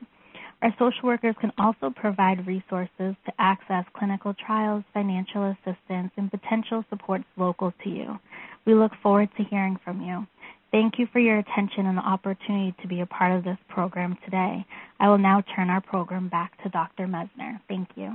Our 0.62 0.74
social 0.80 1.04
workers 1.04 1.36
can 1.40 1.52
also 1.58 1.92
provide 1.96 2.48
resources 2.48 2.90
to 3.26 3.34
access 3.38 3.86
clinical 3.94 4.34
trials, 4.34 4.84
financial 4.94 5.52
assistance, 5.52 6.12
and 6.18 6.32
potential 6.32 6.84
supports 6.90 7.26
local 7.38 7.74
to 7.84 7.90
you. 7.90 8.18
We 8.66 8.74
look 8.74 8.92
forward 9.04 9.30
to 9.38 9.44
hearing 9.44 9.78
from 9.84 10.02
you. 10.02 10.26
Thank 10.72 10.96
you 10.98 11.08
for 11.14 11.20
your 11.20 11.38
attention 11.38 11.86
and 11.86 11.98
the 11.98 12.02
opportunity 12.02 12.76
to 12.82 12.88
be 12.88 13.02
a 13.02 13.06
part 13.06 13.38
of 13.38 13.44
this 13.44 13.58
program 13.70 14.18
today. 14.26 14.66
I 15.00 15.08
will 15.08 15.18
now 15.20 15.44
turn 15.56 15.70
our 15.70 15.80
program 15.80 16.28
back 16.28 16.62
to 16.64 16.70
Dr. 16.70 17.08
Messner. 17.08 17.60
Thank 17.70 17.90
you. 17.96 18.12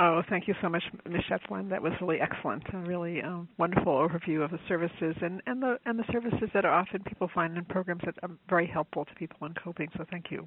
Oh, 0.00 0.22
thank 0.30 0.46
you 0.46 0.54
so 0.62 0.68
much, 0.68 0.84
Ms. 1.08 1.22
Shetland. 1.28 1.72
That 1.72 1.82
was 1.82 1.92
really 2.00 2.20
excellent. 2.20 2.62
A 2.72 2.78
really 2.78 3.20
um, 3.20 3.48
wonderful 3.58 3.92
overview 3.94 4.44
of 4.44 4.52
the 4.52 4.60
services 4.68 5.16
and, 5.20 5.42
and 5.46 5.60
the 5.60 5.76
and 5.86 5.98
the 5.98 6.04
services 6.12 6.48
that 6.54 6.64
are 6.64 6.72
often 6.72 7.02
people 7.02 7.28
find 7.34 7.56
in 7.56 7.64
programs 7.64 8.02
that 8.04 8.14
are 8.22 8.30
very 8.48 8.66
helpful 8.66 9.04
to 9.04 9.14
people 9.16 9.44
in 9.48 9.54
coping. 9.54 9.88
So 9.96 10.04
thank 10.08 10.30
you. 10.30 10.46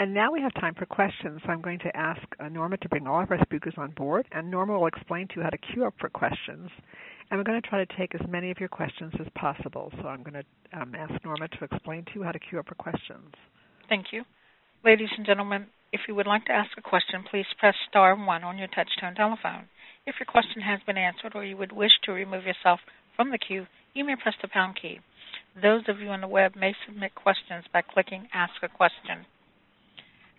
And 0.00 0.14
now 0.14 0.32
we 0.32 0.40
have 0.40 0.54
time 0.54 0.74
for 0.74 0.86
questions. 0.86 1.42
So 1.44 1.52
I'm 1.52 1.60
going 1.60 1.78
to 1.80 1.94
ask 1.94 2.22
uh, 2.40 2.48
Norma 2.48 2.78
to 2.78 2.88
bring 2.88 3.06
all 3.06 3.22
of 3.22 3.30
our 3.30 3.38
speakers 3.42 3.74
on 3.76 3.90
board, 3.90 4.26
and 4.32 4.50
Norma 4.50 4.78
will 4.78 4.86
explain 4.86 5.28
to 5.28 5.34
you 5.36 5.42
how 5.42 5.50
to 5.50 5.58
queue 5.58 5.84
up 5.84 5.92
for 6.00 6.08
questions. 6.08 6.70
And 7.30 7.38
we're 7.38 7.44
going 7.44 7.60
to 7.60 7.68
try 7.68 7.84
to 7.84 7.96
take 7.98 8.14
as 8.14 8.26
many 8.26 8.50
of 8.50 8.58
your 8.58 8.70
questions 8.70 9.12
as 9.20 9.26
possible. 9.34 9.92
So 10.00 10.08
I'm 10.08 10.22
going 10.22 10.42
to 10.42 10.80
um, 10.80 10.94
ask 10.94 11.12
Norma 11.22 11.48
to 11.48 11.64
explain 11.64 12.06
to 12.06 12.10
you 12.14 12.22
how 12.22 12.32
to 12.32 12.38
queue 12.38 12.58
up 12.58 12.68
for 12.68 12.76
questions. 12.76 13.34
Thank 13.90 14.06
you. 14.10 14.24
Ladies 14.82 15.10
and 15.18 15.26
gentlemen, 15.26 15.66
if 15.92 16.00
you 16.08 16.14
would 16.14 16.26
like 16.26 16.46
to 16.46 16.52
ask 16.52 16.70
a 16.78 16.82
question, 16.82 17.22
please 17.30 17.44
press 17.58 17.74
star 17.90 18.16
one 18.16 18.42
on 18.42 18.56
your 18.56 18.68
touchtone 18.68 19.14
telephone. 19.14 19.68
If 20.06 20.14
your 20.18 20.26
question 20.26 20.62
has 20.62 20.80
been 20.86 20.96
answered 20.96 21.32
or 21.34 21.44
you 21.44 21.58
would 21.58 21.72
wish 21.72 21.92
to 22.04 22.12
remove 22.12 22.44
yourself 22.44 22.80
from 23.16 23.30
the 23.30 23.38
queue, 23.38 23.66
you 23.92 24.06
may 24.06 24.16
press 24.16 24.34
the 24.40 24.48
pound 24.48 24.78
key. 24.80 25.00
Those 25.60 25.82
of 25.88 26.00
you 26.00 26.08
on 26.08 26.22
the 26.22 26.26
web 26.26 26.56
may 26.56 26.72
submit 26.86 27.14
questions 27.14 27.66
by 27.70 27.82
clicking 27.82 28.28
Ask 28.32 28.54
a 28.62 28.68
Question. 28.68 29.26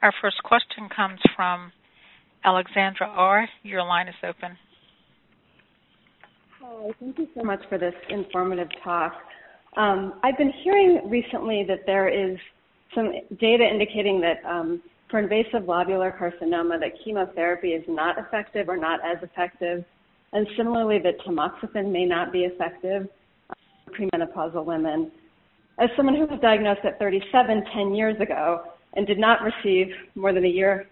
Our 0.01 0.13
first 0.19 0.41
question 0.43 0.89
comes 0.95 1.19
from 1.35 1.71
Alexandra 2.43 3.07
R. 3.07 3.47
Your 3.61 3.83
line 3.83 4.07
is 4.07 4.15
open. 4.23 4.57
Hi, 6.59 6.91
thank 6.99 7.19
you 7.19 7.27
so 7.35 7.43
much 7.43 7.59
for 7.69 7.77
this 7.77 7.93
informative 8.09 8.69
talk. 8.83 9.13
Um, 9.77 10.19
I've 10.23 10.37
been 10.39 10.51
hearing 10.63 11.01
recently 11.07 11.65
that 11.67 11.85
there 11.85 12.09
is 12.09 12.37
some 12.95 13.11
data 13.39 13.63
indicating 13.63 14.19
that 14.21 14.43
um, 14.43 14.81
for 15.09 15.19
invasive 15.19 15.63
lobular 15.67 16.17
carcinoma 16.17 16.79
that 16.79 16.93
chemotherapy 17.05 17.69
is 17.69 17.83
not 17.87 18.17
effective 18.17 18.69
or 18.69 18.77
not 18.77 18.99
as 19.05 19.21
effective, 19.21 19.85
and 20.33 20.47
similarly 20.57 20.97
that 20.99 21.19
tamoxifen 21.19 21.91
may 21.91 22.05
not 22.05 22.33
be 22.33 22.45
effective 22.45 23.07
for 23.85 23.91
premenopausal 23.91 24.65
women. 24.65 25.11
As 25.79 25.89
someone 25.95 26.15
who 26.15 26.25
was 26.25 26.39
diagnosed 26.41 26.81
at 26.85 26.97
37 26.97 27.63
10 27.71 27.93
years 27.93 28.19
ago, 28.19 28.63
and 28.93 29.07
did 29.07 29.17
not 29.17 29.39
receive 29.41 29.87
more 30.15 30.33
than 30.33 30.45
a 30.45 30.49
year 30.49 30.87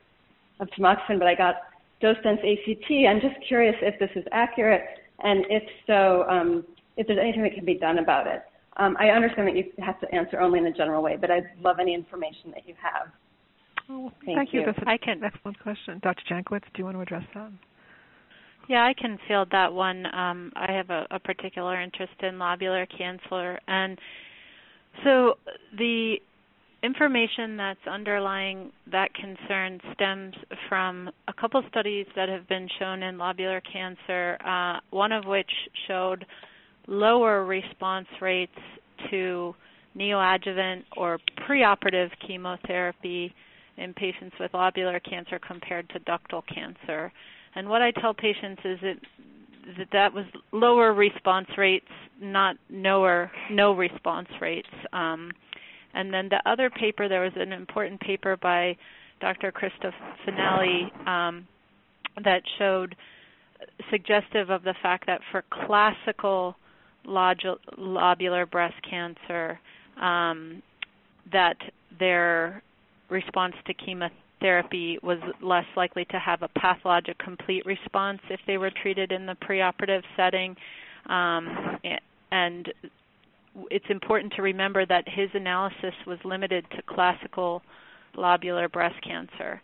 of 0.60 0.68
tamoxifen, 0.78 1.20
but 1.20 1.28
I 1.28 1.36
got 1.36 1.56
dose-dense 2.02 2.40
ACT. 2.40 2.92
I'm 3.08 3.22
just 3.22 3.36
curious 3.48 3.76
if 3.82 4.00
this 4.00 4.10
is 4.16 4.24
accurate, 4.32 4.84
and 5.24 5.46
if 5.50 5.64
so, 5.88 6.26
um, 6.30 6.66
if 6.98 7.08
there's 7.08 7.20
anything 7.20 7.44
that 7.44 7.54
can 7.54 7.66
be 7.66 7.76
done 7.76 8.00
about 8.00 8.28
it. 8.28 8.44
Um, 8.78 8.96
I 9.00 9.10
understand 9.10 9.48
that 9.50 9.56
you 9.56 9.66
have 9.80 10.00
to 10.00 10.16
answer 10.16 10.40
only 10.40 10.60
in 10.60 10.66
a 10.66 10.72
general 10.72 11.04
way, 11.04 11.18
but 11.20 11.30
I'd 11.30 11.50
love 11.62 11.78
any 11.82 11.94
information 11.94 12.52
that 12.52 12.66
you 12.66 12.76
have. 12.82 13.12
Oh, 13.90 14.12
thank, 14.26 14.38
thank 14.38 14.54
you. 14.54 14.62
you. 14.62 14.66
That's 14.66 14.80
I 14.88 14.98
can. 14.98 15.22
excellent 15.24 15.60
question. 15.60 16.00
Dr. 16.02 16.22
Jankowitz, 16.30 16.64
do 16.74 16.80
you 16.80 16.86
want 16.86 16.96
to 16.96 17.02
address 17.02 17.24
that? 17.34 17.52
Yeah, 18.70 18.84
I 18.84 18.94
can 18.94 19.18
field 19.28 19.50
that 19.52 19.74
one. 19.74 20.06
Um, 20.14 20.54
I 20.56 20.72
have 20.72 20.92
a, 20.92 21.08
a 21.10 21.20
particular 21.20 21.82
interest 21.82 22.14
in 22.22 22.36
lobular 22.36 22.86
cancer, 22.96 23.60
and 23.68 23.98
so 25.04 25.40
the 25.78 26.18
information 26.84 27.58
that's 27.58 27.80
underlying 27.90 28.72
that 28.92 29.14
concern 29.14 29.80
stems 29.94 30.34
from 30.68 31.10
a 31.28 31.34
couple 31.34 31.62
studies 31.70 32.06
that 32.16 32.30
have 32.30 32.48
been 32.48 32.68
shown 32.80 33.04
in 33.04 33.18
lobular 33.18 33.62
cancer, 33.72 34.38
uh, 34.46 34.80
one 34.90 35.12
of 35.12 35.26
which 35.26 35.52
showed 35.88 36.26
lower 36.88 37.46
response 37.46 38.08
rates 38.22 38.52
to 39.10 39.54
neoadjuvant 39.98 40.84
or 40.96 41.20
preoperative 41.48 42.10
chemotherapy 42.26 43.34
in 43.78 43.94
patients 43.94 44.36
with 44.40 44.52
lobular 44.52 45.04
cancer 45.04 45.40
compared 45.40 45.90
to 45.90 46.00
ductal 46.02 46.44
cancer. 46.54 47.12
And 47.56 47.68
what 47.68 47.82
I 47.82 47.92
tell 47.92 48.14
patients 48.14 48.62
is 48.64 48.80
that 48.82 48.96
that, 49.78 49.88
that 49.92 50.14
was 50.14 50.26
lower 50.52 50.94
response 50.94 51.48
rates, 51.58 51.86
not 52.22 52.56
lower 52.70 53.32
no 53.52 53.74
response 53.74 54.28
rates. 54.42 54.70
Um, 54.94 55.32
and 55.94 56.14
then 56.14 56.30
the 56.30 56.42
other 56.50 56.70
paper, 56.70 57.08
there 57.08 57.22
was 57.22 57.34
an 57.36 57.52
important 57.52 58.00
paper 58.02 58.38
by 58.38 58.78
Dr. 59.22 59.52
Krista 59.52 59.92
Finelli 60.26 61.08
um, 61.08 61.48
that 62.24 62.42
showed 62.58 62.96
suggestive 63.90 64.50
of 64.50 64.64
the 64.64 64.76
fact 64.82 65.06
that 65.08 65.22
for 65.32 65.44
classical 65.66 66.56
lobular 67.06 68.50
breast 68.50 68.76
cancer, 68.90 69.60
um, 70.02 70.62
that 71.32 71.58
their 72.00 72.62
response 73.10 73.56
to 73.66 73.74
chemotherapy 73.74 75.00
was 75.02 75.18
less 75.42 75.66
likely 75.76 76.06
to 76.06 76.20
have 76.20 76.44
a 76.44 76.48
pathologic 76.60 77.18
complete 77.18 77.66
response 77.66 78.20
if 78.30 78.40
they 78.48 78.58
were 78.58 78.72
treated 78.82 79.12
in 79.12 79.26
the 79.26 79.36
preoperative 79.36 80.04
setting. 80.16 80.56
Um, 81.08 81.80
and 82.32 82.72
it's 83.72 83.86
important 83.90 84.34
to 84.34 84.42
remember 84.42 84.86
that 84.86 85.06
his 85.08 85.30
analysis 85.34 85.94
was 86.06 86.20
limited 86.24 86.66
to 86.72 86.82
classical 86.84 87.62
lobular 88.16 88.72
breast 88.72 89.02
cancer. 89.04 89.62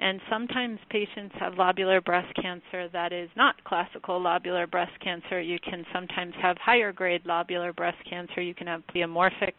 And 0.00 0.20
sometimes 0.30 0.78
patients 0.90 1.34
have 1.40 1.54
lobular 1.54 2.04
breast 2.04 2.32
cancer 2.40 2.88
that 2.92 3.12
is 3.12 3.28
not 3.36 3.62
classical 3.64 4.20
lobular 4.20 4.70
breast 4.70 4.92
cancer. 5.02 5.40
You 5.40 5.58
can 5.58 5.84
sometimes 5.92 6.34
have 6.40 6.56
higher 6.58 6.92
grade 6.92 7.24
lobular 7.24 7.74
breast 7.74 7.98
cancer. 8.08 8.40
You 8.40 8.54
can 8.54 8.68
have 8.68 8.82
pleomorphic 8.94 9.54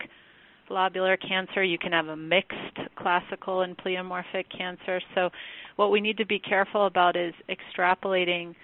lobular 0.70 1.18
cancer. 1.20 1.64
You 1.64 1.78
can 1.78 1.92
have 1.92 2.08
a 2.08 2.16
mixed 2.16 2.80
classical 2.96 3.62
and 3.62 3.78
pleomorphic 3.78 4.46
cancer. 4.56 5.02
So, 5.14 5.30
what 5.76 5.92
we 5.92 6.00
need 6.00 6.18
to 6.18 6.26
be 6.26 6.40
careful 6.40 6.86
about 6.86 7.18
is 7.18 7.34
extrapolating 7.50 8.56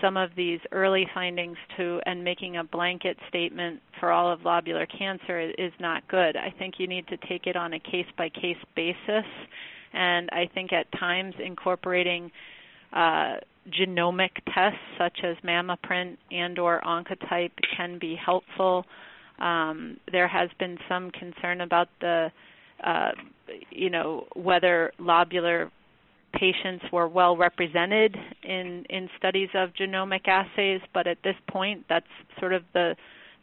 some 0.00 0.16
of 0.16 0.30
these 0.36 0.60
early 0.72 1.06
findings 1.14 1.56
to 1.76 2.00
and 2.06 2.22
making 2.22 2.56
a 2.56 2.64
blanket 2.64 3.16
statement 3.28 3.80
for 4.00 4.10
all 4.10 4.32
of 4.32 4.40
lobular 4.40 4.86
cancer 4.98 5.40
is 5.40 5.72
not 5.80 6.06
good. 6.08 6.36
I 6.36 6.52
think 6.58 6.74
you 6.78 6.86
need 6.86 7.06
to 7.08 7.16
take 7.28 7.46
it 7.46 7.56
on 7.56 7.72
a 7.74 7.80
case 7.80 8.06
by 8.16 8.28
case 8.28 8.56
basis, 8.74 9.26
and 9.92 10.28
I 10.32 10.48
think 10.54 10.72
at 10.72 10.90
times 10.98 11.34
incorporating 11.44 12.30
uh, 12.92 13.34
genomic 13.70 14.30
tests 14.52 14.78
such 14.98 15.20
as 15.22 15.36
MammaPrint 15.44 16.16
and 16.30 16.58
or 16.58 16.80
Oncotype 16.80 17.52
can 17.76 17.98
be 17.98 18.16
helpful. 18.16 18.84
Um, 19.38 19.98
there 20.10 20.28
has 20.28 20.50
been 20.58 20.78
some 20.88 21.10
concern 21.10 21.60
about 21.60 21.88
the, 22.00 22.30
uh, 22.84 23.10
you 23.70 23.90
know, 23.90 24.26
whether 24.34 24.92
lobular 25.00 25.70
patients 26.32 26.84
were 26.92 27.08
well 27.08 27.36
represented 27.36 28.16
in 28.42 28.84
in 28.88 29.08
studies 29.18 29.48
of 29.54 29.70
genomic 29.74 30.26
assays, 30.26 30.80
but 30.94 31.06
at 31.06 31.18
this 31.22 31.36
point, 31.48 31.84
that's 31.88 32.06
sort 32.38 32.52
of 32.52 32.62
the 32.72 32.96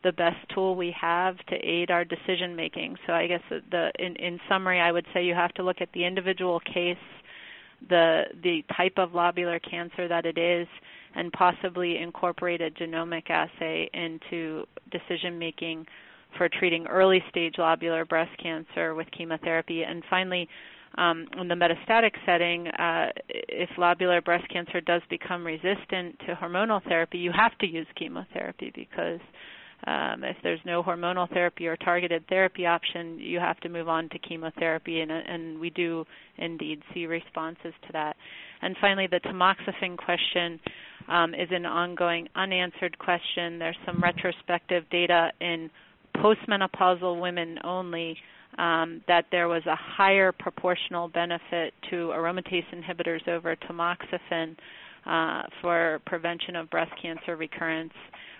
the 0.03 0.11
best 0.13 0.37
tool 0.53 0.75
we 0.75 0.95
have 0.99 1.37
to 1.47 1.55
aid 1.55 1.91
our 1.91 2.05
decision 2.05 2.55
making. 2.55 2.95
So 3.05 3.13
I 3.13 3.27
guess 3.27 3.41
the 3.49 3.91
in, 3.99 4.15
in 4.15 4.39
summary, 4.47 4.79
I 4.79 4.91
would 4.91 5.05
say 5.13 5.25
you 5.25 5.35
have 5.35 5.53
to 5.55 5.63
look 5.63 5.81
at 5.81 5.89
the 5.93 6.05
individual 6.05 6.59
case, 6.61 6.97
the 7.89 8.23
the 8.41 8.63
type 8.75 8.93
of 8.97 9.11
lobular 9.11 9.59
cancer 9.61 10.07
that 10.07 10.25
it 10.25 10.37
is, 10.37 10.67
and 11.15 11.31
possibly 11.33 11.97
incorporate 11.97 12.61
a 12.61 12.69
genomic 12.69 13.29
assay 13.29 13.89
into 13.93 14.65
decision 14.91 15.37
making 15.37 15.85
for 16.37 16.47
treating 16.47 16.85
early 16.87 17.23
stage 17.29 17.55
lobular 17.57 18.07
breast 18.07 18.31
cancer 18.41 18.93
with 18.93 19.07
chemotherapy. 19.11 19.83
And 19.83 20.03
finally, 20.09 20.47
um, 20.97 21.27
in 21.39 21.47
the 21.47 21.55
metastatic 21.55 22.11
setting, 22.25 22.67
uh, 22.67 23.07
if 23.29 23.69
lobular 23.77 24.23
breast 24.23 24.47
cancer 24.49 24.81
does 24.81 25.01
become 25.09 25.45
resistant 25.45 26.17
to 26.25 26.35
hormonal 26.41 26.83
therapy, 26.83 27.17
you 27.17 27.31
have 27.31 27.57
to 27.59 27.67
use 27.67 27.87
chemotherapy 27.97 28.71
because 28.75 29.19
um, 29.87 30.23
if 30.23 30.35
there's 30.43 30.59
no 30.65 30.83
hormonal 30.83 31.29
therapy 31.29 31.67
or 31.67 31.77
targeted 31.77 32.27
therapy 32.27 32.65
option, 32.65 33.17
you 33.17 33.39
have 33.39 33.59
to 33.61 33.69
move 33.69 33.87
on 33.87 34.09
to 34.09 34.19
chemotherapy, 34.19 34.99
and, 34.99 35.11
and 35.11 35.59
we 35.59 35.69
do 35.69 36.05
indeed 36.37 36.81
see 36.93 37.05
responses 37.05 37.73
to 37.87 37.93
that. 37.93 38.15
And 38.61 38.75
finally, 38.81 39.07
the 39.07 39.21
tamoxifen 39.21 39.97
question 39.97 40.59
um, 41.07 41.33
is 41.33 41.47
an 41.51 41.65
ongoing 41.65 42.27
unanswered 42.35 42.97
question. 42.99 43.57
There's 43.57 43.77
some 43.85 44.01
retrospective 44.01 44.83
data 44.91 45.31
in 45.39 45.69
postmenopausal 46.17 47.21
women 47.21 47.57
only 47.63 48.17
um, 48.57 49.01
that 49.07 49.25
there 49.31 49.47
was 49.47 49.65
a 49.65 49.75
higher 49.75 50.31
proportional 50.31 51.07
benefit 51.07 51.73
to 51.89 52.07
aromatase 52.07 52.65
inhibitors 52.73 53.27
over 53.27 53.55
tamoxifen 53.55 54.55
uh, 55.05 55.43
for 55.61 56.01
prevention 56.05 56.55
of 56.55 56.69
breast 56.69 56.91
cancer 57.01 57.35
recurrence. 57.35 57.93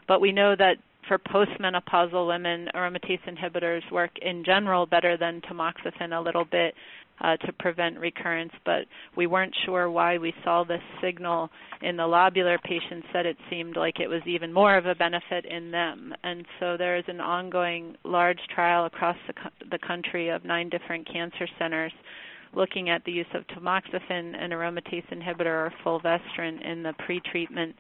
But 0.08 0.22
we 0.22 0.32
know 0.32 0.56
that 0.56 0.76
for 1.10 1.18
postmenopausal 1.18 2.28
women, 2.28 2.70
aromatase 2.76 3.20
inhibitors 3.28 3.82
work 3.92 4.12
in 4.22 4.46
general 4.46 4.86
better 4.86 5.18
than 5.18 5.42
tamoxifen 5.42 6.18
a 6.18 6.22
little 6.22 6.46
bit 6.46 6.76
uh, 7.22 7.36
to 7.38 7.52
prevent 7.54 8.00
recurrence, 8.00 8.54
but 8.64 8.86
we 9.18 9.28
weren't 9.28 9.54
sure 9.66 9.90
why 9.92 10.18
we 10.18 10.34
saw 10.44 10.64
this 10.64 10.82
signal 11.02 11.50
in 11.82 11.98
the 11.98 12.04
lobular 12.04 12.62
patients 12.64 13.08
that 13.12 13.26
it 13.26 13.36
seemed 13.50 13.76
like 13.76 14.00
it 14.00 14.08
was 14.08 14.22
even 14.26 14.54
more 14.54 14.78
of 14.78 14.86
a 14.86 14.96
benefit 14.96 15.46
in 15.46 15.72
them. 15.72 16.14
And 16.24 16.46
so 16.60 16.78
there 16.78 16.96
is 16.96 17.04
an 17.08 17.20
ongoing 17.20 17.96
large 18.04 18.40
trial 18.54 18.86
across 18.86 19.18
the, 19.28 19.34
co- 19.34 19.68
the 19.70 19.80
country 19.80 20.30
of 20.30 20.46
nine 20.46 20.70
different 20.70 21.12
cancer 21.12 21.48
centers 21.58 21.92
looking 22.54 22.90
at 22.90 23.04
the 23.06 23.12
use 23.12 23.28
of 23.34 23.46
tamoxifen, 23.48 24.42
an 24.42 24.52
aromatase 24.52 25.06
inhibitor, 25.12 25.68
or 25.68 25.74
fulvestrant 25.84 26.62
in 26.64 26.84
the 26.84 26.94
pre-treatment, 27.06 27.76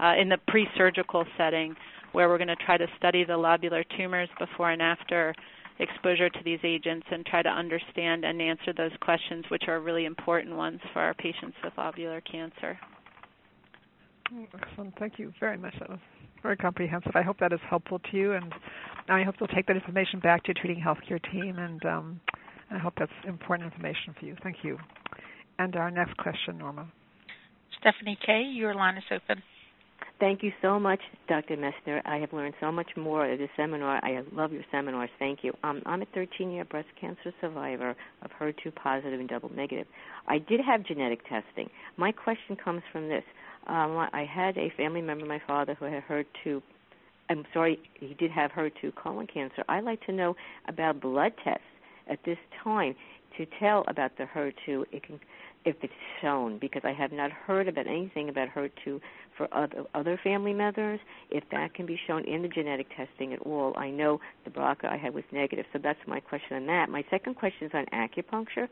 uh, 0.00 0.12
in 0.20 0.28
the 0.28 0.38
pre-surgical 0.48 1.24
setting, 1.36 1.74
where 2.12 2.28
we're 2.28 2.38
going 2.38 2.48
to 2.48 2.56
try 2.56 2.76
to 2.76 2.86
study 2.98 3.24
the 3.24 3.32
lobular 3.32 3.84
tumors 3.96 4.28
before 4.38 4.70
and 4.70 4.82
after 4.82 5.34
exposure 5.78 6.28
to 6.28 6.38
these 6.44 6.60
agents 6.62 7.06
and 7.10 7.24
try 7.26 7.42
to 7.42 7.48
understand 7.48 8.24
and 8.24 8.40
answer 8.40 8.72
those 8.76 8.92
questions, 9.00 9.44
which 9.50 9.64
are 9.68 9.80
really 9.80 10.04
important 10.04 10.54
ones 10.54 10.80
for 10.92 11.00
our 11.00 11.14
patients 11.14 11.56
with 11.64 11.72
lobular 11.76 12.22
cancer. 12.30 12.78
Excellent. 14.54 14.94
Thank 14.98 15.18
you 15.18 15.32
very 15.40 15.58
much. 15.58 15.74
That 15.78 15.90
was 15.90 15.98
very 16.42 16.56
comprehensive. 16.56 17.12
I 17.14 17.22
hope 17.22 17.38
that 17.40 17.52
is 17.52 17.60
helpful 17.68 17.98
to 17.98 18.16
you, 18.16 18.32
and 18.32 18.52
I 19.08 19.22
hope 19.22 19.36
you'll 19.40 19.48
take 19.48 19.66
that 19.66 19.76
information 19.76 20.20
back 20.20 20.42
to 20.44 20.48
your 20.48 20.54
treating 20.54 20.82
healthcare 20.82 21.20
team, 21.30 21.58
and 21.58 21.84
um, 21.84 22.20
I 22.70 22.78
hope 22.78 22.94
that's 22.98 23.12
important 23.26 23.70
information 23.70 24.14
for 24.18 24.26
you. 24.26 24.36
Thank 24.42 24.58
you. 24.62 24.78
And 25.58 25.76
our 25.76 25.90
next 25.90 26.16
question, 26.16 26.58
Norma. 26.58 26.86
Stephanie 27.80 28.18
K., 28.24 28.42
your 28.42 28.74
line 28.74 28.96
is 28.96 29.04
open. 29.10 29.42
Thank 30.20 30.42
you 30.42 30.52
so 30.62 30.78
much, 30.78 31.00
Dr. 31.28 31.56
Messner. 31.56 32.00
I 32.04 32.16
have 32.18 32.32
learned 32.32 32.54
so 32.60 32.70
much 32.70 32.90
more 32.96 33.24
at 33.26 33.38
this 33.38 33.50
seminar. 33.56 34.00
I 34.04 34.22
love 34.32 34.52
your 34.52 34.62
seminars. 34.70 35.10
Thank 35.18 35.40
you. 35.42 35.52
Um, 35.64 35.82
I'm 35.84 36.02
a 36.02 36.06
13-year 36.06 36.64
breast 36.66 36.88
cancer 37.00 37.32
survivor 37.40 37.96
of 38.22 38.30
HER2 38.40 38.74
positive 38.74 39.18
and 39.18 39.28
double 39.28 39.50
negative. 39.52 39.86
I 40.28 40.38
did 40.38 40.60
have 40.60 40.84
genetic 40.84 41.22
testing. 41.28 41.68
My 41.96 42.12
question 42.12 42.56
comes 42.56 42.82
from 42.92 43.08
this. 43.08 43.24
Um, 43.66 43.96
I 44.12 44.24
had 44.24 44.56
a 44.58 44.72
family 44.76 45.02
member, 45.02 45.26
my 45.26 45.40
father, 45.46 45.74
who 45.74 45.86
had 45.86 46.02
HER2. 46.08 46.62
I'm 47.30 47.44
sorry, 47.52 47.78
he 47.94 48.14
did 48.14 48.30
have 48.30 48.50
HER2 48.52 48.94
colon 48.94 49.26
cancer. 49.26 49.64
I'd 49.68 49.84
like 49.84 50.04
to 50.06 50.12
know 50.12 50.36
about 50.68 51.00
blood 51.00 51.32
tests 51.42 51.62
at 52.08 52.18
this 52.24 52.38
time 52.62 52.94
to 53.38 53.46
tell 53.58 53.84
about 53.88 54.16
the 54.18 54.24
HER2. 54.24 54.84
It 54.92 55.02
can 55.04 55.18
if 55.64 55.76
it's 55.82 55.92
shown 56.20 56.58
because 56.58 56.82
I 56.84 56.92
have 56.92 57.12
not 57.12 57.30
heard 57.30 57.68
about 57.68 57.86
anything 57.86 58.28
about 58.28 58.48
HER2 58.48 59.00
for 59.36 59.48
other 59.52 59.84
other 59.94 60.20
family 60.22 60.52
members. 60.52 61.00
If 61.30 61.44
that 61.50 61.74
can 61.74 61.86
be 61.86 61.98
shown 62.06 62.24
in 62.24 62.42
the 62.42 62.48
genetic 62.48 62.88
testing 62.96 63.32
at 63.32 63.40
all, 63.40 63.72
I 63.76 63.90
know 63.90 64.20
the 64.44 64.50
BRCA 64.50 64.86
I 64.86 64.96
had 64.96 65.14
was 65.14 65.24
negative, 65.32 65.64
so 65.72 65.78
that's 65.82 65.98
my 66.06 66.20
question 66.20 66.56
on 66.56 66.66
that. 66.66 66.88
My 66.88 67.04
second 67.10 67.34
question 67.34 67.66
is 67.68 67.72
on 67.74 67.86
acupuncture. 67.86 68.68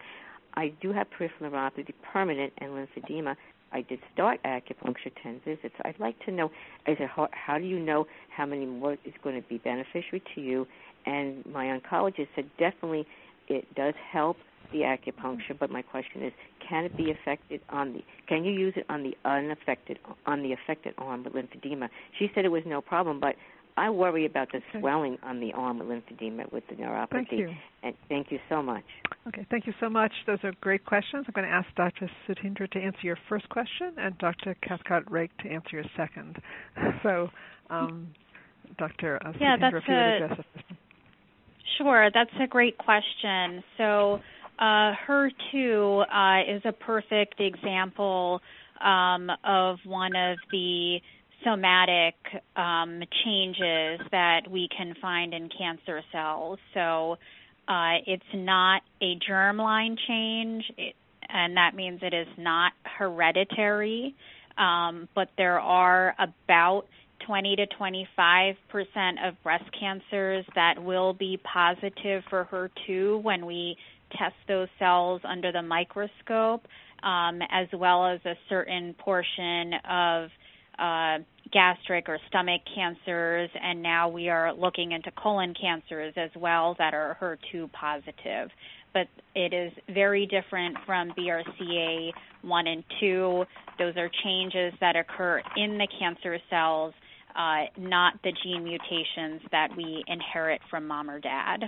I 0.55 0.73
do 0.81 0.93
have 0.93 1.09
peripheral 1.11 1.51
neuropathy, 1.51 1.95
permanent, 2.13 2.53
and 2.59 2.73
lymphedema. 2.73 3.37
I 3.73 3.83
did 3.83 4.01
start 4.13 4.41
acupuncture 4.45 5.13
10 5.23 5.43
visits. 5.45 5.75
I'd 5.85 6.01
like 6.01 6.19
to 6.25 6.33
know 6.33 6.47
is 6.87 6.97
it 6.99 7.09
how, 7.09 7.29
how 7.33 7.59
do 7.59 7.65
you 7.65 7.79
know 7.79 8.07
how 8.37 8.47
many 8.47 8.67
more 8.67 8.95
is 9.05 9.15
going 9.23 9.41
to 9.41 9.49
be 9.49 9.59
beneficiary 9.59 10.23
to 10.35 10.41
you? 10.41 10.67
And 11.07 11.47
my 11.47 11.67
oncologist 11.67 12.29
said 12.35 12.51
definitely 12.59 13.07
it 13.49 13.73
does 13.75 13.95
help 14.13 14.37
the 14.73 14.81
acupuncture, 14.81 15.59
but 15.59 15.71
my 15.71 15.83
question 15.83 16.23
is, 16.23 16.33
can 16.67 16.85
it 16.85 16.97
be 16.97 17.11
affected 17.11 17.61
on 17.69 17.93
the? 17.93 18.01
Can 18.29 18.45
you 18.45 18.53
use 18.53 18.75
it 18.77 18.87
on 18.89 19.03
the 19.03 19.17
unaffected 19.25 19.99
on 20.27 20.43
the 20.43 20.53
affected 20.53 20.95
arm 20.99 21.25
with 21.25 21.33
lymphedema? 21.33 21.89
She 22.19 22.31
said 22.35 22.45
it 22.45 22.51
was 22.51 22.63
no 22.67 22.81
problem, 22.81 23.21
but 23.21 23.35
I 23.77 23.91
worry 23.91 24.27
about 24.27 24.53
the 24.53 24.59
okay. 24.59 24.81
swelling 24.81 25.19
on 25.23 25.41
the 25.41 25.53
arm 25.53 25.79
with 25.79 25.89
lymphedema 25.89 26.53
with 26.53 26.65
the 26.69 26.77
neuropathy. 26.77 27.11
Thank 27.11 27.33
you. 27.33 27.51
And 27.83 27.95
thank 28.09 28.31
you 28.31 28.39
so 28.49 28.63
much. 28.63 28.85
Okay, 29.29 29.47
thank 29.51 29.67
you 29.67 29.73
so 29.81 29.89
much. 29.89 30.13
Those 30.27 30.39
are 30.45 30.53
great 30.61 30.85
questions. 30.85 31.25
I'm 31.27 31.33
going 31.35 31.47
to 31.47 31.53
ask 31.53 31.67
Dr. 31.77 32.11
Sudhendra 32.27 32.71
to 32.71 32.79
answer 32.79 33.01
your 33.03 33.19
first 33.29 33.49
question 33.49 33.93
and 33.97 34.17
Dr. 34.19 34.57
Cathcart-Rake 34.63 35.31
to 35.39 35.49
answer 35.49 35.71
your 35.73 35.85
second. 35.97 36.37
So, 37.03 37.31
um, 37.71 38.09
Dr. 38.77 39.19
Uh, 39.25 39.33
yeah, 39.41 39.57
Sudhendra, 39.57 39.61
that's 39.61 39.77
if 39.77 39.89
you 39.89 39.95
would 39.95 40.23
address 40.23 40.39
a, 40.41 40.75
Sure, 41.79 42.11
that's 42.13 42.31
a 42.43 42.47
great 42.47 42.77
question. 42.77 43.63
So 43.79 44.21
uh, 44.61 44.93
HER2 45.09 46.03
uh, 46.03 46.57
is 46.57 46.63
a 46.67 46.73
perfect 46.73 47.41
example 47.41 48.43
um, 48.81 49.31
of 49.43 49.79
one 49.85 50.15
of 50.15 50.37
the 50.53 51.01
somatic 51.43 52.15
um, 52.57 53.03
changes 53.25 54.01
that 54.11 54.43
we 54.51 54.69
can 54.77 54.95
find 55.01 55.33
in 55.33 55.49
cancer 55.49 56.03
cells. 56.13 56.59
So 56.75 57.17
uh, 57.67 58.05
it's 58.07 58.23
not 58.35 58.83
a 59.01 59.19
germline 59.19 59.97
change, 60.07 60.65
it, 60.77 60.95
and 61.29 61.57
that 61.57 61.75
means 61.75 62.01
it 62.03 62.13
is 62.13 62.29
not 62.37 62.73
hereditary, 62.83 64.15
um, 64.59 65.09
but 65.15 65.31
there 65.39 65.59
are 65.59 66.15
about 66.19 66.85
20 67.27 67.57
to 67.57 67.67
25 67.67 68.57
percent 68.69 69.19
of 69.25 69.41
breast 69.43 69.65
cancers 69.79 70.45
that 70.55 70.83
will 70.83 71.13
be 71.13 71.39
positive 71.45 72.25
for 72.29 72.47
HER2 72.51 73.23
when 73.23 73.47
we 73.47 73.77
test 74.17 74.35
those 74.49 74.69
cells 74.79 75.21
under 75.25 75.53
the 75.53 75.63
microscope, 75.63 76.67
um, 77.03 77.41
as 77.51 77.69
well 77.73 78.07
as 78.07 78.21
a 78.25 78.35
certain 78.49 78.95
portion 78.95 79.73
of 79.89 80.31
uh, 80.79 81.19
gastric 81.53 82.09
or 82.09 82.19
stomach 82.29 82.63
cancers, 82.75 83.51
and 83.63 83.83
now 83.83 84.09
we 84.09 84.29
are 84.29 84.53
looking 84.53 84.93
into 84.93 85.11
colon 85.13 85.55
cancers 85.61 86.15
as 86.17 86.31
well 86.37 86.75
that 86.79 86.95
are 86.95 87.17
HER2 87.21 87.71
positive. 87.73 88.51
But 88.93 89.07
it 89.35 89.53
is 89.53 89.73
very 89.93 90.27
different 90.27 90.77
from 90.87 91.11
BRCA 91.11 92.11
1 92.43 92.67
and 92.67 92.85
2. 93.01 93.45
Those 93.79 93.97
are 93.97 94.11
changes 94.25 94.73
that 94.81 94.97
occur 94.97 95.43
in 95.57 95.79
the 95.79 95.87
cancer 95.99 96.39
cells, 96.49 96.95
uh, 97.37 97.65
not 97.79 98.15
the 98.25 98.33
gene 98.43 98.65
mutations 98.65 99.43
that 99.53 99.69
we 99.77 100.03
inherit 100.07 100.61
from 100.71 100.87
mom 100.87 101.11
or 101.11 101.21
dad. 101.21 101.61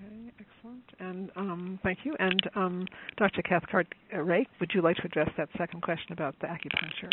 Okay, 0.00 0.32
excellent. 0.40 0.84
And 0.98 1.30
um, 1.36 1.78
thank 1.82 1.98
you. 2.04 2.14
And 2.18 2.40
um, 2.54 2.86
Dr. 3.16 3.42
Cathcart-Rake, 3.42 4.48
would 4.60 4.70
you 4.74 4.82
like 4.82 4.96
to 4.96 5.02
address 5.04 5.30
that 5.36 5.48
second 5.58 5.82
question 5.82 6.12
about 6.12 6.34
the 6.40 6.46
acupuncture? 6.46 7.10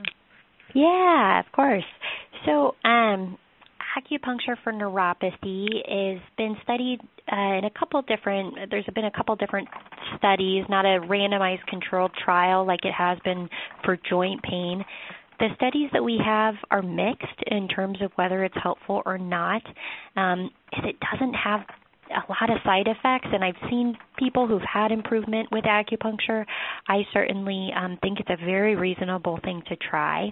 Yeah, 0.73 1.39
of 1.39 1.51
course. 1.53 1.83
So, 2.45 2.75
um, 2.83 3.38
acupuncture 3.97 4.55
for 4.63 4.73
neuropathy 4.73 5.67
has 5.88 6.21
been 6.38 6.55
studied 6.63 6.99
uh, 7.31 7.57
in 7.57 7.65
a 7.65 7.71
couple 7.77 8.01
different. 8.03 8.55
There's 8.69 8.85
been 8.93 9.05
a 9.05 9.11
couple 9.11 9.35
different 9.35 9.67
studies, 10.17 10.65
not 10.69 10.85
a 10.85 10.99
randomized 10.99 11.65
controlled 11.67 12.11
trial 12.23 12.65
like 12.65 12.81
it 12.83 12.93
has 12.93 13.17
been 13.23 13.49
for 13.83 13.97
joint 14.09 14.41
pain. 14.43 14.83
The 15.39 15.49
studies 15.55 15.89
that 15.93 16.03
we 16.03 16.19
have 16.23 16.55
are 16.71 16.81
mixed 16.81 17.43
in 17.47 17.67
terms 17.67 18.01
of 18.01 18.11
whether 18.15 18.43
it's 18.43 18.57
helpful 18.61 19.03
or 19.05 19.17
not. 19.17 19.61
Um, 20.15 20.49
it 20.83 20.95
doesn't 21.11 21.33
have 21.33 21.61
a 22.12 22.24
lot 22.30 22.49
of 22.49 22.58
side 22.64 22.88
effects, 22.88 23.28
and 23.32 23.43
I've 23.43 23.70
seen 23.70 23.97
people 24.18 24.47
who've 24.47 24.62
had 24.62 24.91
improvement 24.91 25.49
with 25.51 25.64
acupuncture. 25.66 26.45
I 26.88 27.01
certainly 27.14 27.70
um, 27.76 27.97
think 28.01 28.20
it's 28.20 28.30
a 28.30 28.45
very 28.45 28.76
reasonable 28.76 29.39
thing 29.43 29.62
to 29.70 29.76
try. 29.76 30.30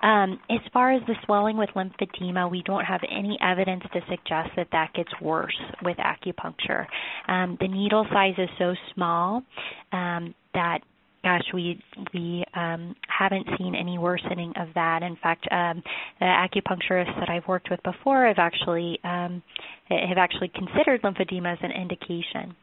Um, 0.00 0.38
as 0.50 0.60
far 0.72 0.92
as 0.92 1.02
the 1.06 1.14
swelling 1.24 1.56
with 1.56 1.70
lymphedema, 1.74 2.50
we 2.50 2.62
don't 2.64 2.84
have 2.84 3.00
any 3.10 3.36
evidence 3.42 3.82
to 3.92 4.00
suggest 4.08 4.50
that 4.56 4.68
that 4.72 4.92
gets 4.94 5.10
worse 5.20 5.58
with 5.82 5.96
acupuncture. 5.96 6.86
Um, 7.26 7.56
the 7.60 7.68
needle 7.68 8.06
size 8.12 8.34
is 8.38 8.48
so 8.58 8.74
small 8.94 9.42
um, 9.92 10.34
that 10.54 10.80
gosh, 11.22 11.42
we 11.52 11.82
we 12.14 12.44
um, 12.54 12.94
haven't 13.06 13.46
seen 13.58 13.74
any 13.74 13.98
worsening 13.98 14.52
of 14.56 14.68
that. 14.74 15.02
In 15.02 15.16
fact, 15.16 15.46
um, 15.50 15.82
the 16.20 16.26
acupuncturists 16.26 17.18
that 17.20 17.28
I've 17.28 17.46
worked 17.46 17.70
with 17.70 17.82
before 17.82 18.26
have 18.26 18.38
actually 18.38 18.98
um, 19.04 19.42
have 19.88 20.18
actually 20.18 20.48
considered 20.48 21.02
lymphedema 21.02 21.52
as 21.52 21.58
an 21.62 21.72
indication. 21.72 22.54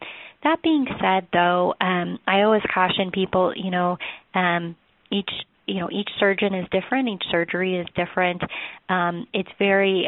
That 0.43 0.62
being 0.62 0.86
said, 1.01 1.28
though, 1.34 1.74
um, 1.82 2.20
I 2.28 2.41
always 2.41 2.62
caution 2.74 3.12
people. 3.12 3.53
You 3.56 3.72
know, 3.72 3.97
um, 4.34 4.76
each 5.12 5.30
you 5.66 5.80
know 5.80 5.89
each 5.91 6.10
surgeon 6.20 6.53
is 6.53 6.66
different 6.72 7.10
each 7.10 7.24
surgery 7.32 7.78
is 7.78 7.88
different 7.95 8.41
um, 8.89 9.28
it's 9.34 9.49
very 9.58 10.06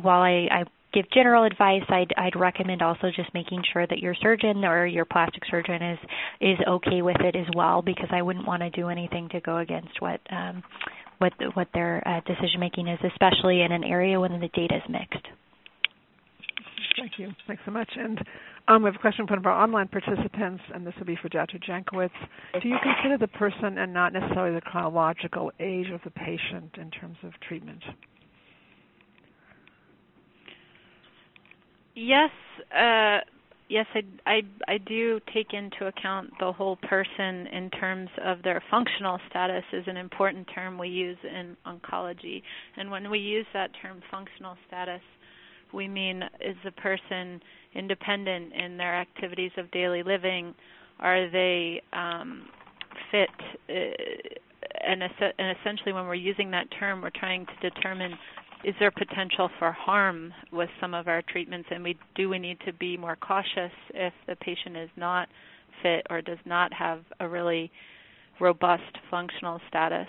while 0.00 0.22
I, 0.22 0.48
I 0.50 0.64
give 0.94 1.10
general 1.12 1.44
advice, 1.44 1.82
I'd 1.88 2.12
I'd 2.16 2.36
recommend 2.36 2.80
also 2.80 3.10
just 3.14 3.32
making 3.34 3.62
sure 3.72 3.86
that 3.86 3.98
your 3.98 4.14
surgeon 4.14 4.64
or 4.64 4.86
your 4.86 5.04
plastic 5.04 5.42
surgeon 5.50 5.82
is 5.82 5.98
is 6.40 6.58
okay 6.66 7.02
with 7.02 7.20
it 7.20 7.36
as 7.36 7.46
well, 7.56 7.82
because 7.82 8.08
I 8.10 8.22
wouldn't 8.22 8.46
want 8.46 8.62
to 8.62 8.70
do 8.70 8.88
anything 8.88 9.28
to 9.30 9.40
go 9.40 9.58
against 9.58 10.00
what 10.00 10.20
um, 10.30 10.62
what 11.18 11.32
what 11.54 11.68
their 11.74 12.02
uh, 12.06 12.20
decision 12.20 12.60
making 12.60 12.88
is, 12.88 12.98
especially 13.04 13.62
in 13.62 13.72
an 13.72 13.84
area 13.84 14.18
when 14.18 14.32
the 14.40 14.48
data 14.48 14.76
is 14.76 14.82
mixed. 14.88 15.26
Thank 16.96 17.18
you. 17.18 17.32
Thanks 17.46 17.62
so 17.64 17.72
much. 17.72 17.90
And 17.96 18.20
um, 18.68 18.82
we 18.82 18.88
have 18.88 18.94
a 18.94 18.98
question 18.98 19.26
from 19.26 19.34
one 19.34 19.38
of 19.40 19.46
our 19.46 19.62
online 19.62 19.88
participants, 19.88 20.62
and 20.72 20.86
this 20.86 20.94
will 20.98 21.06
be 21.06 21.18
for 21.20 21.28
Dr. 21.28 21.58
Jankowitz. 21.58 22.10
Do 22.62 22.68
you 22.68 22.76
consider 22.82 23.18
the 23.18 23.28
person 23.28 23.78
and 23.78 23.92
not 23.92 24.12
necessarily 24.12 24.54
the 24.54 24.60
chronological 24.60 25.50
age 25.60 25.90
of 25.90 26.00
the 26.04 26.10
patient 26.10 26.76
in 26.78 26.90
terms 26.90 27.16
of 27.24 27.32
treatment? 27.46 27.82
Yes, 31.94 32.30
uh, 32.76 33.18
yes, 33.68 33.86
I, 33.94 34.02
I, 34.26 34.40
I 34.68 34.78
do 34.78 35.20
take 35.32 35.52
into 35.52 35.86
account 35.86 36.30
the 36.40 36.52
whole 36.52 36.76
person 36.76 37.46
in 37.46 37.70
terms 37.70 38.10
of 38.24 38.42
their 38.42 38.62
functional 38.70 39.18
status 39.30 39.64
is 39.72 39.84
an 39.86 39.96
important 39.96 40.48
term 40.54 40.76
we 40.76 40.88
use 40.88 41.18
in 41.22 41.56
oncology. 41.66 42.42
And 42.76 42.90
when 42.90 43.10
we 43.10 43.18
use 43.18 43.46
that 43.54 43.70
term 43.80 44.00
functional 44.10 44.56
status, 44.66 45.00
we 45.72 45.88
mean 45.88 46.22
is 46.40 46.56
the 46.64 46.72
person 46.72 47.40
independent 47.74 48.52
in 48.54 48.76
their 48.76 48.94
activities 48.94 49.50
of 49.56 49.70
daily 49.70 50.02
living? 50.02 50.54
Are 51.00 51.28
they 51.30 51.82
um, 51.92 52.46
fit? 53.10 53.28
Uh, 53.68 53.74
and, 54.86 55.02
and 55.02 55.56
essentially, 55.60 55.92
when 55.92 56.06
we're 56.06 56.14
using 56.14 56.50
that 56.52 56.66
term, 56.78 57.02
we're 57.02 57.10
trying 57.10 57.46
to 57.46 57.70
determine 57.70 58.12
is 58.64 58.74
there 58.80 58.90
potential 58.90 59.50
for 59.58 59.72
harm 59.72 60.32
with 60.52 60.70
some 60.80 60.94
of 60.94 61.06
our 61.06 61.22
treatments? 61.22 61.68
And 61.70 61.84
we 61.84 61.98
do 62.14 62.28
we 62.28 62.38
need 62.38 62.58
to 62.66 62.72
be 62.72 62.96
more 62.96 63.16
cautious 63.16 63.72
if 63.92 64.12
the 64.26 64.36
patient 64.36 64.76
is 64.76 64.90
not 64.96 65.28
fit 65.82 66.06
or 66.10 66.22
does 66.22 66.38
not 66.46 66.72
have 66.72 67.00
a 67.20 67.28
really 67.28 67.70
robust 68.40 68.98
functional 69.10 69.60
status? 69.68 70.08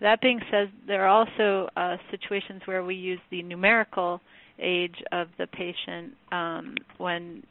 That 0.00 0.20
being 0.20 0.40
said 0.50 0.72
there 0.86 1.06
are 1.06 1.08
also 1.08 1.68
uh, 1.76 1.96
situations 2.10 2.62
where 2.64 2.82
we 2.82 2.96
use 2.96 3.20
the 3.30 3.42
numerical 3.42 4.20
age 4.58 4.96
of 5.12 5.28
the 5.38 5.46
patient 5.46 6.14
um, 6.32 6.74
when 6.98 7.44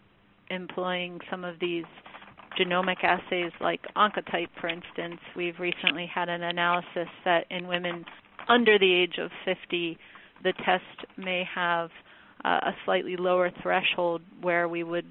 employing 0.49 1.19
some 1.31 1.45
of 1.45 1.55
these 1.59 1.85
genomic 2.59 3.03
assays 3.03 3.51
like 3.61 3.81
oncotype 3.95 4.49
for 4.59 4.67
instance. 4.67 5.19
We've 5.35 5.59
recently 5.59 6.09
had 6.13 6.27
an 6.27 6.43
analysis 6.43 7.07
that 7.23 7.45
in 7.49 7.67
women 7.67 8.03
under 8.49 8.77
the 8.77 8.93
age 8.93 9.17
of 9.19 9.31
50 9.45 9.97
the 10.43 10.53
test 10.65 11.07
may 11.17 11.43
have 11.53 11.89
uh, 12.43 12.59
a 12.63 12.71
slightly 12.85 13.15
lower 13.17 13.51
threshold 13.61 14.21
where 14.41 14.67
we 14.67 14.83
would 14.83 15.05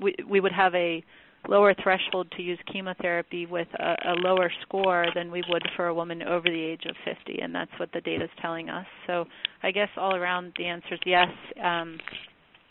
we, 0.00 0.14
we 0.28 0.40
would 0.40 0.52
have 0.52 0.74
a 0.74 1.04
lower 1.48 1.74
threshold 1.82 2.28
to 2.36 2.42
use 2.42 2.58
chemotherapy 2.72 3.46
with 3.46 3.68
a, 3.78 4.12
a, 4.12 4.14
lower 4.14 4.50
score 4.62 5.06
than 5.14 5.30
we 5.30 5.42
would 5.48 5.62
for 5.76 5.88
a 5.88 5.94
woman 5.94 6.22
over 6.22 6.48
the 6.48 6.62
age 6.62 6.84
of 6.88 6.94
50, 7.04 7.40
and 7.40 7.54
that's 7.54 7.70
what 7.78 7.90
the 7.92 8.00
data 8.00 8.24
is 8.24 8.30
telling 8.40 8.70
us. 8.70 8.86
So 9.06 9.24
I 9.62 9.72
guess 9.72 9.88
all 9.96 10.14
around 10.14 10.52
the 10.56 10.66
answer 10.66 10.94
is 10.94 11.00
yes. 11.04 11.28
Um, 11.62 11.98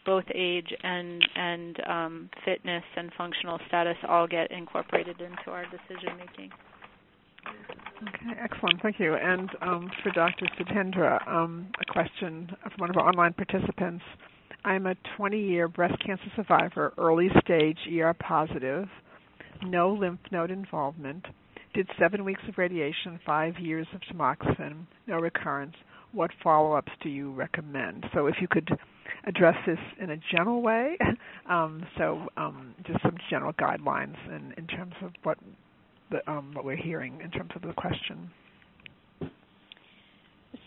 both 0.04 0.24
age 0.34 0.74
and 0.84 1.22
and 1.36 1.78
um, 1.88 2.30
fitness 2.44 2.84
and 2.96 3.12
functional 3.18 3.60
status 3.68 3.98
all 4.08 4.28
get 4.28 4.52
incorporated 4.52 5.22
into 5.22 5.52
our 5.52 5.66
decision 5.66 6.18
making. 6.18 6.50
Okay, 8.02 8.40
excellent. 8.42 8.82
Thank 8.82 9.00
you. 9.00 9.16
And 9.16 9.50
um, 9.62 9.92
for 10.02 10.12
Dr. 10.12 10.48
Sudhendra, 10.60 11.28
um, 11.28 11.68
a 11.80 11.92
question 11.92 12.50
from 12.64 12.72
one 12.78 12.90
of 12.90 12.98
our 12.98 13.08
online 13.08 13.34
participants. 13.34 14.04
I'm 14.66 14.88
a 14.88 14.96
20-year 15.20 15.68
breast 15.68 15.96
cancer 16.04 16.32
survivor, 16.36 16.94
early 16.98 17.30
stage 17.44 17.78
ER 17.92 18.14
positive, 18.16 18.88
no 19.64 19.92
lymph 19.92 20.20
node 20.32 20.52
involvement, 20.52 21.26
did 21.74 21.88
seven 22.00 22.24
weeks 22.26 22.42
of 22.48 22.58
radiation, 22.58 23.20
five 23.26 23.58
years 23.60 23.88
of 23.94 24.02
tamoxifen, 24.02 24.86
no 25.08 25.18
recurrence. 25.18 25.76
What 26.12 26.32
follow-ups 26.44 26.92
do 27.02 27.10
you 27.10 27.32
recommend? 27.32 28.06
So 28.14 28.28
if 28.28 28.36
you 28.42 28.48
could 28.48 28.70
address 29.26 29.56
this 29.66 29.80
in 30.00 30.10
a 30.10 30.18
general 30.32 30.62
way, 30.62 30.98
um, 31.50 31.86
so 31.98 32.28
um, 32.36 32.76
just 32.86 33.02
some 33.02 33.16
general 33.30 33.54
guidelines 33.54 34.18
in, 34.28 34.54
in 34.58 34.68
terms 34.68 34.94
of 35.04 35.12
what 35.24 35.38
um, 36.28 36.52
what 36.54 36.66
we're 36.66 36.76
hearing 36.76 37.20
in 37.24 37.32
terms 37.32 37.52
of 37.56 37.62
the 37.62 37.74
question. 37.74 38.30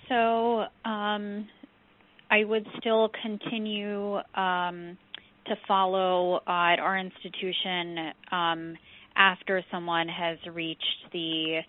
So 0.09 0.65
um, 0.85 1.49
I 2.31 2.45
would 2.45 2.67
still 2.79 3.11
continue 3.23 4.17
um, 4.35 4.99
to 5.47 5.57
follow 5.69 6.37
uh, 6.37 6.73
at 6.73 6.79
our 6.79 6.99
institution 6.99 8.13
um, 8.33 8.77
after 9.17 9.63
someone 9.71 10.09
has 10.09 10.39
reached 10.53 10.83
the 11.13 11.61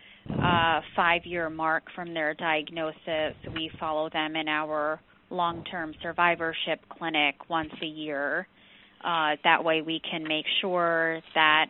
uh, 0.41 0.81
five-year 0.95 1.49
mark 1.49 1.83
from 1.93 2.13
their 2.13 2.33
diagnosis. 2.33 3.35
We 3.53 3.69
follow 3.79 4.09
them 4.09 4.35
in 4.35 4.47
our 4.47 4.99
long-term 5.29 5.93
survivorship 6.01 6.79
clinic 6.89 7.35
once 7.49 7.71
a 7.81 7.85
year. 7.85 8.47
Uh, 9.03 9.35
that 9.43 9.63
way, 9.63 9.81
we 9.81 10.01
can 10.09 10.23
make 10.23 10.45
sure 10.61 11.19
that 11.35 11.67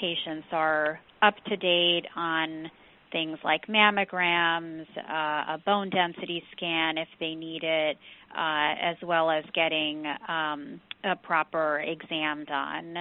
patients 0.00 0.46
are 0.52 1.00
up 1.22 1.34
to 1.46 1.56
date 1.56 2.06
on 2.16 2.70
things 3.10 3.38
like 3.42 3.66
mammograms, 3.66 4.86
uh, 4.98 5.54
a 5.54 5.58
bone 5.64 5.90
density 5.90 6.42
scan 6.52 6.98
if 6.98 7.08
they 7.20 7.34
need 7.34 7.62
it, 7.62 7.96
uh, 8.36 8.74
as 8.80 8.96
well 9.02 9.30
as 9.30 9.44
getting 9.54 10.04
um, 10.28 10.80
a 11.04 11.16
proper 11.16 11.80
exam 11.80 12.44
done. 12.44 12.96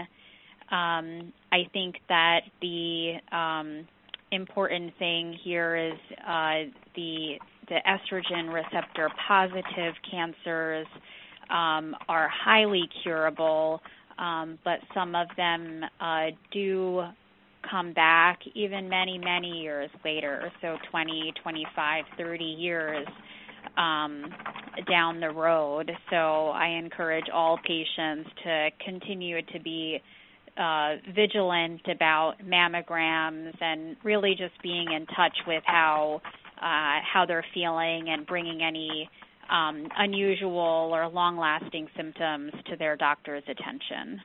Um, 0.70 1.34
I 1.52 1.68
think 1.74 1.96
that 2.10 2.42
the 2.62 3.16
um, 3.32 3.88
important 4.32 4.94
thing 5.00 5.38
here 5.44 5.76
is 5.76 6.00
uh, 6.28 6.72
the 6.96 7.36
the 7.70 7.80
estrogen 7.86 8.54
receptor 8.54 9.10
positive 9.28 9.94
cancers 10.10 10.88
um, 11.50 11.96
are 12.08 12.30
highly 12.30 12.84
curable, 13.04 13.82
um, 14.18 14.58
but 14.64 14.80
some 14.94 15.16
of 15.16 15.28
them 15.36 15.84
uh, 16.00 16.28
do 16.54 17.04
come 17.70 17.94
back 17.94 18.40
even 18.56 18.90
many, 18.90 19.18
many 19.18 19.50
years 19.50 19.90
later, 20.04 20.52
so 20.62 20.78
20, 20.92 21.34
25, 21.42 22.06
30 22.18 22.44
years 22.44 23.08
um, 23.78 24.26
down 24.90 25.20
the 25.20 25.30
road. 25.30 25.92
So 26.10 26.16
I 26.50 26.68
encourage 26.68 27.26
all 27.34 27.58
patients 27.66 28.30
to 28.44 28.70
continue 28.84 29.42
to 29.42 29.60
be 29.60 30.00
uh, 30.58 30.96
vigilant 31.14 31.82
about 31.92 32.36
mammograms 32.44 33.54
and 33.62 33.96
really 34.04 34.32
just 34.32 34.62
being 34.64 34.88
in 34.96 35.06
touch 35.16 35.38
with 35.46 35.64
how 35.66 36.22
uh, 36.58 36.98
how 37.14 37.24
they're 37.28 37.46
feeling 37.54 38.06
and 38.10 38.26
bringing 38.26 38.64
any 38.64 39.08
um, 39.52 39.88
unusual 39.98 40.90
or 40.92 41.08
long-lasting 41.08 41.88
symptoms 41.96 42.52
to 42.68 42.76
their 42.76 42.96
doctor's 42.96 43.44
attention. 43.44 44.20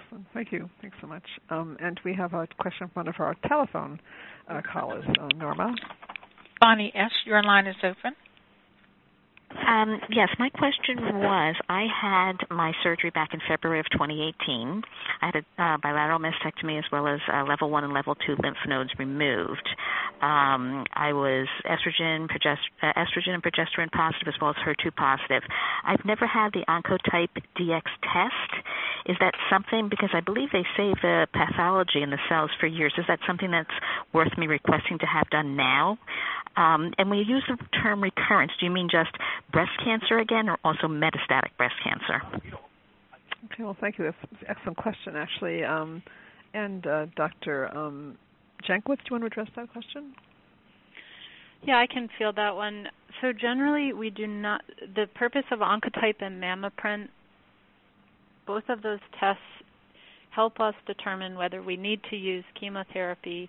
Excellent. 0.00 0.26
Thank 0.34 0.52
you. 0.52 0.68
Thanks 0.80 0.96
so 1.00 1.06
much. 1.06 1.24
Um, 1.50 1.76
and 1.80 2.00
we 2.04 2.14
have 2.14 2.34
a 2.34 2.46
question 2.58 2.90
from 2.92 3.04
one 3.04 3.08
of 3.08 3.14
our 3.18 3.34
telephone 3.46 4.00
uh, 4.48 4.60
callers, 4.72 5.04
uh, 5.20 5.28
Norma. 5.36 5.74
Bonnie 6.60 6.92
S., 6.94 7.10
your 7.26 7.42
line 7.42 7.66
is 7.66 7.76
open. 7.82 8.14
Um, 9.66 10.00
yes, 10.10 10.28
my 10.38 10.50
question 10.50 10.98
was 11.18 11.54
I 11.68 11.86
had 11.86 12.36
my 12.50 12.72
surgery 12.82 13.10
back 13.10 13.30
in 13.32 13.40
February 13.48 13.80
of 13.80 13.86
2018. 13.92 14.82
I 15.22 15.26
had 15.26 15.36
a 15.36 15.62
uh, 15.62 15.76
bilateral 15.78 16.18
mastectomy 16.18 16.78
as 16.78 16.84
well 16.90 17.06
as 17.06 17.20
uh, 17.32 17.44
level 17.44 17.70
one 17.70 17.84
and 17.84 17.92
level 17.92 18.14
two 18.14 18.36
lymph 18.42 18.58
nodes 18.66 18.90
removed. 18.98 19.68
Um, 20.22 20.84
I 20.94 21.12
was 21.12 21.48
estrogen, 21.64 22.28
progest- 22.28 22.72
uh, 22.82 22.92
estrogen 22.98 23.34
and 23.34 23.42
progesterone 23.42 23.90
positive 23.92 24.28
as 24.28 24.34
well 24.40 24.50
as 24.50 24.56
HER2 24.66 24.94
positive. 24.96 25.42
I've 25.84 26.04
never 26.04 26.26
had 26.26 26.52
the 26.52 26.64
Oncotype 26.68 27.34
DX 27.58 27.82
test. 28.02 28.64
Is 29.06 29.16
that 29.20 29.34
something 29.50 29.88
because 29.88 30.10
I 30.14 30.20
believe 30.20 30.48
they 30.52 30.64
save 30.76 30.96
the 31.02 31.26
pathology 31.32 32.02
in 32.02 32.10
the 32.10 32.18
cells 32.28 32.50
for 32.58 32.66
years? 32.66 32.94
Is 32.98 33.04
that 33.08 33.20
something 33.26 33.50
that's 33.50 33.68
worth 34.12 34.36
me 34.38 34.46
requesting 34.46 34.98
to 34.98 35.06
have 35.06 35.28
done 35.30 35.56
now? 35.56 35.98
Um, 36.56 36.94
and 36.98 37.10
when 37.10 37.18
you 37.18 37.24
use 37.24 37.44
the 37.48 37.58
term 37.82 38.02
recurrence, 38.02 38.52
do 38.60 38.66
you 38.66 38.72
mean 38.72 38.88
just 38.90 39.10
breast 39.52 39.72
cancer 39.84 40.18
again 40.18 40.48
or 40.48 40.58
also 40.64 40.86
metastatic 40.86 41.56
breast 41.56 41.74
cancer? 41.82 42.20
Okay, 43.52 43.62
well, 43.62 43.76
thank 43.80 43.98
you. 43.98 44.04
That's 44.04 44.32
an 44.32 44.46
excellent 44.48 44.76
question, 44.78 45.16
actually. 45.16 45.64
Um, 45.64 46.02
and 46.54 46.86
uh, 46.86 47.06
Dr. 47.16 47.76
Um, 47.76 48.16
Jankowitz, 48.68 48.98
do 48.98 49.10
you 49.10 49.12
want 49.12 49.22
to 49.22 49.26
address 49.26 49.48
that 49.56 49.70
question? 49.70 50.14
Yeah, 51.66 51.78
I 51.78 51.86
can 51.86 52.08
field 52.18 52.36
that 52.36 52.54
one. 52.54 52.88
So 53.20 53.32
generally, 53.32 53.92
we 53.92 54.10
do 54.10 54.26
not. 54.26 54.62
The 54.94 55.06
purpose 55.14 55.44
of 55.50 55.60
Oncotype 55.60 56.20
and 56.20 56.42
MammaPrint, 56.42 57.08
both 58.46 58.64
of 58.68 58.82
those 58.82 59.00
tests 59.18 59.40
help 60.30 60.60
us 60.60 60.74
determine 60.86 61.36
whether 61.36 61.62
we 61.62 61.76
need 61.76 62.00
to 62.10 62.16
use 62.16 62.44
chemotherapy 62.58 63.48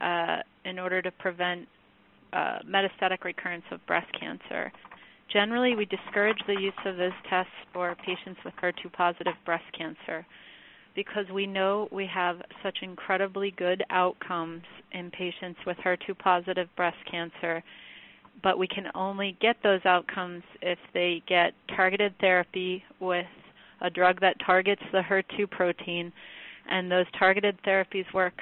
uh, 0.00 0.38
in 0.64 0.78
order 0.78 1.00
to 1.00 1.10
prevent 1.12 1.66
uh, 2.32 2.58
metastatic 2.66 3.24
recurrence 3.24 3.64
of 3.70 3.84
breast 3.86 4.08
cancer. 4.18 4.72
Generally, 5.32 5.76
we 5.76 5.84
discourage 5.84 6.38
the 6.46 6.60
use 6.60 6.72
of 6.84 6.96
those 6.96 7.12
tests 7.28 7.52
for 7.72 7.94
patients 8.04 8.40
with 8.44 8.54
HER2 8.60 8.92
positive 8.92 9.34
breast 9.44 9.64
cancer 9.76 10.26
because 10.96 11.24
we 11.32 11.46
know 11.46 11.88
we 11.92 12.04
have 12.06 12.42
such 12.64 12.78
incredibly 12.82 13.52
good 13.52 13.84
outcomes 13.90 14.62
in 14.92 15.08
patients 15.12 15.60
with 15.64 15.76
HER2 15.78 16.18
positive 16.18 16.68
breast 16.76 16.96
cancer, 17.08 17.62
but 18.42 18.58
we 18.58 18.66
can 18.66 18.88
only 18.96 19.36
get 19.40 19.56
those 19.62 19.80
outcomes 19.84 20.42
if 20.62 20.78
they 20.92 21.22
get 21.28 21.54
targeted 21.76 22.12
therapy 22.20 22.82
with 22.98 23.26
a 23.82 23.90
drug 23.90 24.20
that 24.20 24.36
targets 24.44 24.82
the 24.90 25.00
HER2 25.00 25.48
protein, 25.48 26.12
and 26.68 26.90
those 26.90 27.06
targeted 27.16 27.56
therapies 27.62 28.12
work 28.12 28.34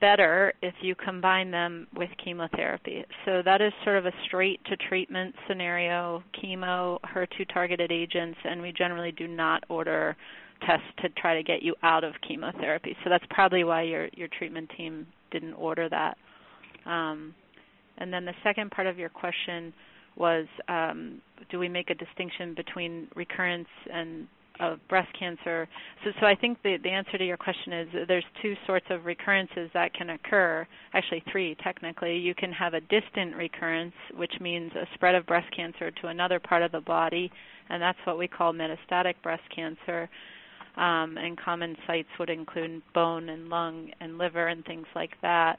better 0.00 0.52
if 0.62 0.74
you 0.80 0.94
combine 0.94 1.50
them 1.50 1.86
with 1.94 2.10
chemotherapy. 2.22 3.04
So 3.24 3.42
that 3.44 3.60
is 3.60 3.72
sort 3.84 3.98
of 3.98 4.06
a 4.06 4.12
straight 4.26 4.64
to 4.66 4.76
treatment 4.76 5.34
scenario, 5.46 6.22
chemo, 6.42 6.98
HER2 7.14 7.52
targeted 7.52 7.92
agents, 7.92 8.38
and 8.44 8.62
we 8.62 8.72
generally 8.72 9.12
do 9.12 9.28
not 9.28 9.64
order 9.68 10.16
tests 10.66 10.86
to 11.02 11.08
try 11.10 11.34
to 11.34 11.42
get 11.42 11.62
you 11.62 11.74
out 11.82 12.04
of 12.04 12.14
chemotherapy. 12.26 12.96
So 13.04 13.10
that's 13.10 13.24
probably 13.30 13.64
why 13.64 13.82
your 13.82 14.08
your 14.14 14.28
treatment 14.38 14.70
team 14.76 15.06
didn't 15.30 15.54
order 15.54 15.88
that. 15.88 16.16
Um, 16.86 17.34
and 17.98 18.12
then 18.12 18.24
the 18.24 18.34
second 18.42 18.70
part 18.70 18.86
of 18.86 18.98
your 18.98 19.08
question 19.08 19.72
was, 20.16 20.46
um, 20.68 21.20
do 21.50 21.58
we 21.58 21.68
make 21.68 21.90
a 21.90 21.94
distinction 21.94 22.54
between 22.54 23.08
recurrence 23.14 23.68
and 23.92 24.26
of 24.60 24.78
breast 24.88 25.08
cancer. 25.18 25.68
So, 26.04 26.10
so 26.20 26.26
I 26.26 26.34
think 26.34 26.62
the, 26.62 26.76
the 26.82 26.90
answer 26.90 27.18
to 27.18 27.24
your 27.24 27.36
question 27.36 27.72
is 27.72 27.88
there's 28.06 28.24
two 28.42 28.54
sorts 28.66 28.86
of 28.90 29.06
recurrences 29.06 29.70
that 29.74 29.94
can 29.94 30.10
occur. 30.10 30.66
Actually, 30.92 31.24
three 31.32 31.56
technically. 31.62 32.16
You 32.16 32.34
can 32.34 32.52
have 32.52 32.74
a 32.74 32.80
distant 32.80 33.34
recurrence, 33.36 33.94
which 34.14 34.32
means 34.40 34.70
a 34.74 34.86
spread 34.94 35.14
of 35.14 35.26
breast 35.26 35.48
cancer 35.56 35.90
to 35.90 36.08
another 36.08 36.38
part 36.38 36.62
of 36.62 36.72
the 36.72 36.80
body, 36.80 37.30
and 37.68 37.82
that's 37.82 37.98
what 38.04 38.18
we 38.18 38.28
call 38.28 38.52
metastatic 38.52 39.14
breast 39.22 39.42
cancer. 39.54 40.08
Um, 40.76 41.18
and 41.18 41.36
common 41.36 41.76
sites 41.86 42.08
would 42.18 42.30
include 42.30 42.82
bone 42.94 43.28
and 43.28 43.48
lung 43.48 43.90
and 44.00 44.18
liver 44.18 44.46
and 44.46 44.64
things 44.64 44.86
like 44.94 45.10
that. 45.20 45.58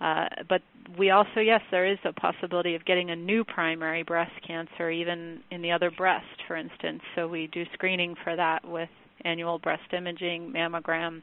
Uh, 0.00 0.26
but 0.48 0.62
we 0.98 1.10
also, 1.10 1.40
yes, 1.40 1.60
there 1.70 1.86
is 1.86 1.98
a 2.04 2.12
possibility 2.12 2.74
of 2.74 2.84
getting 2.84 3.10
a 3.10 3.16
new 3.16 3.44
primary 3.44 4.02
breast 4.02 4.32
cancer, 4.46 4.90
even 4.90 5.40
in 5.50 5.62
the 5.62 5.70
other 5.70 5.90
breast, 5.90 6.24
for 6.46 6.56
instance. 6.56 7.02
So 7.14 7.28
we 7.28 7.48
do 7.52 7.64
screening 7.74 8.14
for 8.24 8.34
that 8.34 8.66
with 8.66 8.88
annual 9.24 9.58
breast 9.58 9.92
imaging, 9.92 10.52
mammogram, 10.52 11.22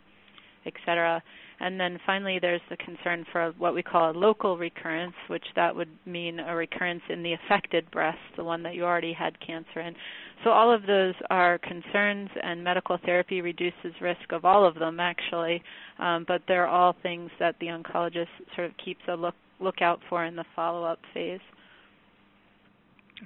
etc. 0.66 1.22
And 1.60 1.80
then 1.80 2.00
finally, 2.06 2.38
there's 2.40 2.62
the 2.70 2.78
concern 2.78 3.26
for 3.32 3.52
what 3.58 3.74
we 3.74 3.82
call 3.82 4.12
a 4.12 4.18
local 4.18 4.58
recurrence, 4.58 5.16
which 5.28 5.46
that 5.56 5.76
would 5.76 5.90
mean 6.06 6.40
a 6.40 6.56
recurrence 6.56 7.02
in 7.10 7.24
the 7.24 7.34
affected 7.34 7.90
breast, 7.90 8.20
the 8.36 8.44
one 8.44 8.62
that 8.64 8.76
you 8.76 8.84
already 8.84 9.14
had 9.14 9.40
cancer 9.40 9.80
in. 9.80 9.96
So 10.44 10.52
all 10.52 10.72
of 10.72 10.86
those 10.86 11.16
are 11.32 11.58
concerns, 11.58 12.30
and 12.44 12.64
medical 12.64 13.00
therapy 13.04 13.42
reduces 13.42 14.00
risk 14.00 14.32
of 14.32 14.46
all 14.46 14.66
of 14.66 14.76
them, 14.76 15.00
actually. 15.00 15.64
Um, 15.98 16.26
but 16.28 16.44
they're 16.48 16.68
all 16.68 16.96
things 17.02 17.32
that 17.40 17.56
the 17.60 17.68
oncologist 17.68 18.28
sort 18.56 18.70
of 18.70 18.78
keeps 18.84 19.02
a 19.08 19.16
look 19.16 19.36
lookout 19.60 20.00
for 20.08 20.24
in 20.24 20.36
the 20.36 20.46
follow-up 20.56 21.00
phase. 21.16 21.40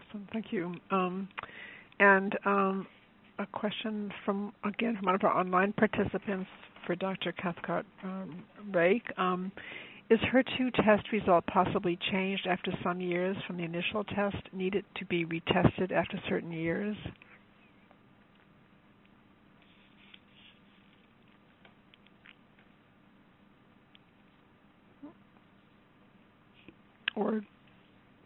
Awesome, 0.09 0.25
thank 0.31 0.53
you. 0.53 0.73
Um, 0.89 1.27
and 1.99 2.37
um, 2.45 2.87
a 3.39 3.45
question 3.45 4.11
from 4.23 4.53
again 4.63 4.95
from 4.95 5.07
one 5.07 5.15
of 5.15 5.23
our 5.23 5.37
online 5.37 5.73
participants 5.73 6.49
for 6.91 6.95
Dr. 6.97 7.31
Cathcart 7.31 7.85
um, 8.03 8.43
Rake. 8.73 9.05
Um, 9.17 9.49
is 10.09 10.19
HER2 10.19 10.73
test 10.83 11.09
result 11.13 11.45
possibly 11.45 11.97
changed 12.11 12.45
after 12.45 12.69
some 12.83 12.99
years 12.99 13.37
from 13.47 13.55
the 13.55 13.63
initial 13.63 14.03
test? 14.03 14.35
Need 14.51 14.75
it 14.75 14.83
to 14.97 15.05
be 15.05 15.25
retested 15.25 15.93
after 15.93 16.19
certain 16.27 16.51
years? 16.51 16.97
Or 27.15 27.41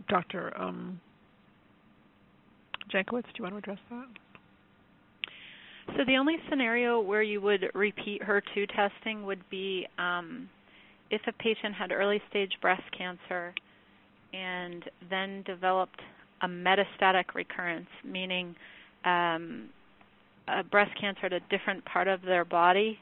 Dr. 0.09 0.59
Um, 0.59 0.99
Jankowitz, 2.91 3.26
do 3.26 3.32
you 3.38 3.43
want 3.43 3.53
to 3.53 3.57
address 3.59 3.80
that? 3.91 4.24
So 5.88 6.03
the 6.05 6.17
only 6.17 6.36
scenario 6.49 6.99
where 6.99 7.21
you 7.21 7.39
would 7.41 7.69
repeat 7.73 8.21
HER2 8.21 8.67
testing 8.75 9.25
would 9.25 9.47
be 9.49 9.88
um, 9.97 10.49
if 11.09 11.21
a 11.27 11.31
patient 11.33 11.75
had 11.75 11.91
early 11.91 12.21
stage 12.29 12.51
breast 12.61 12.83
cancer 12.97 13.53
and 14.33 14.83
then 15.09 15.43
developed 15.43 16.01
a 16.41 16.47
metastatic 16.47 17.33
recurrence, 17.33 17.88
meaning 18.03 18.55
um, 19.05 19.69
a 20.47 20.63
breast 20.63 20.91
cancer 20.99 21.27
at 21.27 21.33
a 21.33 21.39
different 21.49 21.86
part 21.86 22.07
of 22.07 22.21
their 22.23 22.43
body, 22.43 22.99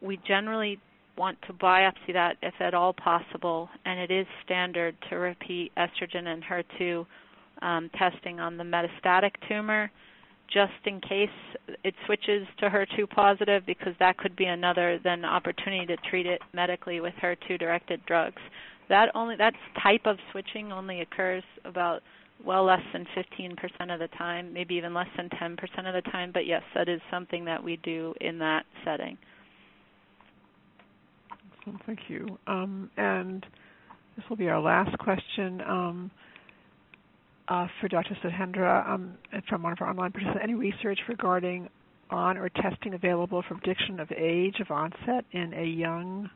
we 0.00 0.18
generally 0.26 0.80
want 1.16 1.38
to 1.46 1.52
biopsy 1.52 2.12
that 2.12 2.36
if 2.42 2.54
at 2.60 2.74
all 2.74 2.92
possible, 2.92 3.68
and 3.84 4.00
it 4.00 4.10
is 4.10 4.26
standard 4.44 4.96
to 5.10 5.16
repeat 5.16 5.72
estrogen 5.76 6.26
and 6.26 6.42
HER2 6.42 7.06
um, 7.62 7.90
testing 7.98 8.40
on 8.40 8.56
the 8.56 8.64
metastatic 8.64 9.32
tumor 9.48 9.90
just 10.52 10.72
in 10.86 11.00
case 11.00 11.28
it 11.84 11.94
switches 12.06 12.46
to 12.58 12.68
HER2 12.68 13.08
positive 13.10 13.64
because 13.66 13.94
that 13.98 14.16
could 14.16 14.34
be 14.34 14.46
another 14.46 14.98
then 15.02 15.24
opportunity 15.24 15.86
to 15.86 15.96
treat 16.08 16.26
it 16.26 16.40
medically 16.52 17.00
with 17.00 17.14
HER2 17.22 17.58
directed 17.58 18.04
drugs. 18.06 18.40
That 18.88 19.10
only 19.14 19.36
that 19.36 19.52
type 19.82 20.02
of 20.06 20.16
switching 20.32 20.72
only 20.72 21.02
occurs 21.02 21.42
about 21.64 22.02
well 22.44 22.64
less 22.64 22.82
than 22.92 23.06
15% 23.16 23.92
of 23.92 23.98
the 23.98 24.08
time, 24.16 24.52
maybe 24.52 24.74
even 24.76 24.94
less 24.94 25.08
than 25.16 25.28
10% 25.30 25.54
of 25.86 26.04
the 26.04 26.10
time, 26.10 26.30
but 26.32 26.46
yes, 26.46 26.62
that 26.74 26.88
is 26.88 27.00
something 27.10 27.44
that 27.44 27.62
we 27.62 27.76
do 27.82 28.14
in 28.20 28.38
that 28.38 28.64
setting. 28.84 29.18
thank 31.84 31.98
you. 32.08 32.38
Um, 32.46 32.90
and 32.96 33.44
this 34.16 34.24
will 34.30 34.36
be 34.36 34.48
our 34.48 34.60
last 34.60 34.96
question. 34.98 35.60
Um, 35.60 36.10
uh, 37.48 37.66
for 37.80 37.88
Dr. 37.88 38.16
Sudhendra 38.22 38.88
um, 38.88 39.14
from 39.48 39.62
one 39.62 39.72
of 39.72 39.78
our 39.80 39.88
online 39.88 40.12
participants, 40.12 40.42
any 40.42 40.54
research 40.54 40.98
regarding 41.08 41.68
on 42.10 42.36
or 42.38 42.48
testing 42.48 42.94
available 42.94 43.42
for 43.46 43.54
prediction 43.54 44.00
of 44.00 44.10
age 44.16 44.60
of 44.60 44.70
onset 44.70 45.24
in 45.32 45.52
a 45.54 45.64
young 45.64 46.28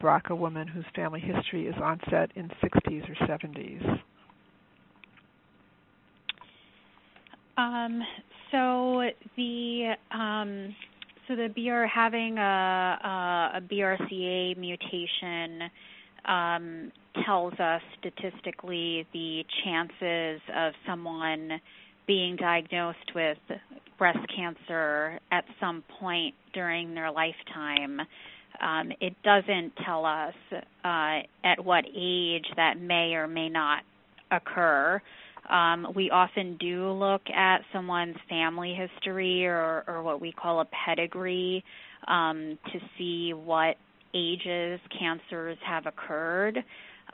BRCA 0.00 0.36
woman 0.36 0.66
whose 0.66 0.84
family 0.94 1.20
history 1.20 1.66
is 1.66 1.74
onset 1.82 2.30
in 2.34 2.48
60s 2.62 3.08
or 3.08 3.26
70s? 3.26 4.00
Um, 7.56 8.02
so 8.50 9.02
the 9.36 9.92
um, 10.10 10.74
so 11.28 11.36
the 11.36 11.48
BR 11.54 11.84
having 11.84 12.38
a, 12.38 12.42
a, 12.42 13.58
a 13.58 13.60
BRCA 13.60 14.56
mutation 14.56 15.70
um, 16.26 16.92
tells 17.24 17.54
us 17.54 17.82
statistically 17.98 19.06
the 19.12 19.42
chances 19.64 20.40
of 20.56 20.72
someone 20.86 21.60
being 22.06 22.36
diagnosed 22.36 23.14
with 23.14 23.38
breast 23.98 24.18
cancer 24.34 25.20
at 25.30 25.44
some 25.60 25.84
point 26.00 26.34
during 26.54 26.94
their 26.94 27.10
lifetime. 27.10 28.00
Um, 28.60 28.92
it 29.00 29.14
doesn't 29.22 29.72
tell 29.84 30.04
us 30.04 30.34
uh, 30.52 31.20
at 31.44 31.64
what 31.64 31.84
age 31.86 32.46
that 32.56 32.80
may 32.80 33.14
or 33.14 33.28
may 33.28 33.48
not 33.48 33.82
occur. 34.30 35.00
Um, 35.48 35.88
we 35.94 36.10
often 36.10 36.56
do 36.58 36.90
look 36.92 37.22
at 37.34 37.58
someone's 37.72 38.16
family 38.28 38.74
history 38.74 39.46
or, 39.46 39.84
or 39.86 40.02
what 40.02 40.20
we 40.20 40.32
call 40.32 40.60
a 40.60 40.66
pedigree 40.86 41.64
um, 42.06 42.58
to 42.72 42.78
see 42.96 43.32
what 43.32 43.76
ages 44.14 44.80
cancers 44.98 45.58
have 45.66 45.86
occurred. 45.86 46.58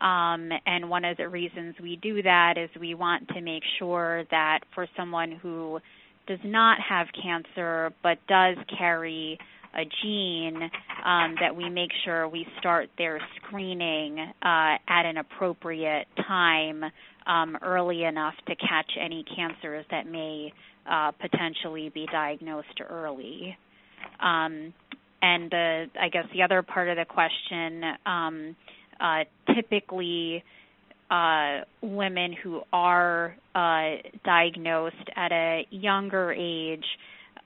Um, 0.00 0.50
and 0.66 0.90
one 0.90 1.04
of 1.04 1.16
the 1.16 1.28
reasons 1.28 1.74
we 1.82 1.96
do 1.96 2.22
that 2.22 2.54
is 2.58 2.68
we 2.78 2.94
want 2.94 3.28
to 3.28 3.40
make 3.40 3.62
sure 3.78 4.24
that 4.30 4.60
for 4.74 4.86
someone 4.96 5.32
who 5.32 5.78
does 6.26 6.38
not 6.44 6.78
have 6.86 7.06
cancer 7.22 7.92
but 8.02 8.18
does 8.28 8.56
carry 8.78 9.38
a 9.74 9.84
gene, 10.02 10.62
um, 11.04 11.34
that 11.40 11.54
we 11.54 11.68
make 11.68 11.90
sure 12.04 12.28
we 12.28 12.46
start 12.58 12.88
their 12.96 13.20
screening 13.36 14.18
uh, 14.18 14.76
at 14.88 15.04
an 15.04 15.18
appropriate 15.18 16.06
time 16.26 16.82
um, 17.26 17.56
early 17.62 18.04
enough 18.04 18.34
to 18.48 18.56
catch 18.56 18.90
any 18.98 19.24
cancers 19.36 19.84
that 19.90 20.06
may 20.06 20.52
uh, 20.90 21.12
potentially 21.12 21.90
be 21.92 22.06
diagnosed 22.10 22.80
early. 22.88 23.56
Um, 24.20 24.72
and 25.26 25.50
the 25.50 25.86
I 26.00 26.08
guess 26.08 26.24
the 26.32 26.42
other 26.42 26.62
part 26.62 26.88
of 26.88 26.96
the 26.96 27.04
question, 27.04 27.82
um, 28.04 28.56
uh, 29.00 29.24
typically 29.54 30.44
uh, 31.10 31.60
women 31.82 32.32
who 32.42 32.62
are 32.72 33.36
uh, 33.54 33.96
diagnosed 34.24 35.10
at 35.16 35.32
a 35.32 35.66
younger 35.70 36.32
age, 36.32 36.84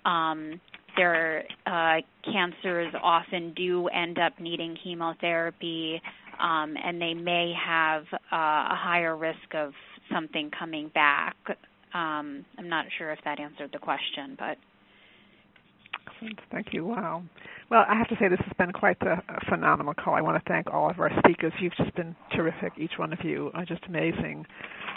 um, 0.04 0.60
their 0.96 1.44
uh, 1.66 1.96
cancers 2.24 2.92
often 3.02 3.54
do 3.54 3.88
end 3.88 4.18
up 4.18 4.38
needing 4.38 4.76
chemotherapy, 4.82 6.00
um, 6.38 6.74
and 6.82 7.00
they 7.00 7.14
may 7.14 7.52
have 7.54 8.02
uh, 8.12 8.72
a 8.72 8.76
higher 8.76 9.16
risk 9.16 9.54
of 9.54 9.72
something 10.12 10.50
coming 10.58 10.90
back. 10.94 11.36
Um, 11.94 12.44
I'm 12.58 12.68
not 12.68 12.86
sure 12.98 13.12
if 13.12 13.18
that 13.24 13.40
answered 13.40 13.70
the 13.72 13.78
question, 13.78 14.36
but. 14.38 14.56
Thank 16.50 16.68
you. 16.72 16.84
Wow. 16.84 17.22
Well, 17.70 17.84
I 17.88 17.96
have 17.96 18.08
to 18.08 18.16
say 18.18 18.26
this 18.28 18.40
has 18.44 18.52
been 18.58 18.72
quite 18.72 19.00
a, 19.02 19.22
phenomenal 19.48 19.94
call. 19.94 20.14
I 20.14 20.20
want 20.20 20.42
to 20.42 20.48
thank 20.50 20.66
all 20.72 20.90
of 20.90 20.98
our 20.98 21.10
speakers. 21.20 21.52
You've 21.60 21.76
just 21.76 21.94
been 21.94 22.16
terrific, 22.34 22.72
each 22.76 22.94
one 22.96 23.12
of 23.12 23.20
you, 23.22 23.52
are 23.54 23.64
just 23.64 23.84
amazing. 23.86 24.44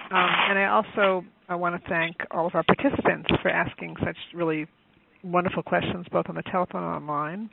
Um, 0.09 0.29
and 0.49 0.57
I 0.57 0.65
also 0.65 1.23
I 1.47 1.55
want 1.55 1.81
to 1.81 1.89
thank 1.89 2.15
all 2.31 2.47
of 2.47 2.55
our 2.55 2.63
participants 2.63 3.29
for 3.43 3.49
asking 3.49 3.95
such 4.03 4.17
really 4.33 4.65
wonderful 5.23 5.61
questions, 5.61 6.07
both 6.11 6.25
on 6.29 6.35
the 6.35 6.41
telephone 6.51 6.83
and 6.83 6.95
online, 6.95 7.49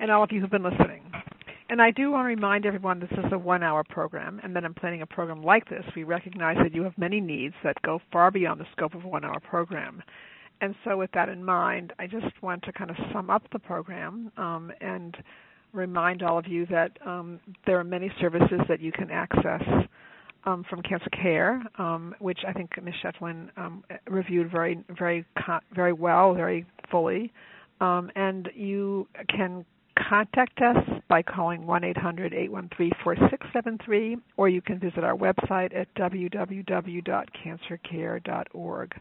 and 0.00 0.10
all 0.10 0.24
of 0.24 0.32
you 0.32 0.40
who've 0.40 0.50
been 0.50 0.64
listening. 0.64 1.02
And 1.68 1.82
I 1.82 1.90
do 1.90 2.10
want 2.10 2.24
to 2.24 2.28
remind 2.28 2.64
everyone 2.64 3.00
this 3.00 3.12
is 3.12 3.30
a 3.30 3.38
one 3.38 3.62
hour 3.62 3.84
program 3.84 4.40
and 4.42 4.56
that 4.56 4.64
I'm 4.64 4.72
planning 4.72 5.02
a 5.02 5.06
program 5.06 5.42
like 5.42 5.68
this. 5.68 5.84
We 5.94 6.04
recognize 6.04 6.56
that 6.62 6.74
you 6.74 6.84
have 6.84 6.96
many 6.96 7.20
needs 7.20 7.54
that 7.64 7.76
go 7.82 8.00
far 8.10 8.30
beyond 8.30 8.60
the 8.60 8.66
scope 8.72 8.94
of 8.94 9.04
a 9.04 9.08
one 9.08 9.26
hour 9.26 9.40
program. 9.40 10.02
And 10.60 10.74
so, 10.84 10.96
with 10.96 11.10
that 11.12 11.28
in 11.28 11.44
mind, 11.44 11.92
I 11.98 12.06
just 12.06 12.42
want 12.42 12.62
to 12.64 12.72
kind 12.72 12.90
of 12.90 12.96
sum 13.12 13.30
up 13.30 13.42
the 13.52 13.58
program 13.58 14.32
um, 14.36 14.72
and 14.80 15.16
remind 15.72 16.22
all 16.22 16.38
of 16.38 16.48
you 16.48 16.66
that 16.66 16.92
um, 17.06 17.40
there 17.66 17.78
are 17.78 17.84
many 17.84 18.10
services 18.20 18.60
that 18.68 18.80
you 18.80 18.90
can 18.90 19.10
access 19.10 19.62
um, 20.44 20.64
from 20.68 20.82
Cancer 20.82 21.10
Care, 21.10 21.62
um, 21.78 22.14
which 22.18 22.40
I 22.46 22.52
think 22.52 22.70
Ms. 22.82 22.94
Chatelain 23.02 23.50
um, 23.56 23.84
reviewed 24.08 24.50
very, 24.50 24.84
very, 24.98 25.24
very 25.74 25.92
well, 25.92 26.34
very 26.34 26.66
fully. 26.90 27.32
Um, 27.80 28.10
and 28.16 28.48
you 28.54 29.06
can 29.28 29.64
contact 30.08 30.60
us 30.60 30.76
by 31.08 31.22
calling 31.22 31.62
1-800-813-4673, 31.62 34.20
or 34.36 34.48
you 34.48 34.60
can 34.60 34.78
visit 34.78 35.02
our 35.04 35.16
website 35.16 35.74
at 35.76 35.92
www.cancercare.org. 35.94 38.94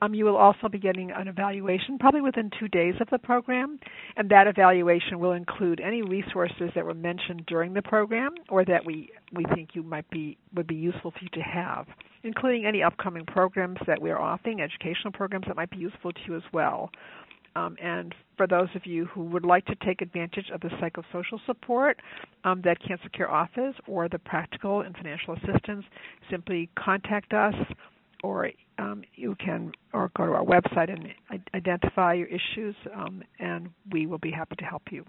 Um, 0.00 0.14
you 0.14 0.24
will 0.24 0.36
also 0.36 0.68
be 0.68 0.78
getting 0.78 1.10
an 1.10 1.28
evaluation 1.28 1.98
probably 1.98 2.20
within 2.20 2.50
two 2.58 2.68
days 2.68 2.94
of 3.00 3.08
the 3.10 3.18
program, 3.18 3.78
and 4.16 4.30
that 4.30 4.46
evaluation 4.46 5.18
will 5.18 5.32
include 5.32 5.80
any 5.80 6.02
resources 6.02 6.70
that 6.74 6.84
were 6.84 6.94
mentioned 6.94 7.44
during 7.46 7.74
the 7.74 7.82
program 7.82 8.34
or 8.48 8.64
that 8.64 8.84
we, 8.84 9.10
we 9.32 9.44
think 9.54 9.70
you 9.74 9.82
might 9.82 10.08
be 10.10 10.38
would 10.54 10.66
be 10.66 10.74
useful 10.74 11.10
for 11.10 11.18
you 11.20 11.28
to 11.30 11.40
have, 11.40 11.86
including 12.22 12.64
any 12.64 12.82
upcoming 12.82 13.24
programs 13.26 13.78
that 13.86 14.00
we're 14.00 14.18
offering, 14.18 14.60
educational 14.60 15.12
programs 15.12 15.46
that 15.46 15.56
might 15.56 15.70
be 15.70 15.78
useful 15.78 16.12
to 16.12 16.20
you 16.26 16.36
as 16.36 16.42
well. 16.52 16.90
Um, 17.56 17.76
and 17.82 18.14
for 18.36 18.46
those 18.46 18.68
of 18.76 18.86
you 18.86 19.06
who 19.06 19.24
would 19.24 19.44
like 19.44 19.64
to 19.66 19.74
take 19.84 20.00
advantage 20.00 20.50
of 20.54 20.60
the 20.60 20.68
psychosocial 20.68 21.44
support 21.44 22.00
um, 22.44 22.62
that 22.62 22.78
Cancer 22.86 23.08
Care 23.08 23.30
offers 23.30 23.74
or 23.88 24.08
the 24.08 24.18
practical 24.18 24.82
and 24.82 24.94
financial 24.94 25.34
assistance, 25.34 25.84
simply 26.30 26.70
contact 26.76 27.32
us 27.32 27.54
or 28.22 28.50
um, 28.78 29.02
you 29.14 29.34
can 29.36 29.72
or 29.92 30.10
go 30.16 30.26
to 30.26 30.32
our 30.32 30.44
website 30.44 30.92
and 30.92 31.08
identify 31.54 32.14
your 32.14 32.28
issues, 32.28 32.74
um, 32.94 33.22
and 33.38 33.70
we 33.90 34.06
will 34.06 34.18
be 34.18 34.30
happy 34.30 34.56
to 34.56 34.64
help 34.64 34.82
you. 34.90 35.04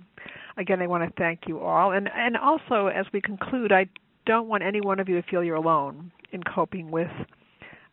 Again, 0.58 0.82
I 0.82 0.88
want 0.88 1.04
to 1.04 1.22
thank 1.22 1.42
you 1.48 1.60
all, 1.60 1.92
and 1.92 2.10
and 2.14 2.38
also 2.38 2.88
as 2.88 3.06
we 3.14 3.22
conclude, 3.22 3.72
I 3.72 3.88
don't 4.26 4.48
want 4.48 4.64
any 4.64 4.82
one 4.82 5.00
of 5.00 5.10
you 5.10 5.22
to 5.22 5.28
feel 5.28 5.44
you're 5.44 5.56
alone 5.56 6.12
in 6.32 6.44
coping 6.44 6.92
with 6.92 7.10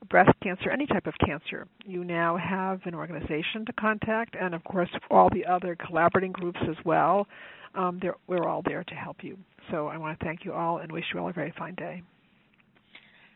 breast 0.09 0.31
cancer, 0.43 0.71
any 0.71 0.87
type 0.87 1.07
of 1.07 1.15
cancer. 1.25 1.67
You 1.85 2.05
now 2.05 2.37
have 2.37 2.81
an 2.85 2.95
organization 2.95 3.65
to 3.67 3.73
contact, 3.73 4.37
and 4.41 4.55
of 4.55 4.63
course, 4.65 4.91
all 5.11 5.29
the 5.33 5.45
other 5.47 5.77
collaborating 5.77 6.33
groups 6.33 6.61
as 6.69 6.77
well. 6.85 7.27
Um, 7.75 8.01
we're 8.27 8.47
all 8.47 8.63
there 8.65 8.85
to 8.85 8.95
help 8.95 9.19
you. 9.23 9.37
So 9.71 9.89
I 9.89 9.97
want 9.97 10.19
to 10.19 10.25
thank 10.25 10.45
you 10.45 10.53
all 10.53 10.79
and 10.79 10.91
wish 10.91 11.05
you 11.13 11.21
all 11.21 11.29
a 11.29 11.33
very 11.33 11.53
fine 11.59 11.75
day. 11.75 12.03